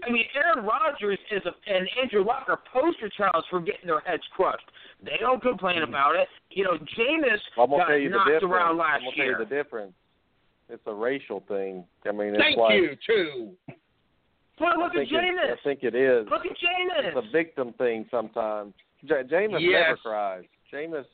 [0.07, 3.99] I mean, Aaron Rodgers is a, and Andrew Luck are poster childs for getting their
[4.01, 4.63] heads crushed.
[5.03, 5.89] They don't complain mm-hmm.
[5.89, 6.27] about it.
[6.51, 8.53] You know, Jameis I'm gonna got tell you knocked the difference.
[8.53, 9.31] around last I'm gonna year.
[9.33, 9.93] tell you the difference.
[10.69, 11.83] It's a racial thing.
[12.07, 13.51] I mean, it's Thank like, you too.
[14.57, 15.51] But look at think it, Jameis.
[15.51, 16.27] I think it is.
[16.29, 17.07] Look at Jameis.
[17.07, 18.73] It's a victim thing sometimes.
[19.03, 19.83] J- Jameis Yes.
[19.87, 20.43] never cries.
[20.71, 21.05] Jameis,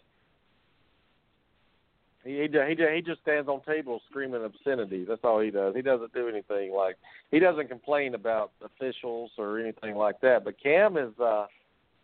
[2.24, 5.08] he he he he just stands on tables screaming obscenities.
[5.08, 5.76] That's all he does.
[5.76, 6.98] He doesn't do anything like
[7.32, 10.44] he doesn't complain about officials or anything like that.
[10.44, 11.46] But Cam is, uh,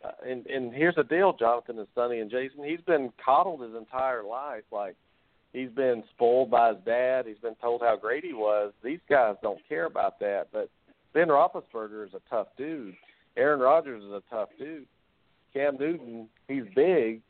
[0.03, 2.64] uh, and and here's the deal, Jonathan and Sonny and Jason.
[2.64, 4.64] He's been coddled his entire life.
[4.72, 4.95] Like
[5.52, 7.26] he's been spoiled by his dad.
[7.26, 8.73] He's been told how great he was.
[8.84, 10.48] These guys don't care about that.
[10.52, 10.69] But
[11.14, 12.95] Ben Roethlisberger is a tough dude.
[13.35, 14.85] Aaron Rodgers is a tough dude.
[15.53, 17.22] Cam Newton, he's big,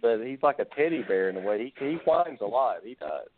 [0.00, 1.72] but he's like a teddy bear in a way.
[1.78, 2.78] He he whines a lot.
[2.84, 3.28] He does.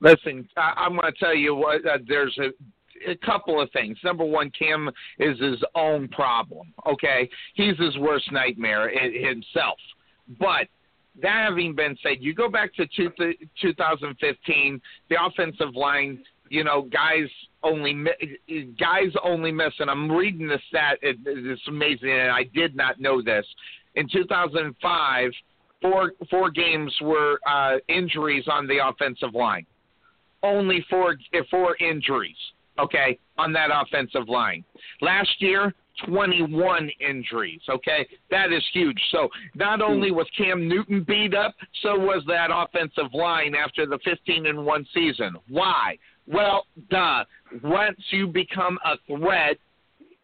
[0.00, 1.84] Listen, I, I'm going to tell you what.
[1.84, 3.98] Uh, there's a, a couple of things.
[4.04, 6.72] Number one, Cam is his own problem.
[6.86, 9.78] Okay, he's his worst nightmare himself.
[10.38, 10.68] But
[11.22, 13.10] that having been said, you go back to two,
[13.60, 16.22] 2015, the offensive line.
[16.50, 17.28] You know, guys
[17.62, 18.06] only
[18.78, 20.98] guys only miss, and I'm reading the stat.
[21.02, 23.44] It, it's amazing, and I did not know this.
[23.94, 25.30] In 2005,
[25.80, 29.66] four four games were uh, injuries on the offensive line.
[30.42, 31.16] Only four
[31.50, 32.36] four injuries.
[32.78, 34.64] Okay, on that offensive line.
[35.00, 35.74] Last year,
[36.06, 37.60] 21 injuries.
[37.68, 39.00] Okay, that is huge.
[39.10, 43.98] So not only was Cam Newton beat up, so was that offensive line after the
[44.04, 45.36] 15 and one season.
[45.48, 45.98] Why?
[46.26, 47.24] Well, duh.
[47.62, 49.56] Once you become a threat,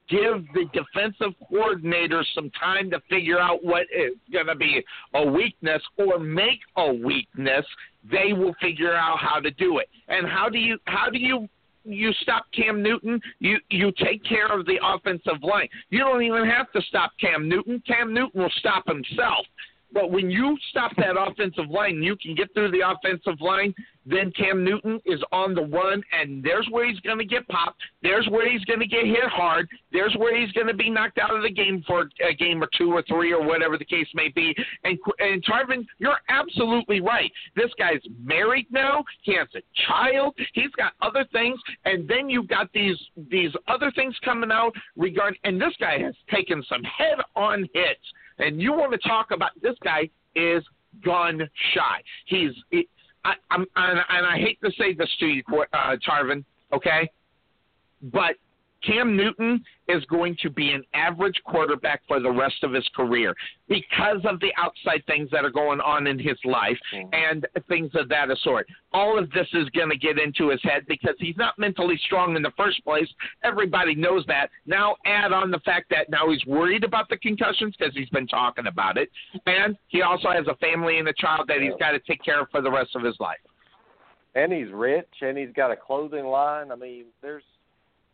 [0.08, 4.82] give the defensive coordinator some time to figure out what is going to be
[5.14, 7.64] a weakness or make a weakness.
[8.10, 9.88] They will figure out how to do it.
[10.08, 11.48] And how do you how do you
[11.84, 15.68] you stop Cam Newton, you you take care of the offensive line.
[15.90, 17.82] You don't even have to stop Cam Newton.
[17.86, 19.46] Cam Newton will stop himself.
[19.92, 23.72] But when you stop that offensive line, you can get through the offensive line.
[24.06, 27.80] Then Cam Newton is on the run, and there's where he's going to get popped.
[28.02, 29.66] There's where he's going to get hit hard.
[29.92, 32.68] There's where he's going to be knocked out of the game for a game or
[32.76, 34.54] two or three or whatever the case may be.
[34.82, 37.30] And and Tarvin, you're absolutely right.
[37.56, 39.04] This guy's married now.
[39.22, 40.34] He has a child.
[40.52, 42.98] He's got other things, and then you've got these
[43.30, 45.38] these other things coming out regarding.
[45.44, 48.02] And this guy has taken some head-on hits
[48.38, 50.62] and you want to talk about this guy is
[51.04, 52.02] gun shy.
[52.26, 52.88] He's he,
[53.24, 55.42] I, I'm and, and I hate to say this to you,
[55.72, 57.10] uh, Tarvin, okay,
[58.02, 58.36] but
[58.86, 63.34] Cam Newton is going to be an average quarterback for the rest of his career
[63.68, 67.08] because of the outside things that are going on in his life mm-hmm.
[67.12, 68.66] and things of that sort.
[68.92, 72.36] All of this is going to get into his head because he's not mentally strong
[72.36, 73.08] in the first place.
[73.42, 74.48] Everybody knows that.
[74.66, 78.26] Now add on the fact that now he's worried about the concussions because he's been
[78.26, 79.10] talking about it,
[79.46, 82.42] and he also has a family and a child that he's got to take care
[82.42, 83.38] of for the rest of his life.
[84.34, 86.72] And he's rich, and he's got a clothing line.
[86.72, 87.44] I mean, there's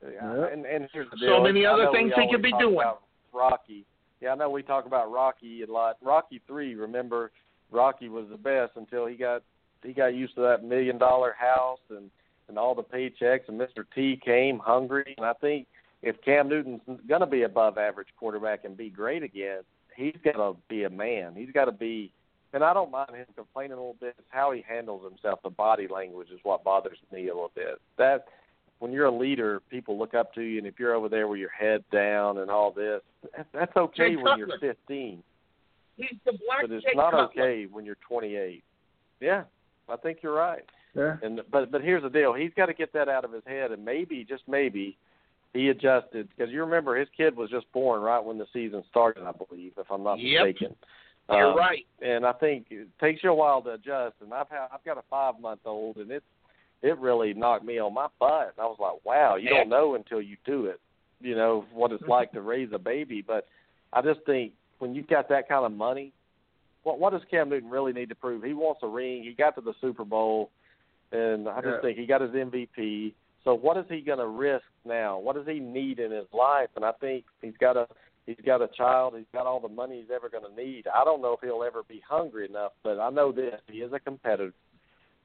[0.03, 1.37] and and here's the deal.
[1.37, 2.87] So many other things he could be doing.
[3.33, 3.85] Rocky.
[4.21, 5.97] Yeah, I know we talk about Rocky a lot.
[6.03, 7.31] Rocky three, remember,
[7.71, 9.43] Rocky was the best until he got
[9.83, 12.11] he got used to that million dollar house and
[12.51, 13.49] and all the paychecks.
[13.49, 13.85] And Mr.
[13.95, 15.15] T came hungry.
[15.17, 15.67] And I think
[16.03, 19.61] if Cam Newton's going to be above average quarterback and be great again,
[19.97, 21.35] he's got to be a man.
[21.35, 22.13] He's got to be.
[22.53, 24.17] And I don't mind him complaining a little bit.
[24.19, 25.39] It's how he handles himself.
[25.45, 27.81] The body language is what bothers me a little bit.
[27.97, 28.25] That
[28.81, 31.39] when you're a leader, people look up to you, and if you're over there with
[31.39, 33.03] your head down and all this,
[33.37, 35.23] that- that's okay Jay when you're 15,
[35.97, 37.25] He's the black but it's Jay not Cutler.
[37.27, 38.65] okay when you're 28.
[39.21, 39.45] Yeah,
[39.89, 40.65] I think you're right.
[40.95, 41.19] Yeah.
[41.23, 43.71] And but but here's the deal: he's got to get that out of his head,
[43.71, 44.97] and maybe just maybe
[45.53, 49.25] he adjusted because you remember his kid was just born right when the season started,
[49.25, 50.47] I believe, if I'm not Yep.
[50.47, 50.77] mistaken.
[51.29, 51.87] You're Um, right.
[52.03, 54.17] and I think it takes you a while to adjust.
[54.21, 56.25] And I've had, I've got a five month old, and it's
[56.83, 58.55] it really knocked me on my butt.
[58.57, 60.81] And I was like, wow, you don't know until you do it,
[61.21, 63.23] you know what it's like to raise a baby.
[63.23, 63.47] But
[63.93, 66.13] I just think when you've got that kind of money,
[66.83, 68.43] what what does Cam Newton really need to prove?
[68.43, 69.23] He wants a ring.
[69.23, 70.51] He got to the Super Bowl,
[71.13, 71.81] and I just Yeah.
[71.83, 73.15] think he got his MVP.
[73.45, 75.19] So what is he going to risk now?
[75.19, 76.69] What does he need in his life?
[76.77, 77.87] And I think he's got a
[78.27, 79.15] he's got a child.
[79.17, 80.87] He's got all the money he's ever going to need.
[80.87, 83.93] I don't know if he'll ever be hungry enough, but I know this: he is
[83.93, 84.55] a competitor.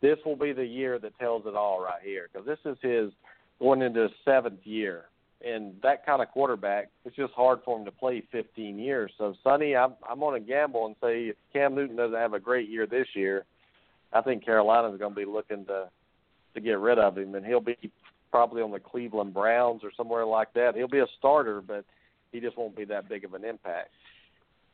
[0.05, 3.11] This will be the year that tells it all right here, because this is his
[3.59, 5.05] going into his seventh year,
[5.43, 9.11] and that kind of quarterback, it's just hard for him to play 15 years.
[9.17, 12.39] So, Sonny, I'm I'm going to gamble and say if Cam Newton doesn't have a
[12.39, 13.45] great year this year,
[14.13, 15.89] I think Carolina's going to be looking to
[16.53, 17.75] to get rid of him, and he'll be
[18.29, 20.75] probably on the Cleveland Browns or somewhere like that.
[20.75, 21.83] He'll be a starter, but
[22.31, 23.89] he just won't be that big of an impact.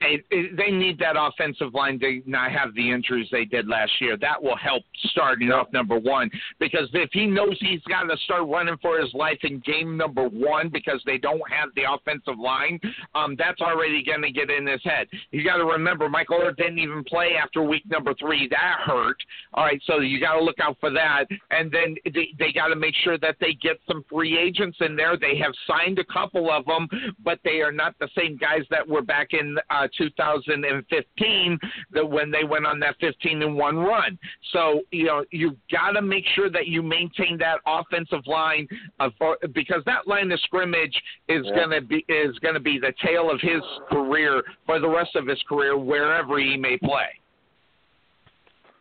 [0.02, 0.24] They,
[0.58, 4.18] they need that offensive line to not have the injuries they did last year.
[4.18, 6.30] That will help starting off number one
[6.60, 10.28] because if he knows he's got to start running for his life in game number
[10.28, 12.80] one because they don't have the offensive line,
[13.14, 15.08] um, that's already going to get in his head.
[15.30, 18.48] You got to remember, Michael Oher didn't even play after week number three.
[18.50, 19.18] That hurt.
[19.54, 21.26] All right, so you got to look out for that.
[21.52, 24.96] And then they, they got to make sure that they get some free agents in
[24.96, 25.16] there.
[25.18, 26.88] They have signed a couple of them,
[27.24, 31.60] but they are not the same guys that were back in uh, 2015
[31.92, 34.18] that when they went on that 15 and one run.
[34.54, 38.68] So you know you've got to make sure that you maintain that offensive line
[39.00, 39.12] of,
[39.54, 40.96] because that line of scrimmage
[41.28, 41.56] is Yeah.
[41.56, 45.16] going to be is going to be the tail of his career for the rest
[45.16, 47.08] of his career wherever he may play.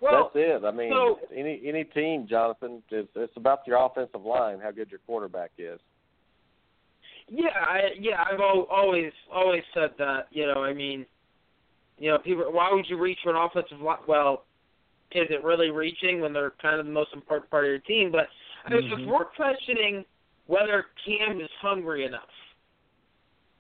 [0.00, 0.64] Well, That's it.
[0.64, 4.90] I mean, so- any any team, Jonathan, it's, it's about your offensive line, how good
[4.90, 5.78] your quarterback is.
[7.32, 10.26] Yeah, I, yeah, I've always always said that.
[10.32, 11.06] You know, I mean,
[11.98, 12.44] you know, people.
[12.50, 13.98] Why would you reach for an offensive line?
[14.08, 14.44] Well,
[15.12, 18.10] is it really reaching when they're kind of the most important part of your team?
[18.10, 18.26] But
[18.66, 20.04] I mean, if we're questioning
[20.46, 22.22] whether Cam is hungry enough,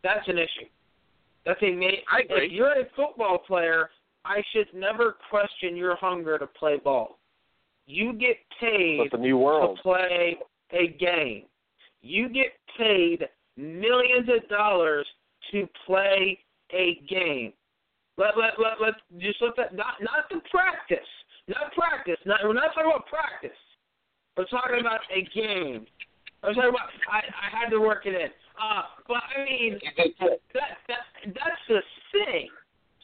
[0.02, 0.66] that's an issue.
[1.46, 2.46] That's a ma- I agree.
[2.46, 3.90] If you're a football player,
[4.24, 7.18] I should never question your hunger to play ball.
[7.86, 9.76] You get paid It's a new world.
[9.76, 10.36] to play
[10.72, 11.44] a game.
[12.02, 13.26] You get paid
[13.56, 15.06] millions of dollars
[15.52, 16.38] to play
[16.72, 17.52] a game.
[18.16, 21.08] Let let let let just let that not not to practice.
[21.48, 22.18] Not practice.
[22.26, 23.56] Not we're not talking about practice.
[24.36, 25.86] We're talking about a game.
[26.42, 28.30] I'm talking about I, I had to work it in.
[28.60, 31.04] Uh but I mean that that
[31.34, 31.80] that's the
[32.12, 32.48] thing.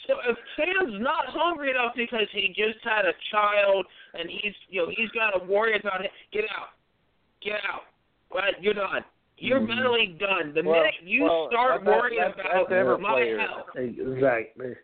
[0.07, 4.83] So if Cam's not hungry enough because he just had a child and he's you
[4.83, 6.77] know he's got to worry about it, get out,
[7.43, 7.89] get out.
[8.33, 9.05] Right, you're done.
[9.39, 9.69] You're mm-hmm.
[9.69, 10.53] mentally done.
[10.55, 13.39] The Well- minute you well, start that- that- worrying that's- about that's every my player.
[13.39, 14.75] health, Exactly.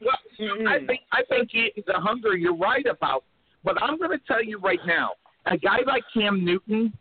[0.00, 0.86] Well, I mm-hmm.
[0.86, 3.24] think I think he, the hunger you're right about,
[3.64, 5.10] but I'm going to tell you right now,
[5.46, 6.92] a guy like Cam Newton,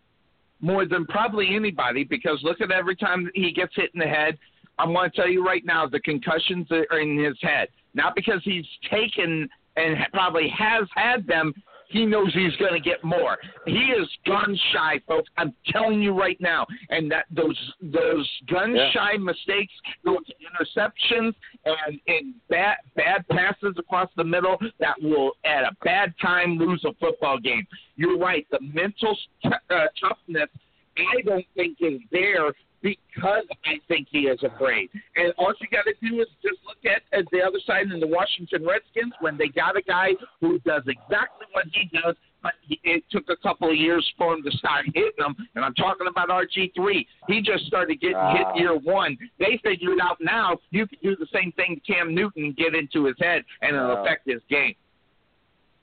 [0.59, 4.37] more than probably anybody, because look at every time he gets hit in the head.
[4.79, 8.41] I'm going to tell you right now, the concussions are in his head, not because
[8.43, 11.53] he's taken and probably has had them.
[11.91, 13.37] He knows he's going to get more.
[13.65, 15.29] He is gun shy, folks.
[15.37, 19.73] I'm telling you right now, and that those those gun shy mistakes
[20.05, 21.33] go to interceptions
[21.65, 26.83] and and bad bad passes across the middle that will at a bad time lose
[26.85, 27.65] a football game.
[27.95, 28.47] You're right.
[28.51, 30.49] The mental t- uh, toughness,
[30.97, 34.89] I don't think is there because I think he is afraid.
[35.15, 37.99] And all you got to do is just look at, at the other side in
[37.99, 40.09] the Washington Redskins when they got a guy
[40.39, 44.33] who does exactly what he does, but he, it took a couple of years for
[44.33, 45.35] him to start hitting them.
[45.55, 47.05] And I'm talking about RG3.
[47.27, 48.35] He just started getting Ah.
[48.35, 49.15] hit year one.
[49.37, 53.05] They figured out now you can do the same thing to Cam Newton get into
[53.05, 54.01] his head, and it'll Ah.
[54.01, 54.73] affect his game.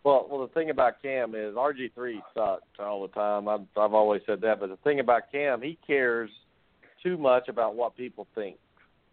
[0.04, 3.46] Well, well, the thing about Cam is RG three sucked all the time.
[3.46, 6.30] I've I've always said that, but the thing about Cam, he cares
[7.02, 8.56] too much about what people think.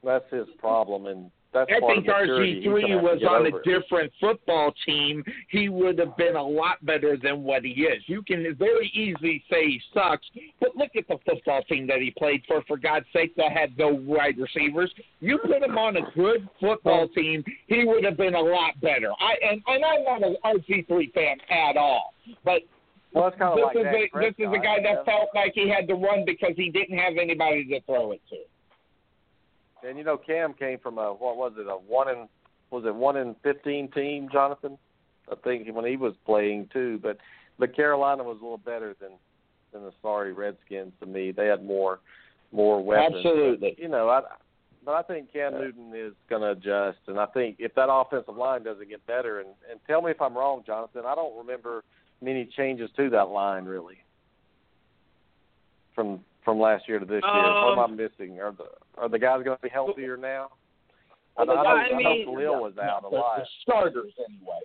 [0.03, 2.05] That's his problem, and that's I think.
[2.05, 3.63] RG3 was on a it.
[3.63, 5.23] different football team.
[5.49, 8.03] He would have been a lot better than what he is.
[8.07, 10.27] You can very easily say he sucks,
[10.59, 12.61] but look at the football team that he played for.
[12.67, 14.93] For God's sake, that had no wide receivers.
[15.21, 19.11] You put him on a good football team, he would have been a lot better.
[19.19, 22.13] I and, and I'm not an RG three fan at all,
[22.43, 22.61] but.
[23.15, 25.29] Well, it's kind of this like is Dak a, this is a guy that felt
[25.33, 29.87] like he had to run because he didn't have anybody to throw it to.
[29.87, 31.65] And you know, Cam came from a what was it?
[31.67, 32.27] A one in
[32.71, 34.77] was it one in fifteen team, Jonathan?
[35.31, 36.99] I think when he was playing too.
[37.01, 37.17] But
[37.57, 39.11] but Carolina was a little better than
[39.71, 41.31] than the sorry Redskins to me.
[41.31, 41.99] They had more
[42.51, 43.15] more weapons.
[43.17, 43.75] Absolutely.
[43.77, 44.21] You know, I
[44.83, 48.35] but I think Cam Newton is going to adjust, and I think if that offensive
[48.35, 51.85] line doesn't get better, and and tell me if I'm wrong, Jonathan, I don't remember
[52.21, 53.97] many changes to that line really
[55.93, 57.43] from from last year to this year.
[57.43, 58.39] What am I um, missing?
[58.39, 58.65] Are the
[58.97, 60.49] are the guys going to be healthier now?
[61.37, 63.39] I, know, I know, I I mean- know Kalil was out a lot.
[63.39, 64.59] the starters anyway.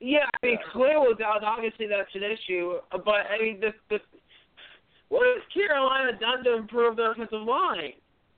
[0.00, 1.44] Yeah, I mean, Kalil was out.
[1.44, 2.78] Obviously, that's an issue.
[2.92, 3.98] But I mean, the the
[5.08, 7.92] what has Carolina done to improve their offensive line?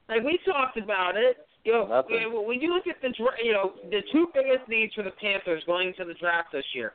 [0.08, 1.46] Like we talked about it.
[1.64, 2.32] You know, Nothing.
[2.46, 3.12] when you look at the
[3.44, 6.94] you know the two biggest needs for the Panthers going into the draft this year: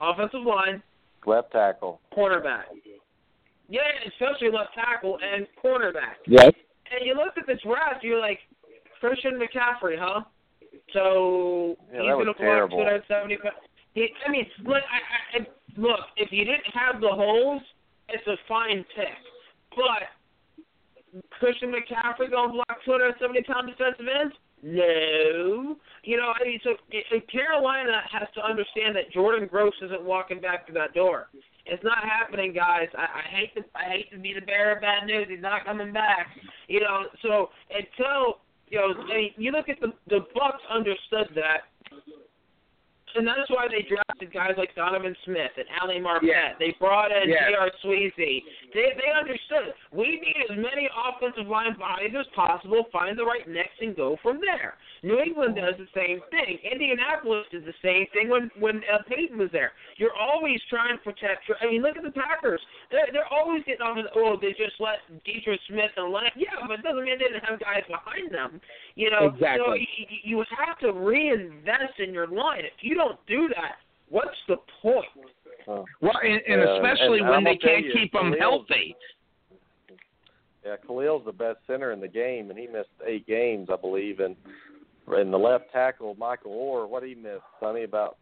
[0.00, 0.82] offensive line,
[1.26, 2.00] Left tackle.
[2.16, 2.64] cornerback.
[3.68, 6.20] Yeah, especially left tackle and cornerback.
[6.26, 6.52] Yes.
[6.90, 8.38] And you look at the draft, you're like,
[9.00, 10.22] Christian McCaffrey, huh?
[10.92, 12.78] So Yeah, he's was gonna block terrible.
[12.78, 13.52] 275.
[13.94, 15.46] He, I mean, look, I, I,
[15.76, 17.62] look, if you didn't have the holes,
[18.08, 19.16] it's a fine pick.
[19.76, 24.34] But Christian McCaffrey gonna block 270 pound defensive ends?
[24.64, 25.76] No.
[26.04, 26.72] You know, I mean, so
[27.30, 31.28] Carolina has to understand that Jordan Gross isn't walking back through that door.
[31.66, 32.88] It's not happening, guys.
[32.96, 35.26] I, I hate to I hate to be the bearer of bad news.
[35.28, 36.28] He's not coming back.
[36.68, 41.28] You know, so until you know, I mean, you look at the the Bucs understood
[41.34, 41.68] that.
[43.14, 46.26] And that's why they drafted guys like Donovan Smith and Ali Marpet.
[46.28, 46.52] Yeah.
[46.58, 47.50] They brought in Yeah.
[47.50, 47.70] J.R.
[47.84, 48.42] Sweezy.
[48.74, 53.46] They they understood we need as many offensive line bodies as possible, find the right
[53.48, 54.74] mix, and go from there.
[55.02, 56.58] New England does the same thing.
[56.64, 59.72] Indianapolis did the same thing when when uh, Peyton was there.
[59.96, 61.44] You're always trying to protect.
[61.60, 62.60] I mean, look at the Packers.
[62.90, 66.32] They're they're always getting on the oh they just let Dietrich Smith and Lennon.
[66.36, 68.60] Yeah, but it doesn't mean they didn't have guys behind them.
[68.96, 69.60] You know, Exactly.
[69.66, 72.64] so you, you have to reinvest in your line.
[72.64, 73.76] If you don't do that,
[74.08, 75.04] what's the point?
[75.68, 78.94] Uh, Well, and, and Yeah, especially and when I'm they can't you, keep them healthy.
[80.64, 84.20] yeah, Kalil's the best center in the game, and he missed eight games, I believe.
[84.20, 84.36] And
[85.08, 87.82] and the left tackle, Michael Oher, what did he miss, Sonny?
[87.82, 88.16] About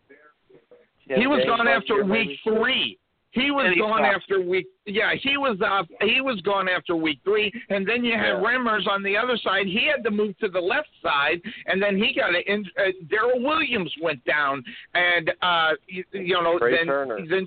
[1.08, 2.58] 10 He was games gone after year, week maybe?
[2.58, 2.98] three.
[3.32, 4.14] He was gone stopped.
[4.22, 4.66] after week.
[4.86, 5.86] Yeah, he was off.
[6.02, 8.42] he was gone after week three, and then you had Yeah.
[8.46, 9.66] Remmers on the other side.
[9.66, 12.42] He had to move to the left side, and then he got an.
[12.46, 14.62] in- Uh, Daryl Williams went down,
[14.94, 17.18] and uh, you, you know Trey then Turner.
[17.26, 17.46] then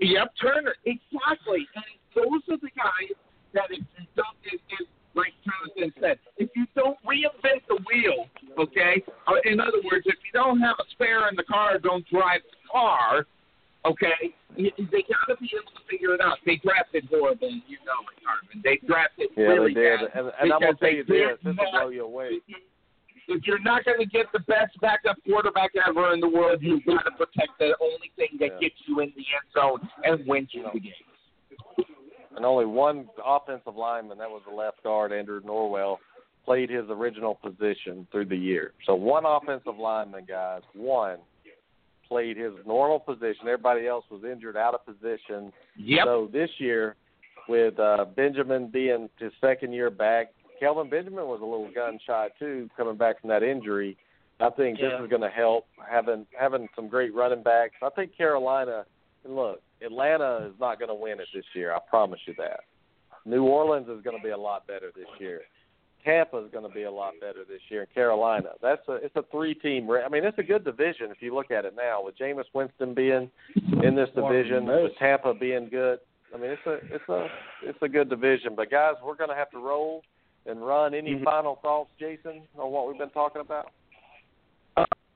[0.00, 1.66] yep Turner exactly.
[1.76, 1.84] And
[2.16, 3.14] those are the guys
[3.54, 8.26] that if you don't, if, if, like Jonathan said, if you don't reinvent the wheel,
[8.58, 9.02] okay.
[9.28, 12.40] Uh, in other words, if you don't have a spare in the car, don't drive
[12.50, 13.26] the car.
[13.84, 16.38] Okay, they got to be able to figure it out.
[16.46, 18.62] They drafted horribly, you know it, Carmen.
[18.62, 20.00] They drafted Yeah, really they did.
[20.12, 20.20] bad.
[20.20, 22.38] And, and I'm gonna because tell you this: this will blow you away.
[23.28, 26.84] If you're not going to get the best backup quarterback ever in the world, you've
[26.84, 28.58] got to protect the only thing that Yeah.
[28.68, 31.86] gets you in the end zone and wins you the game.
[32.36, 35.98] and only one offensive lineman, that was the left guard, Andrew Norwell,
[36.44, 38.72] played his original position through the year.
[38.86, 41.18] So one offensive lineman, guys, one
[42.12, 43.42] played his normal position.
[43.42, 45.50] Everybody else was injured out of position.
[45.78, 46.04] Yep.
[46.04, 46.96] So this year,
[47.48, 52.28] with uh, Benjamin being his second year back, Kelvin Benjamin was a little gun shy
[52.38, 53.96] too, coming back from that injury.
[54.40, 57.74] I think this is going to help having having some great running backs.
[57.82, 58.84] I think Carolina.
[59.24, 61.72] And look, Atlanta is not going to win it this year.
[61.72, 62.60] I promise you that.
[63.24, 65.42] New Orleans is going to be a lot better this year.
[66.04, 67.82] Tampa is going to be a lot better this year.
[67.82, 69.88] And Carolina, that's a it's a three team.
[69.90, 72.94] I mean, it's a good division if you look at it now with Jameis Winston
[72.94, 73.30] being
[73.82, 75.98] in this One of the division, with Tampa being good.
[76.34, 77.26] I mean, it's a it's a
[77.62, 78.54] it's a good division.
[78.56, 80.02] But guys, we're going to have to roll
[80.46, 80.94] and run.
[80.94, 81.24] Any Mhm.
[81.24, 83.70] final thoughts, Jason, on what we've been talking about?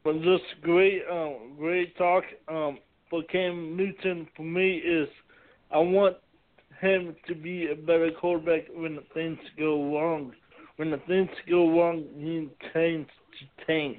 [0.04, 2.24] But just great, um, great talk.
[2.46, 2.78] Um,
[3.10, 5.08] for Cam Newton, for me, is
[5.70, 6.16] I want
[6.80, 10.32] him to be a better quarterback when things go wrong.
[10.76, 13.08] When the things go wrong, he tends
[13.38, 13.98] to tank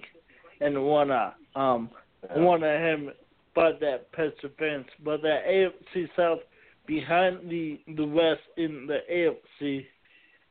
[0.62, 1.90] and wanna um
[2.36, 3.12] wanna him
[3.56, 4.86] but that pest defense.
[5.04, 6.40] But the AFC South
[6.86, 9.86] behind the the West in the AFC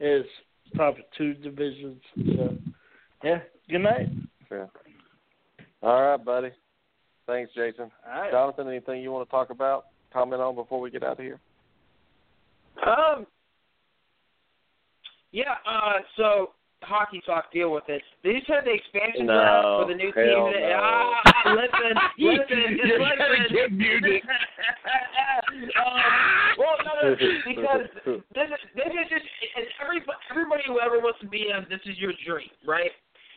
[0.01, 0.25] is
[0.77, 2.03] top two divisions.
[2.17, 2.57] So
[3.23, 3.39] yeah.
[3.69, 4.09] Good night.
[4.51, 4.67] Yeah.
[5.83, 6.51] All right, buddy.
[7.27, 7.91] Thanks, Jason.
[8.07, 8.31] All right.
[8.31, 11.41] Jonathan, anything you want to talk about, comment on before we get out of here?
[12.87, 13.27] Um.
[15.37, 15.61] Yeah.
[15.69, 16.01] Uh.
[16.17, 17.53] So hockey talk.
[17.53, 18.01] Deal with it.
[18.25, 20.33] They just had the expansion No, draft for the new team.
[20.33, 20.49] no.
[20.81, 21.21] Ah,
[21.53, 23.53] listen, listen, You're listen.
[23.53, 24.23] get muted.
[25.77, 26.09] um,
[26.57, 27.85] well, no, no, because
[28.33, 29.27] this is this is just
[29.61, 32.91] and everybody everybody who ever wants to be a this is your dream, right?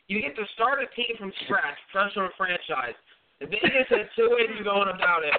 [0.07, 2.95] You get to start a team from scratch, fresh from a franchise.
[3.43, 5.35] The Vegas had two ways of going about it,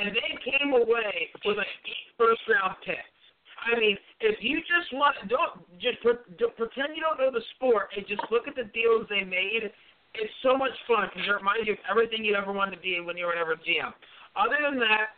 [0.00, 3.04] and they came away with like eight first round picks.
[3.58, 5.98] I mean, if you just want, don't just
[6.38, 9.70] don't pretend you don't know the sport and just look at the deals they made.
[10.14, 12.98] It's so much fun because it reminds you of everything you ever wanted to be
[13.00, 13.92] when you were ever a GM.
[14.36, 15.14] Other than that,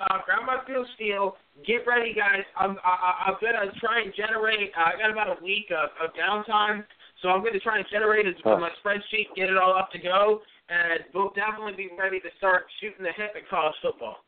[0.00, 1.36] uh, grab my Phil Steele.
[1.66, 2.46] Get ready, guys.
[2.56, 4.72] I'm I, I- I'm gonna try and generate.
[4.72, 6.84] Uh, I got about a week of, of downtime,
[7.20, 8.56] so I'm gonna try and generate it Huh.
[8.56, 10.40] my spreadsheet, get it all up to go,
[10.70, 14.24] and we'll definitely be ready to start shooting the hip at college football.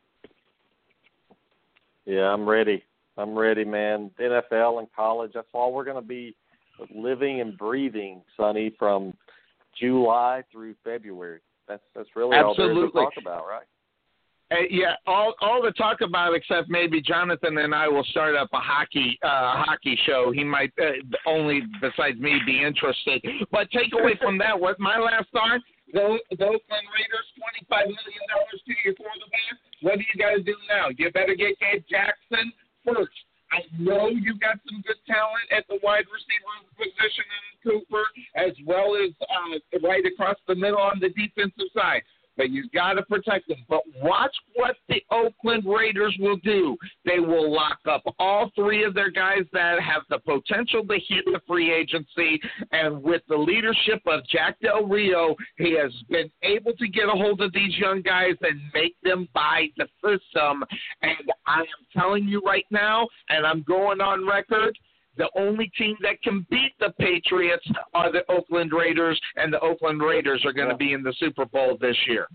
[2.04, 2.84] Yeah, I'm ready.
[3.18, 4.10] I'm ready, man.
[4.20, 6.34] NFL and college, that's all we're going to be
[6.94, 9.12] living and breathing, Sonny, from
[9.78, 11.40] July through February.
[11.68, 13.66] That's that's really all there is to talk about, right?
[14.50, 18.48] Uh, yeah, all all to talk about except maybe Jonathan and I will start up
[18.52, 20.32] a hockey uh hockey show.
[20.34, 20.92] He might uh,
[21.24, 23.24] only besides me be interested.
[23.50, 25.60] But take away from that what my last thought,
[25.94, 29.54] those the Oakland Raiders twenty five million dollars to your quarterback.
[29.80, 30.88] What do you gotta do now?
[30.98, 32.52] You better get Gabe Jackson
[32.84, 33.12] first.
[33.52, 38.04] I know you got some good talent at the wide receiver position in Cooper,
[38.34, 42.02] as well as uh, right across the middle on the defensive side.
[42.36, 43.58] But you've got to protect them.
[43.68, 46.76] But watch what the Oakland Raiders will do.
[47.04, 51.24] They will lock up all three of their guys that have the potential to hit
[51.26, 52.40] the free agency,
[52.72, 57.12] and with the leadership of Jack Del Rio, he has been able to get a
[57.12, 60.64] hold of these young guys and make them buy the system.
[61.02, 64.76] And I am telling you right now, and I'm going on record
[65.16, 70.00] the only team that can beat the Patriots are the Oakland Raiders, and the Oakland
[70.00, 72.28] Raiders are going to be in the Super Bowl this year.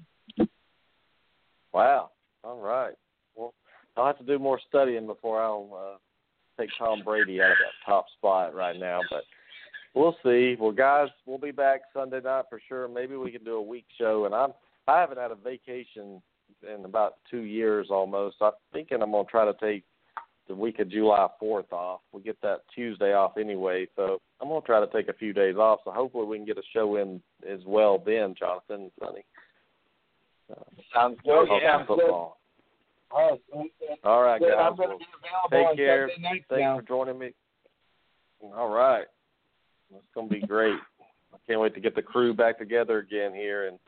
[1.74, 2.12] Wow.
[2.44, 2.94] All right.
[3.36, 3.54] Well,
[3.96, 5.98] I'll have to do more studying before I'll uh,
[6.62, 9.24] take Tom Brady out of that top spot right now, but
[9.94, 10.56] we'll see.
[10.60, 12.88] Well, guys, we'll be back Sunday night for sure.
[12.88, 14.52] Maybe we can do a week show, and I'm
[14.88, 16.22] I haven't had a vacation
[16.64, 18.38] in about two years almost.
[18.42, 19.84] I'm thinking I'm gonna try to take
[20.48, 22.02] the week of July 4th off.
[22.12, 25.34] We get that Tuesday off anyway, so I'm going to try to take a few
[25.34, 25.80] days off.
[25.86, 29.26] So hopefully we can get a show in as well then, Jonathan and Sonny.
[30.52, 30.64] Uh,
[30.94, 31.48] Sounds good.
[31.62, 32.38] Yeah, football.
[33.10, 33.70] All right,
[34.04, 34.52] All right guys.
[34.60, 34.98] I'm well,
[35.50, 36.10] take care.
[36.22, 36.78] Thanks now.
[36.78, 37.32] for joining me.
[38.42, 39.06] All right.
[39.94, 40.76] It's going to be great.
[41.34, 43.80] I can't wait to get the crew back together again here and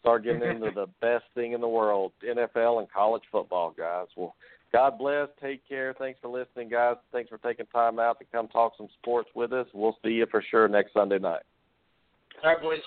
[0.00, 4.06] start getting into the best thing in the world, NFL and college football, guys.
[4.16, 4.34] well.
[4.74, 5.28] God bless.
[5.40, 5.94] Take care.
[5.96, 6.96] Thanks for listening, guys.
[7.12, 9.68] Thanks for taking time out to come talk some sports with us.
[9.72, 11.42] We'll see you for sure next Sunday night.
[12.42, 12.80] All right, boys.